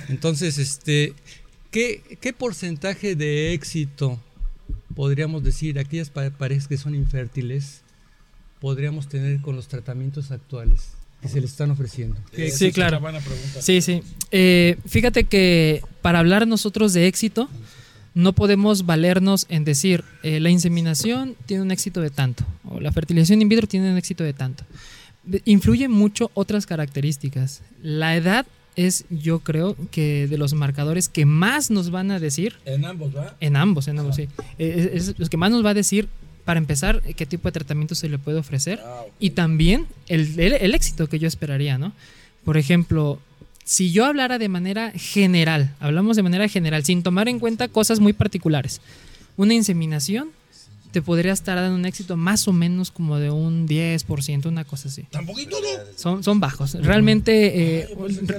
Entonces, 0.10 0.58
este, 0.58 1.14
¿qué, 1.70 2.18
¿qué 2.20 2.34
porcentaje 2.34 3.16
de 3.16 3.54
éxito 3.54 4.20
podríamos 4.96 5.44
decir 5.44 5.78
aquellas 5.78 6.10
parejas 6.10 6.68
que 6.68 6.78
son 6.78 6.96
infértiles 6.96 7.84
podríamos 8.60 9.08
tener 9.08 9.42
con 9.42 9.56
los 9.56 9.68
tratamientos 9.68 10.32
actuales? 10.32 10.92
Que 11.22 11.30
se 11.30 11.40
le 11.40 11.48
están 11.48 11.72
ofreciendo. 11.72 12.16
Sí, 12.52 12.72
claro. 12.72 13.02
Sí, 13.60 13.82
sí. 13.82 14.02
Eh, 14.32 14.78
fíjate 14.86 15.24
que 15.24 15.82
para 16.02 16.20
hablar 16.20 16.48
nosotros 16.48 16.94
de 16.94 17.08
éxito, 17.08 17.50
no 18.14 18.34
podemos 18.34 18.86
valernos 18.86 19.46
en 19.50 19.64
decir 19.64 20.04
eh, 20.24 20.40
la 20.40 20.50
inseminación 20.50 21.36
tiene 21.46 21.64
un 21.64 21.72
éxito 21.72 22.02
de 22.02 22.10
tanto 22.10 22.46
o 22.66 22.80
la 22.80 22.92
fertilización 22.92 23.42
in 23.42 23.50
vitro 23.50 23.68
tiene 23.68 23.92
un 23.92 23.98
éxito 23.98 24.24
de 24.24 24.34
tanto. 24.34 24.64
Influye 25.46 25.88
mucho 25.88 26.32
otras 26.34 26.66
características. 26.66 27.62
La 27.82 28.16
edad 28.16 28.48
es, 28.76 29.06
yo 29.10 29.40
creo, 29.40 29.76
que 29.92 30.28
de 30.28 30.38
los 30.38 30.54
marcadores 30.54 31.10
que 31.10 31.26
más 31.26 31.70
nos 31.70 31.90
van 31.90 32.12
a 32.12 32.20
decir. 32.20 32.56
En 32.66 32.86
ambos, 32.86 33.16
¿va? 33.16 33.36
En 33.40 33.56
ambos, 33.56 33.88
en 33.88 34.00
ambos, 34.00 34.16
sí. 34.16 34.30
Eh, 34.58 34.92
es, 34.94 35.10
es, 35.10 35.20
los 35.20 35.30
que 35.30 35.38
más 35.38 35.52
nos 35.52 35.66
va 35.66 35.72
a 35.72 35.74
decir 35.74 36.08
para 36.48 36.60
empezar, 36.60 37.02
qué 37.02 37.26
tipo 37.26 37.50
de 37.50 37.52
tratamiento 37.52 37.94
se 37.94 38.08
le 38.08 38.18
puede 38.18 38.40
ofrecer 38.40 38.80
ah, 38.82 39.04
y 39.20 39.32
también 39.32 39.86
el, 40.08 40.40
el, 40.40 40.74
éxito 40.74 41.08
que 41.08 41.20
yo 41.20 41.28
esperaría, 41.28 41.78
¿no? 41.78 41.92
Por 42.46 42.56
ejemplo, 42.56 43.20
si 43.66 43.92
yo 43.92 44.06
hablara 44.06 44.38
de 44.38 44.48
manera 44.48 44.94
general, 44.96 45.76
hablamos 45.82 46.16
de 46.16 46.24
manera 46.24 46.48
general, 46.48 46.86
sin 46.86 47.04
tomar 47.04 47.28
en 47.28 47.40
cuenta 47.40 47.68
cosas 47.68 48.00
muy 48.00 48.14
particulares, 48.14 48.80
una 49.36 49.56
inseminación 49.56 50.30
te 50.94 51.02
podría 51.02 51.34
estar 51.34 51.58
dando 51.58 51.76
un 51.76 51.86
éxito 51.86 52.16
más 52.16 52.48
o 52.48 52.54
menos 52.54 52.92
como 52.92 53.20
de 53.20 53.30
un 53.30 53.68
10%, 53.68 54.46
una 54.46 54.64
cosa 54.64 54.88
así. 54.88 55.04
¿Tampoco 55.12 55.42
Son, 55.98 56.24
son 56.24 56.40
bajos. 56.40 56.76
Realmente, 56.76 57.82
eh, 57.82 57.90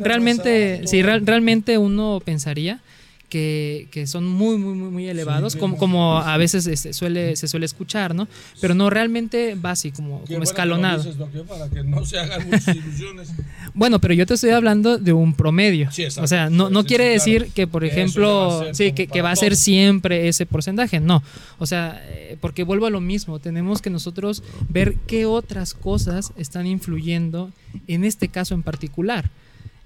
realmente, 0.00 0.80
sí, 0.86 1.02
realmente 1.02 1.76
uno 1.76 2.22
pensaría 2.24 2.80
que, 3.28 3.88
que, 3.90 4.06
son 4.06 4.26
muy, 4.26 4.56
muy, 4.56 4.74
muy, 4.74 4.90
muy 4.90 5.08
elevados, 5.08 5.56
como, 5.56 5.76
como 5.76 6.18
a 6.18 6.36
veces 6.36 6.66
este, 6.66 6.92
suele, 6.92 7.36
se 7.36 7.48
suele 7.48 7.66
escuchar, 7.66 8.14
¿no? 8.14 8.28
Pero 8.60 8.74
no 8.74 8.90
realmente 8.90 9.54
va 9.54 9.72
así, 9.72 9.90
como, 9.90 10.22
como 10.24 10.42
escalonado. 10.42 11.04
para 11.46 11.68
que 11.68 11.82
no 11.84 12.04
se 12.04 12.18
hagan 12.18 12.46
muchas 12.46 12.68
ilusiones. 12.76 13.28
bueno, 13.74 14.00
pero 14.00 14.14
yo 14.14 14.26
te 14.26 14.34
estoy 14.34 14.50
hablando 14.50 14.98
de 14.98 15.12
un 15.12 15.34
promedio. 15.34 15.90
o 16.20 16.26
sea, 16.26 16.50
no, 16.50 16.70
no 16.70 16.84
quiere 16.84 17.08
decir 17.08 17.50
que, 17.54 17.66
por 17.66 17.84
ejemplo, 17.84 18.64
sí, 18.72 18.92
que, 18.92 19.06
que 19.06 19.22
va 19.22 19.30
a 19.30 19.36
ser 19.36 19.56
siempre 19.56 20.28
ese 20.28 20.46
porcentaje, 20.46 21.00
no. 21.00 21.22
O 21.58 21.66
sea, 21.66 22.02
eh, 22.08 22.36
porque 22.40 22.64
vuelvo 22.64 22.86
a 22.86 22.90
lo 22.90 23.00
mismo, 23.00 23.38
tenemos 23.38 23.82
que 23.82 23.90
nosotros 23.90 24.42
ver 24.68 24.94
qué 25.06 25.26
otras 25.26 25.74
cosas 25.74 26.32
están 26.36 26.66
influyendo 26.66 27.50
en 27.86 28.04
este 28.04 28.28
caso 28.28 28.54
en 28.54 28.62
particular. 28.62 29.30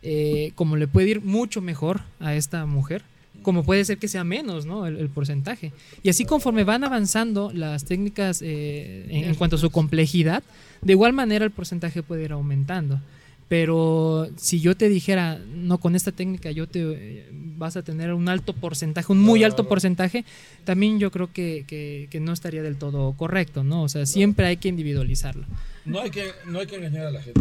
Eh, 0.05 0.51
como 0.57 0.77
le 0.77 0.89
puede 0.89 1.11
ir 1.11 1.21
mucho 1.21 1.61
mejor 1.61 2.01
a 2.19 2.35
esta 2.35 2.67
mujer, 2.67 3.05
como 3.43 3.65
puede 3.65 3.85
ser 3.85 3.99
que 3.99 4.09
sea 4.09 4.25
menos, 4.25 4.67
¿no? 4.67 4.87
El, 4.87 5.09
porcentaje. 5.09 5.73
Y 6.03 6.09
así 6.09 6.25
conforme 6.25 6.65
van 6.65 6.85
avanzando 6.85 7.51
las 7.53 7.85
técnicas 7.85 8.41
eh, 8.43 9.07
en, 9.09 9.35
cuanto 9.35 9.57
a 9.57 9.59
su 9.59 9.71
complejidad, 9.71 10.43
de 10.81 10.93
igual 10.93 11.13
manera 11.13 11.45
el 11.45 11.51
porcentaje 11.51 12.03
puede 12.03 12.25
ir 12.25 12.33
aumentando. 12.33 13.01
Pero 13.49 14.31
si 14.37 14.61
yo 14.61 14.75
te 14.77 14.89
dijera, 14.89 15.39
no, 15.55 15.79
con 15.79 15.95
esta 15.95 16.11
técnica 16.11 16.51
yo 16.53 16.67
te 16.67 16.81
eh, 16.81 17.29
vas 17.33 17.77
a 17.77 17.83
tener 17.83 18.15
un 18.15 18.29
alto 18.29 18.55
porcentaje, 18.55 19.13
un 19.13 19.21
muy 19.21 19.45
alto 19.45 19.69
porcentaje, 19.69 20.25
también 20.65 20.99
yo 20.99 21.11
creo 21.11 21.31
que, 21.31 21.65
que, 21.67 22.21
no 22.21 22.33
estaría 22.33 22.63
del 22.63 22.77
todo 22.77 23.13
correcto, 23.13 23.63
¿no? 23.63 23.83
O 23.83 23.89
sea, 23.91 24.07
siempre 24.07 24.47
hay 24.47 24.57
que 24.57 24.69
individualizarlo. 24.69 25.45
No 25.85 26.01
hay 26.01 26.11
que, 26.11 26.31
no 26.47 26.61
hay 26.61 26.67
que 26.67 26.77
engañar 26.77 27.07
a 27.07 27.11
la 27.11 27.21
gente. 27.21 27.41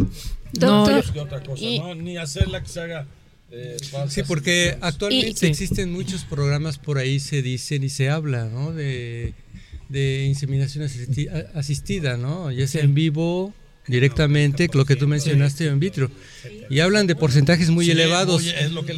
No, 0.60 0.82
otra 0.82 1.42
cosa, 1.42 1.64
¿no? 1.78 1.94
Ni 1.94 2.18
hacerla 2.18 2.62
que 2.62 2.68
se 2.68 2.80
haga 2.80 3.06
eh, 3.52 3.76
sí, 4.08 4.22
porque 4.26 4.78
actualmente 4.80 5.46
existen 5.46 5.92
muchos 5.92 6.24
programas 6.24 6.78
por 6.78 6.98
ahí, 6.98 7.20
se 7.20 7.42
dicen 7.42 7.84
y 7.84 7.90
se 7.90 8.08
habla, 8.08 8.46
¿no? 8.46 8.72
De, 8.72 9.34
inseminación 10.26 10.84
asistida, 11.54 12.16
¿no? 12.16 12.50
Ya 12.50 12.66
sea 12.66 12.82
en 12.82 12.94
vivo 12.94 13.52
directamente 13.86 14.68
lo 14.72 14.84
que 14.84 14.96
tú 14.96 15.08
mencionaste 15.08 15.66
in 15.66 15.80
vitro. 15.80 16.10
Y 16.70 16.80
hablan 16.80 17.06
de 17.06 17.14
porcentajes 17.16 17.70
muy 17.70 17.90
elevados. 17.90 18.44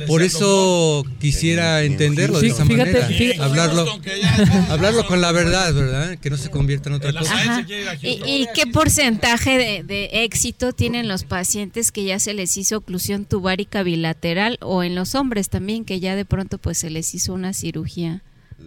Por 0.07 0.22
eso 0.22 1.05
quisiera 1.20 1.82
entenderlo 1.82 2.41
de 2.41 2.49
esa 2.49 2.64
manera. 2.64 3.09
hablarlo, 3.41 3.87
hablarlo 4.68 5.07
con 5.07 5.20
la 5.20 5.32
verdad, 5.32 5.72
¿verdad? 5.74 6.18
Que 6.18 6.30
no 6.30 6.37
se 6.37 6.51
convierta 6.51 6.89
en 6.89 6.97
otra 6.97 7.12
cosa. 7.12 7.66
¿Y, 8.03 8.47
qué 8.55 8.66
porcentaje 8.66 9.59
de, 9.59 9.82
de, 9.82 10.24
éxito 10.24 10.72
tienen 10.72 11.09
los 11.09 11.24
pacientes 11.24 11.91
que 11.91 12.05
ya 12.05 12.18
se 12.18 12.35
les 12.35 12.57
hizo 12.57 12.76
oclusión 12.76 13.24
tubárica 13.24 13.82
bilateral 13.82 14.59
o 14.61 14.82
en 14.82 14.95
los 14.95 15.14
hombres 15.14 15.49
también 15.49 15.85
que 15.85 16.01
ya 16.01 16.14
de 16.14 16.24
pronto 16.24 16.59
pues 16.59 16.78
se 16.78 16.91
les 16.91 17.14
hizo 17.14 17.32
una 17.35 17.53
cirugía? 17.53 18.22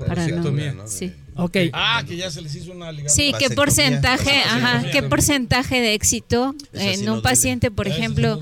para 0.06 0.28
no, 0.28 0.88
Sí. 0.88 1.14
Okay. 1.38 1.70
Ah, 1.74 2.04
que 2.08 2.18
ya 2.18 2.32
se 2.32 2.42
les 2.42 2.56
hizo 2.56 2.72
una 2.72 2.92
ligadura. 2.92 3.14
Sí, 3.14 3.34
qué 3.38 3.50
porcentaje, 3.50 4.32
ajá, 4.32 4.90
qué 4.92 5.04
porcentaje 5.04 5.80
de 5.80 5.94
éxito 5.94 6.56
en 6.74 7.10
un 7.10 7.22
paciente, 7.22 7.70
por 7.72 7.88
ejemplo, 7.88 8.40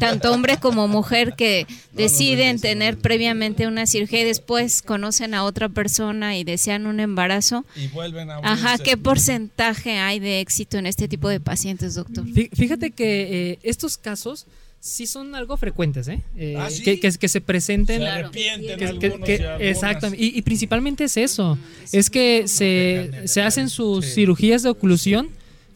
tanto 0.00 0.32
hombre 0.32 0.58
como 0.58 0.86
mujer 0.86 1.34
que 1.34 1.66
deciden 1.92 2.60
tener 2.60 2.98
previamente 2.98 3.66
una 3.66 3.86
cirugía 3.86 4.20
y 4.20 4.24
después 4.24 4.82
conocen 4.82 5.34
a 5.34 5.44
otra 5.44 5.68
persona 5.68 6.36
y 6.36 6.44
desean 6.44 6.86
un 6.86 7.00
embarazo. 7.00 7.64
Y 7.74 7.88
vuelven 7.88 8.30
a 8.30 8.38
Ajá, 8.42 8.78
¿qué 8.78 8.96
porcentaje 8.96 9.98
hay 9.98 10.20
de 10.20 10.40
éxito 10.40 10.76
en 10.78 10.86
este 10.86 11.08
tipo 11.08 11.28
de 11.28 11.40
pacientes, 11.40 11.94
doctor? 11.94 12.24
Fíjate 12.52 12.90
que 12.90 13.50
eh, 13.52 13.58
estos 13.62 13.96
casos 13.96 14.46
sí 14.86 15.06
son 15.06 15.34
algo 15.34 15.56
frecuentes, 15.56 16.06
¿eh? 16.06 16.22
eh 16.36 16.54
ah, 16.56 16.68
que, 16.84 17.00
que, 17.00 17.28
se 17.28 17.40
presenten. 17.40 18.00
Se 18.00 18.08
arrepienten 18.08 19.20
Exactamente. 19.60 20.24
Y, 20.24 20.40
principalmente 20.42 21.04
es 21.04 21.16
eso. 21.16 21.58
Es 21.92 22.08
que 22.08 22.46
se, 22.46 23.10
se 23.24 23.42
hacen 23.42 23.68
sus 23.68 24.06
cirugías 24.06 24.62
de 24.62 24.68
oclusión, 24.68 25.28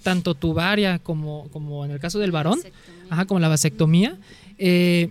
tanto 0.05 0.35
tubaria 0.35 1.01
como, 1.01 1.49
como 1.53 1.85
en 1.85 1.91
el 1.91 1.99
caso 1.99 2.21
del 2.21 2.31
varón, 2.31 2.61
ajá, 3.11 3.25
como 3.25 3.41
la 3.41 3.49
vasectomía. 3.49 4.17
Eh, 4.59 5.11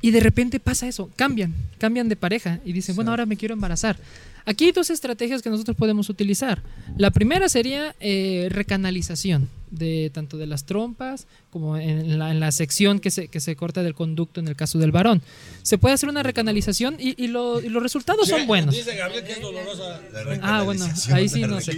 y 0.00 0.10
de 0.10 0.20
repente 0.20 0.58
pasa 0.58 0.88
eso, 0.88 1.08
cambian, 1.14 1.54
cambian 1.78 2.08
de 2.08 2.16
pareja 2.16 2.58
y 2.64 2.72
dicen, 2.72 2.96
bueno, 2.96 3.12
ahora 3.12 3.26
me 3.26 3.36
quiero 3.36 3.54
embarazar. 3.54 3.96
Aquí 4.44 4.64
hay 4.64 4.72
dos 4.72 4.90
estrategias 4.90 5.40
que 5.40 5.50
nosotros 5.50 5.76
podemos 5.76 6.08
utilizar. 6.08 6.60
La 6.98 7.12
primera 7.12 7.48
sería 7.48 7.94
eh, 8.00 8.48
recanalización, 8.50 9.48
de 9.72 10.10
tanto 10.12 10.36
de 10.36 10.46
las 10.46 10.64
trompas 10.64 11.26
como 11.50 11.76
en 11.76 12.18
la, 12.18 12.30
en 12.30 12.38
la 12.38 12.52
sección 12.52 13.00
que 13.00 13.10
se, 13.10 13.28
que 13.28 13.40
se, 13.40 13.56
corta 13.56 13.82
del 13.82 13.94
conducto 13.94 14.38
en 14.38 14.46
el 14.46 14.54
caso 14.54 14.78
del 14.78 14.92
varón. 14.92 15.22
Se 15.62 15.78
puede 15.78 15.94
hacer 15.94 16.08
una 16.08 16.22
recanalización 16.22 16.96
y, 16.98 17.20
y, 17.22 17.28
lo, 17.28 17.60
y 17.60 17.68
los 17.68 17.82
resultados 17.82 18.28
son 18.28 18.46
buenos. 18.46 18.74
Dice 18.74 18.94
Gabriel 18.96 19.24
que 19.24 19.32
es 19.32 19.40
dolorosa. 19.40 20.00
ah, 20.42 20.62
bueno, 20.62 20.86
ahí 21.12 21.28
sí 21.28 21.42
no 21.42 21.60
sé. 21.60 21.76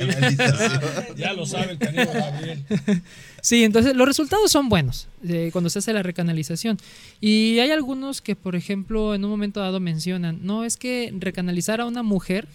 ya 1.16 1.32
lo 1.32 1.46
sabe 1.46 1.72
el 1.72 1.78
canijo 1.78 2.12
Gabriel. 2.12 2.64
Sí, 3.44 3.62
entonces 3.62 3.94
los 3.94 4.08
resultados 4.08 4.50
son 4.50 4.70
buenos 4.70 5.06
eh, 5.22 5.50
cuando 5.52 5.68
se 5.68 5.78
hace 5.78 5.92
la 5.92 6.02
recanalización. 6.02 6.78
Y 7.20 7.58
hay 7.58 7.72
algunos 7.72 8.22
que, 8.22 8.36
por 8.36 8.56
ejemplo, 8.56 9.14
en 9.14 9.22
un 9.22 9.30
momento 9.30 9.60
dado 9.60 9.80
mencionan, 9.80 10.38
no 10.44 10.64
es 10.64 10.78
que 10.78 11.12
recanalizar 11.18 11.82
a 11.82 11.84
una 11.84 12.02
mujer 12.02 12.48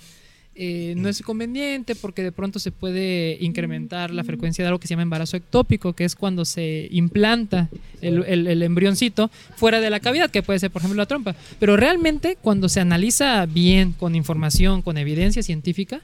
eh, 0.62 0.94
no 0.98 1.08
es 1.08 1.22
conveniente 1.22 1.96
porque 1.96 2.22
de 2.22 2.34
pronto 2.34 2.60
se 2.60 2.74
puede 2.74 3.38
incrementar 3.40 4.12
la 4.12 4.26
frecuencia 4.26 4.62
de 4.62 4.68
algo 4.68 4.78
que 4.78 4.88
se 4.88 4.92
llama 4.92 5.04
embarazo 5.04 5.38
ectópico, 5.38 5.94
que 5.94 6.04
es 6.04 6.18
cuando 6.18 6.44
se 6.44 6.90
implanta 6.92 7.70
el, 8.02 8.26
el, 8.26 8.62
embrioncito 8.62 9.32
fuera 9.56 9.80
de 9.80 9.90
la 9.90 10.02
cavidad, 10.02 10.30
que 10.30 10.44
puede 10.44 10.60
ser, 10.60 10.70
por 10.70 10.82
ejemplo, 10.82 10.98
la 10.98 11.06
trompa. 11.06 11.34
Pero 11.60 11.78
realmente, 11.78 12.38
cuando 12.42 12.68
se 12.68 12.82
analiza 12.82 13.46
bien, 13.46 13.94
con 13.94 14.16
información, 14.16 14.82
con 14.82 14.98
evidencia 14.98 15.44
científica, 15.44 16.02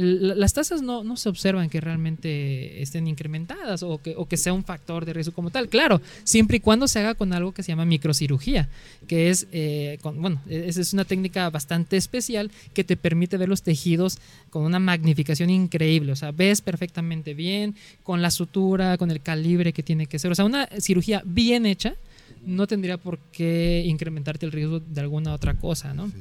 las 0.00 0.52
tasas 0.52 0.80
no, 0.80 1.02
no, 1.02 1.16
se 1.16 1.28
observan 1.28 1.68
que 1.68 1.80
realmente 1.80 2.80
estén 2.80 3.08
incrementadas 3.08 3.82
o 3.82 4.00
que, 4.00 4.14
o 4.16 4.28
que 4.28 4.36
sea 4.36 4.52
un 4.52 4.62
factor 4.62 5.04
de 5.04 5.12
riesgo 5.12 5.34
como 5.34 5.50
tal. 5.50 5.68
Claro, 5.68 6.00
siempre 6.22 6.58
y 6.58 6.60
cuando 6.60 6.86
se 6.86 7.00
haga 7.00 7.14
con 7.14 7.32
algo 7.32 7.52
que 7.52 7.64
se 7.64 7.72
llama 7.72 7.84
microcirugía, 7.84 8.68
que 9.08 9.28
es, 9.28 9.48
eh, 9.50 9.98
bueno, 10.14 10.40
esa 10.48 10.80
es 10.80 10.92
una 10.92 11.04
técnica 11.04 11.50
bastante 11.50 11.96
especial 11.96 12.52
que 12.74 12.84
te 12.84 12.96
permite 12.96 13.36
ver 13.38 13.48
los 13.48 13.62
tejidos 13.62 14.18
con 14.50 14.62
una 14.62 14.78
magnificación 14.78 15.50
increíble. 15.50 16.12
O 16.12 16.16
sea, 16.16 16.30
ves 16.30 16.60
perfectamente 16.60 17.34
bien, 17.34 17.74
con 18.04 18.22
la 18.22 18.30
sutura, 18.30 18.98
con 18.98 19.10
el 19.10 19.20
calibre 19.20 19.72
que 19.72 19.82
tiene 19.82 20.06
que 20.06 20.20
ser. 20.20 20.30
O 20.30 20.34
sea, 20.36 20.44
una 20.44 20.68
cirugía 20.78 21.22
bien 21.24 21.66
hecha 21.66 21.96
no 22.46 22.68
tendría 22.68 22.98
por 22.98 23.18
qué 23.32 23.82
incrementarte 23.84 24.46
el 24.46 24.52
riesgo 24.52 24.78
de 24.78 25.00
alguna 25.00 25.34
otra 25.34 25.54
cosa, 25.54 25.92
¿no? 25.92 26.12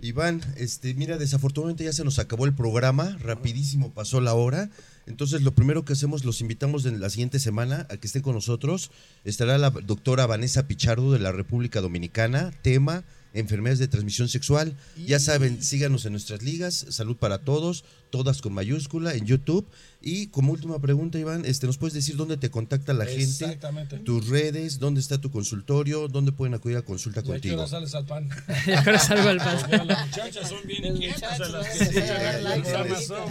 Iván, 0.00 0.40
este, 0.56 0.94
mira, 0.94 1.18
desafortunadamente 1.18 1.84
ya 1.84 1.92
se 1.92 2.04
nos 2.04 2.18
acabó 2.18 2.46
el 2.46 2.54
programa, 2.54 3.16
rapidísimo 3.20 3.92
pasó 3.92 4.20
la 4.20 4.34
hora. 4.34 4.70
Entonces, 5.06 5.42
lo 5.42 5.52
primero 5.52 5.84
que 5.84 5.94
hacemos, 5.94 6.24
los 6.24 6.40
invitamos 6.40 6.86
en 6.86 7.00
la 7.00 7.10
siguiente 7.10 7.38
semana 7.38 7.86
a 7.90 7.96
que 7.96 8.06
estén 8.06 8.22
con 8.22 8.34
nosotros. 8.34 8.90
Estará 9.24 9.58
la 9.58 9.70
doctora 9.70 10.26
Vanessa 10.26 10.66
Pichardo 10.68 11.12
de 11.12 11.18
la 11.18 11.32
República 11.32 11.80
Dominicana, 11.80 12.52
tema 12.62 13.04
enfermedades 13.34 13.78
de 13.78 13.88
transmisión 13.88 14.28
sexual. 14.28 14.76
Ya 15.06 15.18
saben, 15.18 15.62
síganos 15.62 16.04
en 16.04 16.12
nuestras 16.12 16.42
ligas, 16.42 16.86
salud 16.90 17.16
para 17.16 17.38
todos, 17.38 17.84
todas 18.12 18.42
con 18.42 18.52
mayúscula, 18.52 19.14
en 19.14 19.24
YouTube. 19.26 19.66
Y 20.04 20.26
como 20.28 20.52
última 20.52 20.80
pregunta, 20.80 21.18
Iván, 21.18 21.44
este, 21.46 21.66
¿nos 21.66 21.78
puedes 21.78 21.94
decir 21.94 22.16
dónde 22.16 22.36
te 22.36 22.50
contacta 22.50 22.92
la 22.92 23.06
gente? 23.06 23.58
Tus 24.04 24.28
redes, 24.28 24.78
dónde 24.78 25.00
está 25.00 25.18
tu 25.18 25.30
consultorio, 25.30 26.08
dónde 26.08 26.32
pueden 26.32 26.54
acudir 26.54 26.76
a 26.76 26.82
consulta 26.82 27.22
contigo. 27.22 27.54
ahora 27.54 27.68
sales 27.68 27.94
al 27.94 28.04
pan. 28.04 28.28
ahora 28.76 28.98
salgo 28.98 29.28
al 29.28 29.38
pan. 29.38 29.86
las 29.86 30.06
muchachas 30.06 30.48
son 30.48 30.58
bien 30.66 30.86
inquietas. 30.86 31.38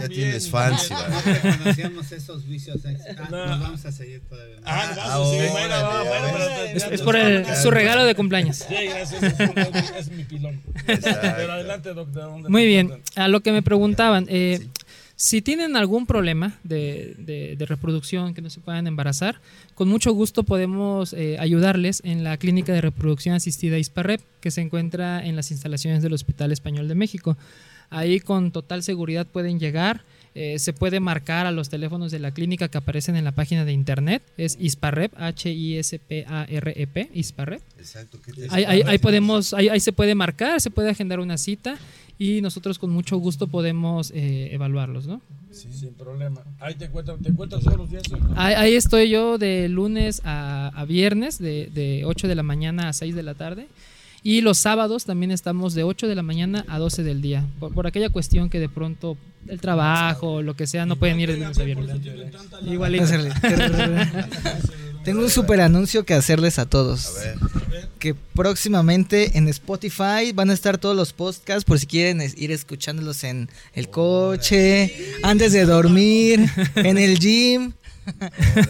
Ya 0.00 0.08
tienes 0.08 0.48
fans, 0.48 0.90
Iván. 0.90 1.58
Conocíamos 1.58 2.10
esos 2.12 2.46
vicios. 2.46 2.80
Ah, 2.84 3.28
nos 3.30 3.60
vamos 3.60 3.84
a 3.84 3.92
seguir 3.92 4.22
todavía. 4.28 4.56
Ah, 4.64 4.94
ah 4.98 6.64
Es 6.74 7.02
por 7.02 7.16
el, 7.16 7.46
su 7.62 7.70
regalo 7.70 8.04
de 8.04 8.14
cumpleaños. 8.14 8.56
Sí, 8.56 8.74
gracias. 8.86 9.22
Es 9.96 10.10
mi 10.10 10.24
pilón. 10.24 10.60
Pero 10.86 11.52
adelante, 11.52 11.94
doctor. 11.94 12.50
Muy 12.50 12.66
bien. 12.66 13.02
A 13.14 13.28
lo 13.28 13.42
que 13.42 13.52
me 13.52 13.62
preguntaban, 13.62 14.26
eh, 14.28 14.68
si 15.22 15.40
tienen 15.40 15.76
algún 15.76 16.04
problema 16.04 16.58
de, 16.64 17.54
reproducción 17.68 18.34
que 18.34 18.42
no 18.42 18.50
se 18.50 18.58
puedan 18.58 18.88
embarazar, 18.88 19.40
con 19.76 19.86
mucho 19.88 20.12
gusto 20.12 20.42
podemos 20.42 21.12
eh, 21.12 21.36
ayudarles 21.38 22.02
en 22.04 22.24
la 22.24 22.36
clínica 22.38 22.72
de 22.72 22.80
reproducción 22.80 23.36
asistida 23.36 23.78
ISPAREP, 23.78 24.20
que 24.40 24.50
se 24.50 24.62
encuentra 24.62 25.24
en 25.24 25.36
las 25.36 25.52
instalaciones 25.52 26.02
del 26.02 26.12
Hospital 26.12 26.50
Español 26.50 26.88
de 26.88 26.96
México. 26.96 27.36
Ahí 27.88 28.18
con 28.18 28.50
total 28.50 28.82
seguridad 28.82 29.24
pueden 29.24 29.60
llegar. 29.60 30.02
Eh, 30.34 30.58
se 30.58 30.72
puede 30.72 30.98
marcar 30.98 31.46
a 31.46 31.52
los 31.52 31.68
teléfonos 31.68 32.10
de 32.10 32.18
la 32.18 32.32
clínica 32.32 32.66
que 32.66 32.78
aparecen 32.78 33.14
en 33.14 33.22
la 33.22 33.32
página 33.32 33.64
de 33.64 33.72
internet. 33.72 34.24
Es 34.36 34.56
ISPAREP, 34.58 35.12
H-I-S-P-A-R-E-P, 35.16 37.10
ISPAREP. 37.14 37.62
Exacto. 37.78 38.18
ahí, 38.50 38.98
podemos, 38.98 39.54
ahí, 39.54 39.78
se 39.78 39.92
puede 39.92 40.16
marcar, 40.16 40.60
se 40.60 40.70
puede 40.70 40.90
agendar 40.90 41.20
una 41.20 41.38
cita 41.38 41.78
y 42.22 42.40
nosotros 42.40 42.78
con 42.78 42.90
mucho 42.90 43.16
gusto 43.16 43.48
podemos 43.48 44.12
eh, 44.12 44.50
evaluarlos, 44.52 45.08
¿no? 45.08 45.20
Sí, 45.50 45.72
sin 45.72 45.92
problema. 45.94 46.40
Ahí 46.60 46.76
te 46.76 46.84
encuentras, 46.84 47.18
te 47.20 47.30
encuentras 47.30 47.64
todos 47.64 47.76
los 47.76 47.90
días. 47.90 48.04
Ahí, 48.36 48.76
estoy 48.76 49.10
yo 49.10 49.38
de 49.38 49.68
lunes 49.68 50.22
a, 50.24 50.84
viernes, 50.86 51.38
de, 51.38 51.68
de 51.74 52.04
8 52.04 52.28
de 52.28 52.34
la 52.36 52.44
mañana 52.44 52.88
a 52.88 52.92
6 52.92 53.16
de 53.16 53.22
la 53.24 53.34
tarde. 53.34 53.66
Y 54.22 54.40
los 54.40 54.58
sábados 54.58 55.04
también 55.04 55.32
estamos 55.32 55.74
de 55.74 55.82
8 55.82 56.06
de 56.06 56.14
la 56.14 56.22
mañana 56.22 56.64
a 56.68 56.78
12 56.78 57.02
del 57.02 57.22
día, 57.22 57.44
por, 57.58 57.88
aquella 57.88 58.08
cuestión 58.08 58.50
que 58.50 58.60
de 58.60 58.68
pronto 58.68 59.16
el 59.48 59.60
trabajo, 59.60 60.42
lo 60.42 60.54
que 60.54 60.68
sea, 60.68 60.86
no 60.86 60.94
pueden 60.94 61.18
ir 61.18 61.32
de 61.32 61.38
lunes 61.38 61.58
a 61.58 61.64
viernes. 61.64 61.96
Igualito. 62.64 63.04
Tengo 65.04 65.20
un 65.20 65.30
super 65.30 65.60
anuncio 65.60 66.04
que 66.04 66.14
hacerles 66.14 66.58
a 66.58 66.66
todos. 66.66 67.14
Que 67.98 68.14
próximamente 68.14 69.36
en 69.36 69.48
Spotify 69.48 70.32
van 70.34 70.50
a 70.50 70.52
estar 70.52 70.78
todos 70.78 70.96
los 70.96 71.12
podcasts 71.12 71.64
por 71.64 71.78
si 71.78 71.86
quieren 71.86 72.20
ir 72.36 72.52
escuchándolos 72.52 73.24
en 73.24 73.48
el 73.74 73.88
coche, 73.90 75.14
antes 75.22 75.52
de 75.52 75.64
dormir, 75.64 76.48
en 76.76 76.98
el 76.98 77.18
gym. 77.18 77.72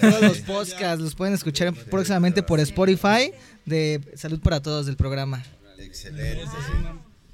todos 0.01 0.23
los 0.23 0.39
podcasts 0.39 1.01
los 1.01 1.15
pueden 1.15 1.35
escuchar 1.35 1.73
próximamente 1.73 2.43
por 2.43 2.61
Spotify 2.61 3.33
de 3.65 4.01
Salud 4.15 4.41
para 4.41 4.61
Todos 4.61 4.87
del 4.87 4.97
programa. 4.97 5.43
Excelente. 5.79 6.43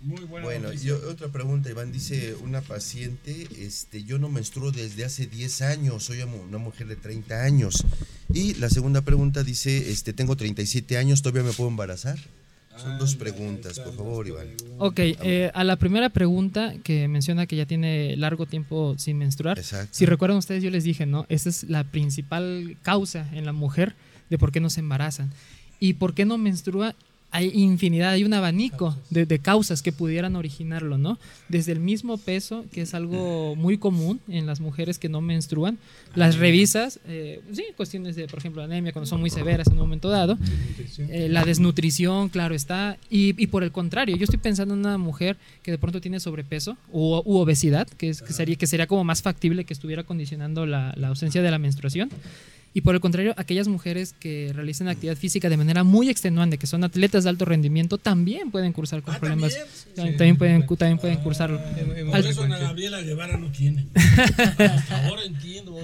Muy 0.01 0.25
bueno, 0.25 0.73
yo, 0.73 0.97
otra 1.11 1.27
pregunta, 1.29 1.71
Iván, 1.71 1.91
dice 1.91 2.37
una 2.45 2.61
paciente, 2.61 3.49
este, 3.59 4.05
yo 4.05 4.19
no 4.19 4.29
menstruo 4.29 4.71
desde 4.71 5.05
hace 5.05 5.27
10 5.27 5.63
años, 5.63 6.05
soy 6.05 6.23
una 6.23 6.59
mujer 6.59 6.87
de 6.87 6.95
30 6.95 7.43
años. 7.43 7.85
Y 8.33 8.55
la 8.55 8.71
segunda 8.71 9.01
pregunta 9.01 9.43
dice, 9.43 9.91
este, 9.91 10.13
tengo 10.13 10.37
37 10.37 10.99
años, 10.99 11.21
¿todavía 11.21 11.43
me 11.43 11.53
puedo 11.53 11.69
embarazar? 11.69 12.17
Son 12.77 12.97
dos 12.97 13.17
preguntas, 13.17 13.81
por 13.81 13.93
favor, 13.97 14.29
Iván. 14.29 14.47
Ok, 14.79 15.01
eh, 15.01 15.51
a 15.53 15.65
la 15.65 15.75
primera 15.75 16.11
pregunta 16.11 16.75
que 16.85 17.09
menciona 17.09 17.47
que 17.47 17.57
ya 17.57 17.67
tiene 17.67 18.17
largo 18.17 18.47
tiempo 18.47 18.95
sin 18.99 19.19
menstruar, 19.19 19.61
si 19.91 20.07
recuerdan 20.07 20.39
ustedes, 20.39 20.63
yo 20.63 20.71
les 20.71 20.85
dije, 20.85 21.05
¿no? 21.05 21.27
Esa 21.29 21.49
es 21.49 21.65
la 21.65 21.83
principal 21.83 22.77
causa 22.83 23.29
en 23.33 23.45
la 23.47 23.53
mujer 23.53 23.97
de 24.31 24.39
por 24.39 24.53
qué 24.53 24.61
no 24.61 24.71
se 24.71 24.79
embarazan. 24.79 25.33
¿Y 25.81 25.95
por 25.95 26.15
qué 26.15 26.25
no 26.25 26.39
menstrua? 26.39 26.95
Hay 27.31 27.51
infinidad, 27.53 28.11
hay 28.11 28.25
un 28.25 28.33
abanico 28.33 28.97
de, 29.11 29.27
de, 29.27 29.39
causas 29.39 29.83
que 29.83 29.93
pudieran 29.93 30.35
originarlo, 30.35 30.97
¿no? 30.97 31.19
Desde 31.49 31.73
el 31.73 31.81
mismo 31.81 32.17
peso, 32.17 32.65
que 32.73 32.81
es 32.81 32.95
algo 32.95 33.55
muy 33.55 33.77
común 33.77 34.21
en 34.29 34.47
las 34.47 34.61
mujeres 34.61 34.99
que 34.99 35.11
no 35.11 35.21
menstruan, 35.21 35.79
las 36.15 36.37
revisas, 36.37 37.01
eh, 37.07 37.43
sí, 37.53 37.65
cuestiones 37.77 38.17
de, 38.17 38.29
por 38.29 38.39
ejemplo, 38.39 38.63
anemia 38.63 38.93
cuando 38.93 39.07
son 39.07 39.21
muy 39.21 39.29
severas 39.29 39.67
en 39.67 39.75
un 39.75 39.81
momento 39.81 40.09
dado, 40.09 40.39
eh, 40.99 41.29
la 41.31 41.45
desnutrición, 41.45 42.31
claro 42.31 42.55
está, 42.55 42.97
y, 43.11 43.41
y, 43.41 43.47
por 43.49 43.63
el 43.63 43.73
contrario, 43.73 44.17
yo 44.17 44.25
estoy 44.25 44.39
pensando 44.39 44.73
en 44.73 44.81
una 44.81 44.97
mujer 44.97 45.37
que 45.63 45.71
de 45.71 45.79
pronto 45.79 46.01
tiene 46.01 46.21
sobrepeso 46.21 46.79
u, 46.91 47.21
u 47.25 47.37
obesidad, 47.37 47.87
que, 47.89 48.09
es, 48.09 48.23
que, 48.23 48.33
sería, 48.33 48.57
que 48.57 48.67
sería 48.67 48.87
como 48.87 49.05
más 49.05 49.21
factible 49.21 49.65
que 49.65 49.75
estuviera 49.75 50.03
condicionando 50.03 50.65
la, 50.65 50.95
la 50.97 51.09
ausencia 51.09 51.43
de 51.43 51.51
la 51.51 51.59
menstruación. 51.59 52.09
Y 52.75 52.83
por 52.83 52.95
el 52.95 53.01
contrario, 53.01 53.35
aquellas 53.37 53.67
mujeres 53.67 54.15
que 54.19 54.53
realizan 54.55 54.89
actividad 54.89 55.17
física 55.17 55.49
de 55.49 55.57
manera 55.57 55.85
muy 55.85 56.11
extenuante, 56.11 56.59
que 56.59 56.67
son 56.67 56.85
atletas 56.85 57.25
de 57.25 57.31
alto 57.31 57.45
rendimiento, 57.45 57.99
también 57.99 58.51
pueden 58.51 58.73
cursar 58.73 59.03
con 59.03 59.15
ah, 59.15 59.19
problemas. 59.19 59.57
También, 59.97 60.37
pueden, 60.37 60.67
también 60.67 60.99
pueden 60.99 61.19
cursarlo. 61.19 61.61
Por 62.11 62.21
eso 62.21 62.43
Ana 62.43 62.59
Gabriela 62.59 63.01
Guevara 63.01 63.37
no 63.37 63.51
tiene. 63.51 63.87
Ahora 64.91 65.23
entiendo. 65.25 65.77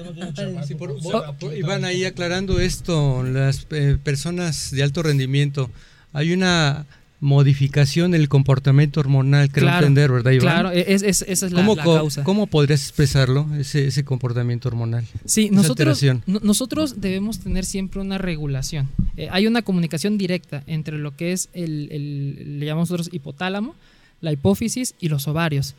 y 1.57 1.62
van 1.62 1.85
ahí 1.85 2.05
aclarando 2.05 2.61
esto, 2.61 3.22
las 3.22 3.66
eh, 3.70 3.99
personas 4.03 4.70
de 4.70 4.82
alto 4.82 5.03
rendimiento. 5.03 5.70
Hay 6.12 6.32
una 6.32 6.87
modificación 7.25 8.11
del 8.11 8.29
comportamiento 8.29 9.01
hormonal, 9.01 9.51
creo 9.51 9.68
entender, 9.68 10.12
¿verdad, 10.12 10.31
Iván? 10.33 10.43
Claro, 10.43 10.70
es, 10.70 11.03
es, 11.03 11.22
esa 11.22 11.47
es 11.47 11.53
la, 11.53 11.64
¿Cómo, 11.64 11.77
causa. 11.77 12.22
¿Cómo 12.22 12.47
podrías 12.47 12.83
expresarlo, 12.83 13.49
ese, 13.59 13.87
ese 13.87 14.05
comportamiento 14.05 14.68
hormonal? 14.68 15.05
Sí, 15.25 15.49
nosotros, 15.51 16.05
nosotros 16.27 17.01
debemos 17.01 17.41
tener 17.41 17.64
siempre 17.64 18.01
una 18.01 18.18
regulación. 18.18 18.91
Eh, 19.16 19.29
hay 19.33 19.47
una 19.47 19.62
comunicación 19.62 20.18
directa 20.18 20.62
entre 20.66 20.99
lo 20.99 21.16
que 21.16 21.33
es 21.33 21.49
el, 21.55 21.89
el, 21.91 22.61
le 22.61 22.66
llamamos 22.66 22.91
nosotros 22.91 23.09
hipotálamo, 23.12 23.75
la 24.20 24.31
hipófisis 24.31 24.95
y 25.01 25.09
los 25.09 25.27
ovarios 25.27 25.75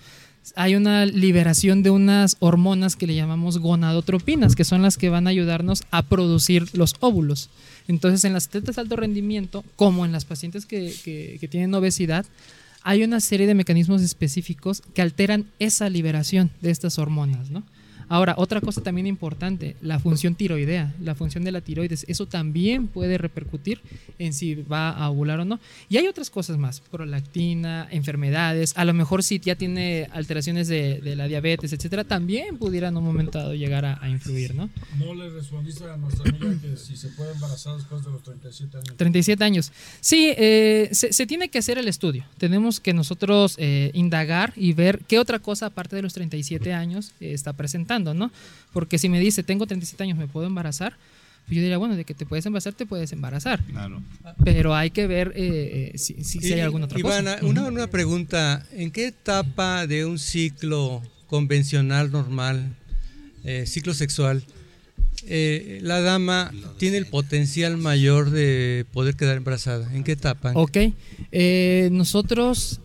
hay 0.56 0.76
una 0.76 1.06
liberación 1.06 1.82
de 1.82 1.90
unas 1.90 2.38
hormonas 2.40 2.96
que 2.96 3.08
le 3.08 3.16
llamamos 3.16 3.58
gonadotropinas, 3.58 4.56
que 4.56 4.64
son 4.64 4.82
las 4.84 4.98
que 4.98 5.10
van 5.10 5.26
a 5.26 5.32
ayudarnos 5.32 5.84
a 5.90 6.04
producir 6.04 6.68
los 6.74 6.96
óvulos. 7.00 7.50
Entonces, 7.88 8.24
en 8.24 8.34
las 8.34 8.48
atletas 8.48 8.76
de 8.76 8.82
alto 8.82 8.96
rendimiento, 8.96 9.64
como 9.76 10.06
en 10.06 10.12
las 10.12 10.26
pacientes 10.26 10.66
que, 10.66 10.94
que, 11.04 11.38
que 11.40 11.48
tienen 11.48 11.74
obesidad, 11.74 12.26
hay 12.82 13.04
una 13.04 13.20
serie 13.20 13.48
de 13.48 13.56
mecanismos 13.56 14.02
específicos 14.02 14.82
que 14.94 15.02
alteran 15.02 15.46
esa 15.60 15.90
liberación 15.90 16.52
de 16.62 16.72
estas 16.72 17.00
hormonas, 17.00 17.50
¿no? 17.50 17.64
Ahora, 18.08 18.36
otra 18.38 18.62
cosa 18.62 18.82
también 18.82 19.08
importante, 19.08 19.76
la 19.82 20.00
función 20.00 20.36
tiroidea, 20.36 20.94
la 21.02 21.16
función 21.16 21.44
de 21.44 21.52
la 21.52 21.62
tiroides, 21.62 22.06
eso 22.08 22.28
también 22.28 22.88
puede 22.88 23.18
repercutir 23.18 23.82
en 24.20 24.34
si 24.34 24.56
va 24.56 24.92
a 24.92 25.10
ovular 25.10 25.40
o 25.40 25.46
no. 25.46 25.60
Y 25.90 25.98
hay 25.98 26.08
otras 26.08 26.30
cosas 26.30 26.58
más, 26.58 26.80
prolactina, 26.80 27.88
enfermedades, 27.92 28.74
a 28.78 28.86
lo 28.86 28.94
mejor 28.94 29.24
si 29.24 29.40
ya 29.40 29.56
tiene 29.56 30.08
alteraciones 30.12 30.68
de, 30.68 31.02
la 31.16 31.28
diabetes, 31.28 31.74
etcétera, 31.74 32.04
también 32.04 32.58
pudiera 32.58 32.90
en 32.90 32.98
un 32.98 33.04
momento 33.04 33.38
dado 33.38 33.54
llegar 33.54 33.86
a, 33.86 34.10
influir, 34.10 34.54
¿no? 34.54 34.70
No 35.00 35.14
le 35.16 35.30
respondiste 35.30 35.84
a 35.86 35.98
nuestra 35.98 36.30
amiga 36.30 36.62
que 36.62 36.78
si 36.78 36.96
se 36.96 37.10
puede 37.10 37.32
embarazar 37.34 37.76
después 37.76 38.04
de 38.06 38.12
los 38.12 38.24
37 38.24 38.78
años. 38.78 38.98
37 38.98 39.44
años. 39.44 39.72
Sí, 40.00 40.34
eh, 40.38 40.90
se, 40.92 41.26
tiene 41.26 41.50
que 41.50 41.58
hacer 41.58 41.78
el 41.78 41.88
estudio. 41.88 42.26
Tenemos 42.38 42.80
que 42.80 42.94
nosotros 42.94 43.56
eh, 43.58 43.92
indagar 43.94 44.54
y 44.56 44.74
ver 44.74 45.00
qué 45.08 45.20
otra 45.20 45.40
cosa 45.40 45.68
aparte 45.68 45.96
de 45.96 46.02
los 46.02 46.14
37 46.14 46.74
años 46.74 47.14
eh, 47.20 47.34
está 47.34 47.54
presentando. 47.54 47.95
¿No? 48.00 48.32
Porque 48.74 48.98
si 48.98 49.10
me 49.10 49.20
dice, 49.20 49.44
tengo 49.44 49.66
37 49.66 50.04
años, 50.04 50.18
¿me 50.18 50.28
puedo 50.28 50.48
embarazar? 50.48 50.98
Pues 51.46 51.58
yo 51.58 51.62
diría, 51.62 51.78
bueno, 51.78 51.96
de 51.96 52.06
que 52.06 52.16
te 52.16 52.26
puedes 52.26 52.46
embarazar, 52.48 52.74
te 52.74 52.88
puedes 52.88 53.12
embarazar. 53.12 53.64
Claro. 53.66 54.02
Pero 54.44 54.74
hay 54.74 54.90
que 54.90 55.06
ver 55.06 55.32
eh, 55.36 55.92
eh, 55.94 55.98
si, 55.98 56.24
si, 56.24 56.52
hay 56.52 56.62
alguna 56.62 56.86
otra 56.86 57.00
cosa. 57.00 57.38
Una, 57.44 57.68
una 57.68 57.88
pregunta, 57.88 58.66
¿en 58.72 58.90
qué 58.90 59.08
etapa 59.08 59.86
de 59.86 60.06
un 60.06 60.18
ciclo 60.18 61.04
convencional, 61.28 62.12
normal, 62.12 62.76
eh, 63.44 63.66
ciclo 63.68 63.94
sexual, 63.94 64.44
la 65.28 66.02
dama 66.02 66.52
tiene 66.78 66.98
el 66.98 67.06
potencial 67.06 67.78
mayor 67.78 68.32
de 68.32 68.88
poder 68.92 69.16
quedar 69.16 69.38
embarazada? 69.38 69.94
¿En 69.94 70.04
qué 70.04 70.14
etapa? 70.14 70.52
Ok, 70.56 70.78
nosotros 71.92 72.82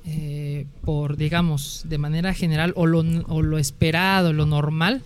por, 0.85 1.17
digamos, 1.17 1.83
de 1.85 1.99
manera 1.99 2.35
general, 2.35 2.73
o 2.77 2.87
lo, 2.87 3.01
o 3.29 3.43
lo 3.43 3.59
esperado, 3.59 4.33
lo 4.33 4.47
normal, 4.47 5.03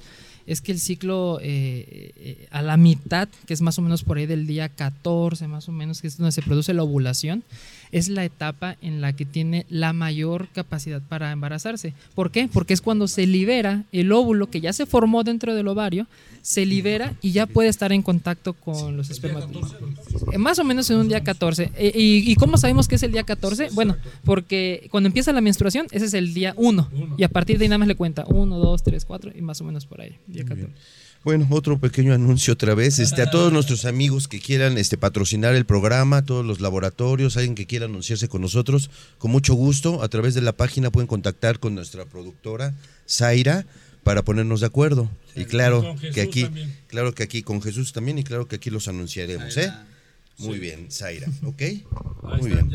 es 0.46 0.60
que 0.60 0.72
el 0.72 0.78
ciclo 0.78 1.38
eh, 1.40 2.12
eh, 2.16 2.48
a 2.50 2.62
la 2.62 2.76
mitad, 2.76 3.28
que 3.46 3.54
es 3.54 3.62
más 3.62 3.78
o 3.78 3.82
menos 3.82 4.04
por 4.04 4.18
ahí 4.18 4.26
del 4.26 4.46
día 4.46 4.68
14, 4.68 5.48
más 5.48 5.68
o 5.68 5.72
menos, 5.72 6.00
que 6.00 6.06
es 6.06 6.18
donde 6.18 6.32
se 6.32 6.42
produce 6.42 6.74
la 6.74 6.82
ovulación, 6.82 7.44
es 7.94 8.08
la 8.08 8.24
etapa 8.24 8.76
en 8.82 9.00
la 9.00 9.12
que 9.12 9.24
tiene 9.24 9.66
la 9.68 9.92
mayor 9.92 10.48
capacidad 10.48 11.00
para 11.00 11.30
embarazarse. 11.30 11.94
¿Por 12.16 12.32
qué? 12.32 12.48
Porque 12.52 12.74
es 12.74 12.80
cuando 12.80 13.06
se 13.06 13.24
libera 13.24 13.84
el 13.92 14.10
óvulo 14.10 14.50
que 14.50 14.60
ya 14.60 14.72
se 14.72 14.84
formó 14.84 15.22
dentro 15.22 15.54
del 15.54 15.68
ovario, 15.68 16.08
se 16.42 16.66
libera 16.66 17.14
y 17.22 17.30
ya 17.30 17.46
puede 17.46 17.68
estar 17.68 17.92
en 17.92 18.02
contacto 18.02 18.52
con 18.52 18.96
los 18.96 19.10
espermatozoides. 19.10 19.72
Eh, 20.32 20.38
más 20.38 20.58
o 20.58 20.64
menos 20.64 20.90
en 20.90 20.96
un 20.96 21.08
día 21.08 21.22
14. 21.22 21.70
¿Y, 21.78 22.32
¿Y, 22.32 22.34
cómo 22.34 22.56
sabemos 22.58 22.88
que 22.88 22.96
es 22.96 23.02
el 23.04 23.12
día 23.12 23.22
14? 23.22 23.68
Bueno, 23.74 23.96
porque 24.24 24.88
cuando 24.90 25.06
empieza 25.06 25.32
la 25.32 25.40
menstruación, 25.40 25.86
ese 25.92 26.06
es 26.06 26.14
el 26.14 26.34
día 26.34 26.52
1. 26.56 26.90
Y 27.16 27.22
a 27.22 27.28
partir 27.28 27.58
de 27.58 27.66
ahí 27.66 27.68
nada 27.68 27.78
más 27.78 27.88
le 27.88 27.94
cuenta 27.94 28.24
1, 28.26 28.58
2, 28.58 28.82
3, 28.82 29.04
4 29.04 29.32
y 29.36 29.40
más 29.40 29.60
o 29.60 29.64
menos 29.64 29.86
por 29.86 30.00
ahí. 30.00 30.18
Día 30.26 30.44
14. 30.44 30.72
Bueno, 31.24 31.46
otro 31.48 31.78
pequeño 31.78 32.12
anuncio 32.12 32.52
otra 32.52 32.74
vez. 32.74 32.98
Este, 32.98 33.22
a 33.22 33.30
todos 33.30 33.50
nuestros 33.50 33.86
amigos 33.86 34.28
que 34.28 34.40
quieran 34.40 34.76
este, 34.76 34.98
patrocinar 34.98 35.54
el 35.54 35.64
programa, 35.64 36.22
todos 36.22 36.44
los 36.44 36.60
laboratorios, 36.60 37.38
alguien 37.38 37.54
que 37.54 37.66
quiera 37.66 37.86
anunciarse 37.86 38.28
con 38.28 38.42
nosotros, 38.42 38.90
con 39.16 39.30
mucho 39.30 39.54
gusto, 39.54 40.02
a 40.02 40.08
través 40.08 40.34
de 40.34 40.42
la 40.42 40.52
página 40.52 40.90
pueden 40.90 41.06
contactar 41.06 41.60
con 41.60 41.74
nuestra 41.74 42.04
productora, 42.04 42.74
Zaira, 43.08 43.64
para 44.02 44.22
ponernos 44.22 44.60
de 44.60 44.66
acuerdo. 44.66 45.10
y 45.34 45.46
claro 45.46 45.96
que 46.12 46.20
aquí, 46.20 46.46
claro 46.88 47.14
que 47.14 47.22
aquí 47.22 47.42
con 47.42 47.62
Jesús 47.62 47.94
también, 47.94 48.18
y 48.18 48.24
claro 48.24 48.46
que 48.46 48.56
aquí 48.56 48.68
los 48.68 48.86
anunciaremos, 48.86 49.56
¿eh? 49.56 49.72
Muy 50.38 50.58
bien, 50.58 50.90
Zaira, 50.90 51.28
¿ok? 51.44 51.62
Muy 52.40 52.50
bien. 52.50 52.70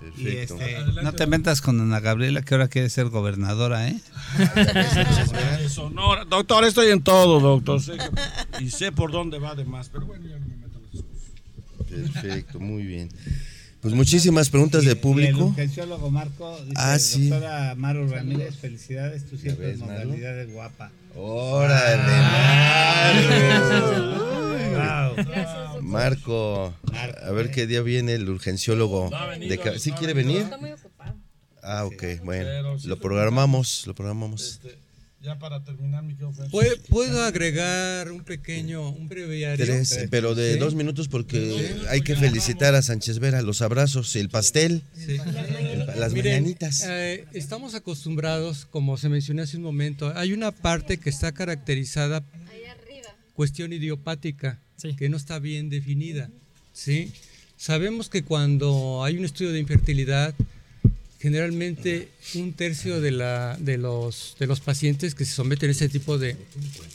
Perfecto. 0.00 0.60
Este, 0.60 1.02
no 1.02 1.12
te 1.12 1.26
metas 1.26 1.60
con 1.60 1.80
Ana 1.80 2.00
Gabriela, 2.00 2.42
que 2.42 2.54
ahora 2.54 2.68
quiere 2.68 2.90
ser 2.90 3.08
gobernadora, 3.08 3.88
¿eh? 3.88 3.98
Doctor, 6.28 6.64
estoy 6.64 6.90
en 6.90 7.02
todo, 7.02 7.40
doctor. 7.40 7.80
y 8.60 8.70
sé 8.70 8.92
por 8.92 9.12
dónde 9.12 9.38
va 9.38 9.50
además, 9.50 9.90
pero 9.92 10.06
bueno, 10.06 10.26
ya 10.28 10.38
no 10.38 10.46
me 10.46 10.56
meto 10.56 10.78
en 10.78 10.84
cosas. 10.90 11.06
Perfecto, 11.88 12.60
muy 12.60 12.82
bien. 12.82 13.08
Pues 13.80 13.94
muchísimas 13.94 14.48
preguntas 14.48 14.84
de 14.84 14.94
público. 14.94 15.38
el 15.38 15.44
urgenciólogo 15.44 16.10
Marco 16.10 16.56
dice, 16.62 16.74
ah, 16.76 16.98
sí. 16.98 17.28
doctora 17.28 17.74
Maru 17.74 18.06
Ramírez, 18.06 18.56
felicidades, 18.56 19.24
tú 19.26 19.36
siempre 19.36 19.76
modalidad 19.76 20.36
de 20.36 20.46
guapa. 20.46 20.92
¡Órale, 21.16 22.12
Marco! 24.72 25.82
Marco, 25.82 26.74
a 27.22 27.30
ver 27.32 27.50
qué 27.50 27.66
día 27.66 27.82
viene 27.82 28.14
el 28.14 28.28
urgenciólogo. 28.28 29.10
De, 29.38 29.78
¿Sí 29.78 29.92
quiere 29.92 30.14
venir? 30.14 30.42
Está 30.42 30.58
muy 30.58 30.72
ocupado. 30.72 31.16
Ah, 31.62 31.84
ok, 31.84 32.04
bueno. 32.24 32.76
Lo 32.84 32.98
programamos, 32.98 33.86
lo 33.86 33.94
programamos. 33.94 34.60
Este, 34.62 34.76
ya 35.22 35.38
para 35.38 35.62
terminar, 35.62 36.02
mi 36.02 36.16
¿Puedo, 36.88 37.22
agregar 37.22 38.10
un 38.10 38.24
pequeño, 38.24 38.90
un 38.90 39.08
breviario? 39.08 39.64
Tres, 39.64 40.06
pero 40.10 40.34
de 40.34 40.56
dos 40.56 40.74
minutos 40.74 41.06
porque 41.06 41.76
hay 41.90 42.00
que 42.00 42.16
felicitar 42.16 42.74
a 42.74 42.82
Sánchez 42.82 43.20
Vera, 43.20 43.40
los 43.40 43.62
abrazos, 43.62 44.16
el 44.16 44.30
pastel, 44.30 44.82
las 45.96 46.12
mañanitas. 46.12 46.84
Eh, 46.88 47.24
estamos 47.34 47.76
acostumbrados, 47.76 48.64
como 48.64 48.96
se 48.96 49.08
mencionó 49.08 49.42
hace 49.42 49.56
un 49.56 49.62
momento, 49.62 50.12
hay 50.16 50.32
una 50.32 50.50
parte 50.50 50.98
que 50.98 51.10
está 51.10 51.30
caracterizada 51.30 52.24
cuestión 53.42 53.72
idiopática, 53.72 54.60
que 54.96 55.08
no 55.08 55.16
está 55.16 55.40
bien 55.40 55.68
definida. 55.68 56.30
¿sí? 56.72 57.10
Sabemos 57.56 58.08
que 58.08 58.22
cuando 58.22 59.02
hay 59.02 59.18
un 59.18 59.24
estudio 59.24 59.50
de 59.50 59.58
infertilidad, 59.58 60.32
generalmente 61.18 62.08
un 62.36 62.52
tercio 62.52 63.00
de, 63.00 63.10
la, 63.10 63.56
de, 63.58 63.78
los, 63.78 64.36
de 64.38 64.46
los 64.46 64.60
pacientes 64.60 65.16
que 65.16 65.24
se 65.24 65.32
someten 65.32 65.70
a 65.70 65.72
ese 65.72 65.88
tipo 65.88 66.18
de, 66.18 66.36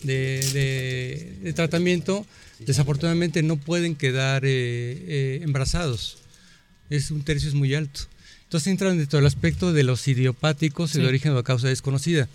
de, 0.03 1.53
tratamiento, 1.53 2.25
desafortunadamente 2.59 3.43
no 3.43 3.57
pueden 3.57 3.97
quedar 3.97 4.45
eh, 4.45 4.49
eh, 4.49 5.39
embarazados. 5.43 6.19
Es 6.89 7.11
un 7.11 7.23
tercio 7.23 7.49
es 7.49 7.55
muy 7.55 7.75
alto. 7.75 8.03
Entonces 8.43 8.67
entran 8.67 8.97
dentro 8.97 9.19
del 9.19 9.25
aspecto 9.25 9.73
de 9.73 9.83
los 9.83 10.07
idiopáticos 10.07 10.95
y 10.95 11.01
de 11.01 11.07
origen 11.07 11.35
o 11.35 11.43
causa 11.43 11.67
desconocida. 11.67 12.29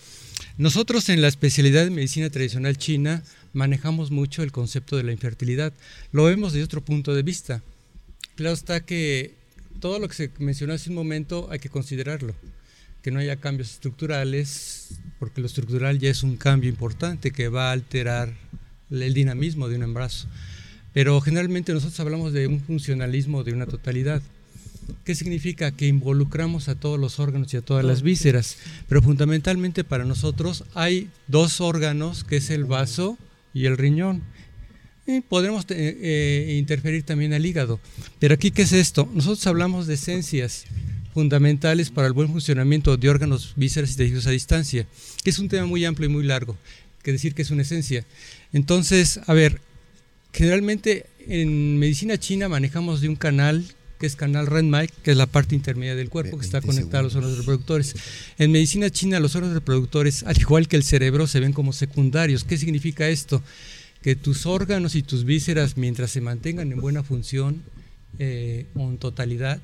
Nosotros 0.59 1.09
en 1.09 1.23
la 1.23 1.29
especialidad 1.29 1.85
de 1.85 1.91
medicina 1.91 2.29
tradicional 2.29 2.77
china 2.77 3.23
manejamos 3.53 4.11
mucho 4.11 4.43
el 4.43 4.53
concepto 4.53 4.97
de 4.97 5.03
la 5.03 5.13
infertilidad. 5.13 5.73
Lo 6.13 6.25
vemos 6.25 6.53
desde 6.53 6.65
otro 6.65 6.85
punto 6.85 7.15
de 7.15 7.23
vista. 7.23 7.63
Claro 8.35 8.55
está 8.55 8.85
que 8.85 9.35
todo 9.81 9.99
lo 9.99 10.09
que 10.09 10.15
se 10.15 10.31
mencionó 10.39 10.75
hace 10.75 10.91
un 10.91 10.97
momento 10.97 11.49
hay 11.51 11.59
que 11.59 11.69
considerarlo, 11.69 12.35
que 13.03 13.11
no 13.11 13.19
haya 13.19 13.37
cambios 13.37 13.71
estructurales, 13.71 15.01
porque 15.19 15.41
lo 15.41 15.47
estructural 15.47 15.99
ya 15.99 16.11
es 16.11 16.23
un 16.23 16.37
cambio 16.37 16.71
importante 16.71 17.31
que 17.31 17.49
va 17.49 17.69
a 17.69 17.73
alterar 17.73 18.33
el 18.91 19.15
dinamismo 19.15 19.69
de 19.69 19.77
un 19.77 19.83
embarazo. 19.83 20.29
Pero 20.93 21.21
generalmente 21.21 21.73
nosotros 21.73 21.99
hablamos 22.01 22.33
de 22.33 22.47
un 22.47 22.61
funcionalismo 22.61 23.45
de 23.45 23.53
una 23.53 23.67
totalidad. 23.67 24.23
¿Qué 25.05 25.15
significa? 25.15 25.73
Que 25.73 25.87
involucramos 25.87 26.69
a 26.69 26.75
todos 26.75 26.99
los 26.99 27.19
órganos 27.19 27.53
y 27.55 27.57
a 27.57 27.63
todas 27.63 27.85
las 27.85 28.03
vísceras. 28.03 28.59
Pero 28.89 29.01
fundamentalmente 29.01 29.85
para 29.85 30.05
nosotros 30.05 30.65
hay 30.75 31.09
dos 31.29 31.61
órganos, 31.61 32.25
que 32.25 32.37
es 32.37 32.51
el 32.51 32.65
vaso 32.65 33.17
y 33.55 33.67
el 33.67 33.77
riñón. 33.77 34.23
Y 35.07 35.21
podemos 35.21 35.65
eh, 35.71 35.99
eh, 36.01 36.57
interferir 36.59 37.03
también 37.03 37.33
al 37.33 37.45
hígado. 37.45 37.81
Pero 38.19 38.35
aquí, 38.35 38.51
¿qué 38.51 38.63
es 38.63 38.73
esto? 38.73 39.09
Nosotros 39.15 39.47
hablamos 39.47 39.87
de 39.87 39.95
esencias 39.95 40.65
fundamentales 41.13 41.91
para 41.91 42.07
el 42.07 42.13
buen 42.13 42.29
funcionamiento 42.29 42.97
de 42.97 43.11
órganos, 43.11 43.53
vísceras 43.57 43.93
y 43.93 43.97
tejidos 43.97 44.27
a 44.27 44.31
distancia, 44.31 44.87
que 45.23 45.31
es 45.31 45.39
un 45.39 45.49
tema 45.49 45.67
muy 45.67 45.85
amplio 45.85 46.09
y 46.09 46.13
muy 46.13 46.25
largo, 46.25 46.57
que 47.03 47.13
decir 47.13 47.35
que 47.35 47.43
es 47.43 47.51
una 47.51 47.63
esencia. 47.63 48.07
Entonces, 48.53 49.21
a 49.27 49.35
ver, 49.35 49.61
generalmente 50.33 51.07
en 51.27 51.79
medicina 51.79 52.19
china 52.19 52.49
manejamos 52.49 53.01
de 53.01 53.09
un 53.09 53.17
canal 53.17 53.65
que 54.03 54.09
es 54.09 54.17
canal 54.17 54.49
Renmike, 54.49 54.93
que 55.05 55.13
es 55.13 55.17
la 55.17 55.27
parte 55.27 55.55
intermedia 55.55 55.95
del 55.95 56.11
cuerpo 56.11 56.37
que 56.37 56.45
está 56.45 56.61
conectada 56.61 56.99
a 56.99 57.03
los 57.05 57.15
órganos 57.15 57.39
reproductores. 57.39 57.95
En 58.37 58.51
medicina 58.51 58.91
china 58.91 59.21
los 59.21 59.37
órganos 59.37 59.55
reproductores, 59.55 60.25
al 60.25 60.37
igual 60.41 60.67
que 60.67 60.75
el 60.75 60.83
cerebro, 60.83 61.29
se 61.29 61.39
ven 61.39 61.53
como 61.53 61.73
secundarios. 61.73 62.43
¿Qué 62.43 62.59
significa 62.59 63.09
esto? 63.09 63.41
Que 64.03 64.17
tus 64.17 64.45
órganos 64.45 64.97
y 64.97 65.05
tus 65.05 65.23
vísceras, 65.23 65.77
mientras 65.77 66.11
se 66.11 66.21
mantengan 66.21 66.73
en 66.73 66.81
buena 66.81 67.05
función 67.05 67.63
eh, 68.19 68.67
o 68.75 68.91
en 68.91 68.99
totalidad, 68.99 69.61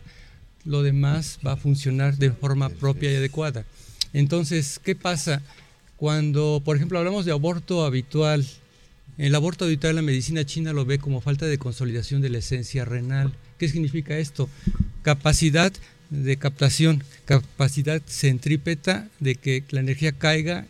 lo 0.65 0.85
demás 0.85 1.41
va 1.45 1.55
a 1.55 1.57
funcionar 1.57 2.17
de 2.17 2.31
forma 2.31 2.69
propia 2.69 3.11
y 3.11 3.17
adecuada. 3.17 3.65
Entonces, 4.13 4.79
¿qué 4.79 4.95
pasa? 4.95 5.43
Cuando, 5.97 6.63
por 6.65 6.77
ejemplo, 6.77 6.97
hablamos 6.97 7.25
de 7.25 7.33
aborto 7.33 7.85
habitual, 7.85 8.47
el 9.17 9.35
aborto 9.35 9.65
habitual 9.65 9.91
en 9.91 9.97
la 9.97 10.03
medicina 10.03 10.45
china 10.45 10.73
lo 10.73 10.85
ve 10.85 11.01
como 11.01 11.21
falta 11.21 11.47
de 11.47 11.59
consolidación 11.59 12.21
de 12.23 12.31
la 12.31 12.39
esencia 12.39 12.85
renal. 12.85 13.33
¿Qué 13.59 13.69
significa 13.69 14.19
esto? 14.19 14.49
Capacidad 15.03 15.73
de 16.11 16.37
captación, 16.37 17.05
capacidad 17.25 18.01
centrípeta 18.07 19.09
de 19.21 19.35
que 19.35 19.65
la 19.71 19.81
energía 19.81 20.13
caiga 20.13 20.67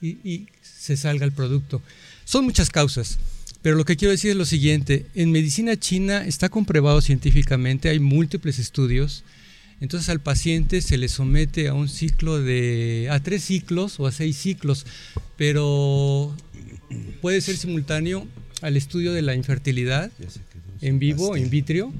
y, 0.00 0.18
y 0.28 0.46
se 0.62 0.96
salga 0.96 1.24
el 1.24 1.32
producto. 1.32 1.82
Son 2.24 2.44
muchas 2.44 2.70
causas. 2.70 3.18
Pero 3.62 3.76
lo 3.76 3.84
que 3.84 3.96
quiero 3.96 4.12
decir 4.12 4.30
es 4.30 4.36
lo 4.36 4.44
siguiente, 4.44 5.06
en 5.14 5.32
medicina 5.32 5.76
china 5.76 6.24
está 6.24 6.48
comprobado 6.48 7.00
científicamente, 7.00 7.88
hay 7.88 7.98
múltiples 7.98 8.60
estudios, 8.60 9.24
entonces 9.80 10.08
al 10.08 10.20
paciente 10.20 10.80
se 10.80 10.96
le 10.96 11.08
somete 11.08 11.68
a 11.68 11.74
un 11.74 11.88
ciclo 11.88 12.40
de, 12.40 13.08
a 13.10 13.20
tres 13.20 13.44
ciclos 13.44 13.98
o 13.98 14.06
a 14.06 14.12
seis 14.12 14.36
ciclos, 14.36 14.86
pero 15.36 16.34
puede 17.20 17.40
ser 17.40 17.56
simultáneo 17.56 18.26
al 18.62 18.76
estudio 18.76 19.12
de 19.12 19.22
la 19.22 19.34
infertilidad 19.34 20.10
en 20.80 20.98
vivo, 20.98 21.36
in 21.36 21.50
vitro, 21.50 21.92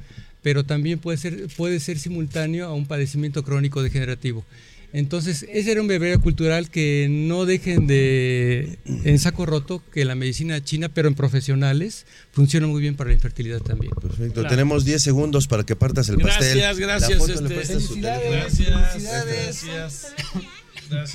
pero 0.42 0.64
también 0.64 0.98
puede 0.98 1.18
ser, 1.18 1.48
puede 1.56 1.80
ser 1.80 1.98
simultáneo 1.98 2.66
a 2.66 2.74
un 2.74 2.86
padecimiento 2.86 3.42
crónico 3.42 3.82
degenerativo. 3.82 4.44
Entonces, 4.92 5.44
ese 5.50 5.72
era 5.72 5.82
un 5.82 5.86
bebé 5.86 6.16
cultural 6.16 6.70
que 6.70 7.08
no 7.10 7.44
dejen 7.44 7.86
de, 7.86 8.78
en 8.86 9.18
saco 9.18 9.44
roto, 9.44 9.82
que 9.92 10.06
la 10.06 10.14
medicina 10.14 10.64
china, 10.64 10.88
pero 10.88 11.08
en 11.08 11.14
profesionales, 11.14 12.06
funciona 12.32 12.66
muy 12.66 12.80
bien 12.80 12.96
para 12.96 13.08
la 13.08 13.14
infertilidad 13.14 13.60
también. 13.60 13.92
Perfecto, 14.00 14.46
tenemos 14.46 14.86
10 14.86 15.02
segundos 15.02 15.46
para 15.46 15.64
que 15.64 15.76
partas 15.76 16.08
el 16.08 16.16
pastel. 16.16 16.56
Gracias, 16.58 16.78
gracias. 16.78 17.28
Este, 17.28 17.54
gracias, 17.54 19.04
gracias. 19.04 20.14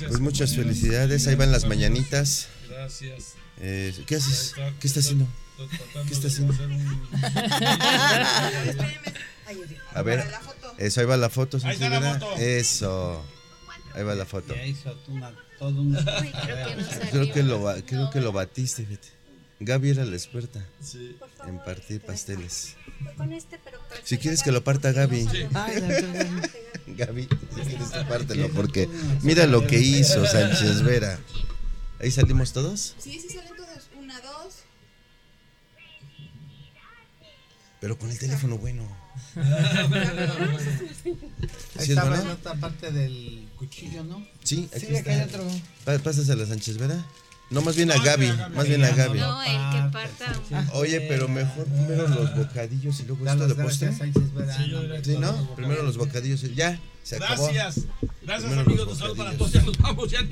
Pues 0.06 0.20
muchas 0.20 0.54
felicidades, 0.54 1.26
ahí 1.26 1.34
van 1.34 1.50
las 1.50 1.66
mañanitas. 1.66 2.46
Gracias. 2.68 3.34
Eh, 3.60 3.92
¿Qué 4.06 4.16
haces? 4.16 4.54
¿Qué 4.78 4.86
está 4.86 5.00
haciendo? 5.00 5.26
¿Qué 5.56 6.12
está 6.12 6.28
haciendo? 6.28 6.54
A 9.94 10.02
ver, 10.02 10.24
eso, 10.78 11.00
ahí 11.00 11.06
va 11.06 11.16
la 11.16 11.30
foto. 11.30 11.58
Ahí 11.62 11.74
está 11.74 11.88
la 11.88 12.14
foto. 12.14 12.36
Eso. 12.36 13.24
Ahí 13.94 14.02
va 14.02 14.14
la 14.14 14.26
foto. 14.26 14.54
creo, 17.12 17.32
que 17.32 17.42
lo, 17.44 17.74
creo 17.86 18.10
que 18.10 18.20
lo 18.20 18.32
batiste, 18.32 18.84
fíjate. 18.84 19.08
Gaby 19.60 19.90
era 19.90 20.04
la 20.04 20.16
experta 20.16 20.66
en 21.46 21.58
partir 21.64 22.00
pasteles. 22.00 22.76
Este, 23.30 23.60
si 24.04 24.18
quieres 24.18 24.42
que 24.42 24.50
lo 24.50 24.64
parta 24.64 24.92
Gaby. 24.92 25.26
Gaby, 26.86 27.28
si 27.54 27.60
quieres 27.62 27.88
pártelo, 28.08 28.48
porque 28.50 28.88
mira 29.22 29.46
lo 29.46 29.66
que 29.66 29.78
hizo 29.78 30.26
Sánchez 30.26 30.82
Vera. 30.82 31.18
¿Ahí 32.00 32.10
salimos 32.10 32.52
todos? 32.52 32.96
Sí, 32.98 33.20
sí 33.20 33.34
salen 33.34 33.56
todos. 33.56 33.88
Una, 33.96 34.20
dos. 34.20 34.64
Pero 37.84 37.98
con 37.98 38.10
el 38.10 38.18
teléfono 38.18 38.56
bueno. 38.56 38.82
Ahí 39.36 39.44
estaba 41.86 42.18
en 42.18 42.28
otra 42.28 42.54
parte 42.54 42.90
del 42.90 43.46
cuchillo, 43.58 44.02
¿no? 44.04 44.26
Sí, 44.42 44.70
aquí 44.74 44.86
sí, 44.86 44.94
está. 44.94 45.12
Adentro. 45.12 45.44
Pasas 46.02 46.30
a 46.30 46.34
la 46.34 46.46
Sánchez, 46.46 46.78
¿verdad? 46.78 47.04
No, 47.50 47.60
más 47.60 47.76
bien 47.76 47.92
a 47.92 47.98
Gaby, 47.98 48.32
más 48.54 48.66
bien 48.66 48.84
a 48.84 48.90
Gaby. 48.90 49.20
No, 49.20 49.42
el 49.42 49.52
que 49.52 49.92
parta. 49.92 50.72
Oye, 50.72 51.00
pero 51.02 51.28
mejor 51.28 51.66
primero 51.66 52.08
los 52.08 52.34
bocadillos 52.34 52.98
y 53.00 53.04
luego 53.04 53.26
esto 53.26 53.46
de 53.46 53.54
postre. 53.54 53.92
Sí, 53.92 55.16
¿no? 55.18 55.54
Primero 55.54 55.82
los 55.82 55.96
bocadillos 55.96 56.42
y 56.44 56.54
ya. 56.54 56.78
Se 57.02 57.16
acabó. 57.16 57.50
Gracias. 57.52 57.84
Gracias 58.22 58.52
amigos, 58.56 58.88
un 58.88 58.96
saludo 58.96 59.16
para 59.16 59.32
todos. 59.36 59.52
Ya 59.52 59.60
nos 59.60 59.76
vamos, 59.76 60.10
ya 60.10 60.22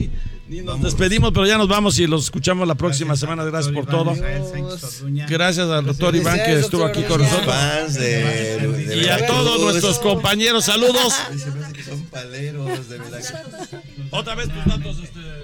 ni, 0.48 0.62
nos 0.62 0.80
despedimos, 0.80 1.30
pero 1.32 1.46
ya 1.46 1.58
nos 1.58 1.68
vamos 1.68 1.98
y 1.98 2.06
los 2.06 2.24
escuchamos 2.24 2.66
la 2.66 2.74
próxima 2.74 3.14
semana. 3.14 3.44
Gracias 3.44 3.74
por 3.74 3.84
todo. 3.84 4.14
Gracias 5.28 5.68
al 5.68 5.84
doctor 5.84 6.16
Iván 6.16 6.38
que 6.38 6.58
estuvo 6.58 6.86
aquí 6.86 7.02
con 7.02 7.20
nosotros. 7.20 7.54
y 8.96 9.08
a 9.08 9.26
todos 9.26 9.60
nuestros 9.60 9.98
compañeros, 9.98 10.64
saludos. 10.64 11.12
Son 11.84 12.02
paleros 12.06 12.88
de 12.88 12.98
Otra 14.10 14.34
vez 14.34 14.48
tus 14.48 14.64
datos, 14.64 14.98
este. 15.02 15.41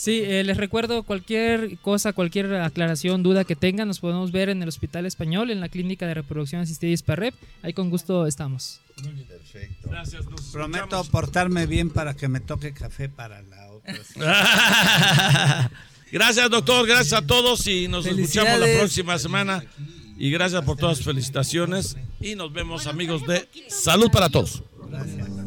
Sí, 0.00 0.22
eh, 0.24 0.44
les 0.44 0.56
recuerdo 0.56 1.02
cualquier 1.02 1.76
cosa, 1.80 2.14
cualquier 2.14 2.54
aclaración, 2.54 3.22
duda 3.22 3.44
que 3.44 3.54
tengan, 3.54 3.86
nos 3.86 4.00
podemos 4.00 4.32
ver 4.32 4.48
en 4.48 4.62
el 4.62 4.68
Hospital 4.70 5.04
Español, 5.04 5.50
en 5.50 5.60
la 5.60 5.68
Clínica 5.68 6.06
de 6.06 6.14
Reproducción 6.14 6.62
Asistida 6.62 6.90
ISPARREP. 6.90 7.34
Ahí 7.62 7.74
con 7.74 7.90
gusto 7.90 8.26
estamos. 8.26 8.80
Perfecto. 9.28 9.90
Gracias. 9.90 10.24
Prometo 10.52 11.04
portarme 11.04 11.66
bien 11.66 11.90
para 11.90 12.16
que 12.16 12.28
me 12.28 12.40
toque 12.40 12.72
café 12.72 13.10
para 13.10 13.42
la 13.42 13.72
otra. 13.72 15.70
gracias, 16.10 16.48
doctor. 16.48 16.86
Gracias 16.86 17.12
a 17.12 17.26
todos 17.26 17.66
y 17.66 17.86
nos 17.86 18.06
escuchamos 18.06 18.58
la 18.58 18.78
próxima 18.78 19.18
semana. 19.18 19.62
Y 20.16 20.30
gracias 20.30 20.64
por 20.64 20.78
todas 20.78 20.96
las 20.96 21.04
felicitaciones. 21.04 21.98
Y 22.22 22.36
nos 22.36 22.50
vemos, 22.50 22.86
amigos 22.86 23.26
de 23.26 23.46
Salud 23.68 24.10
para 24.10 24.30
Todos. 24.30 24.62
Gracias. 24.88 25.39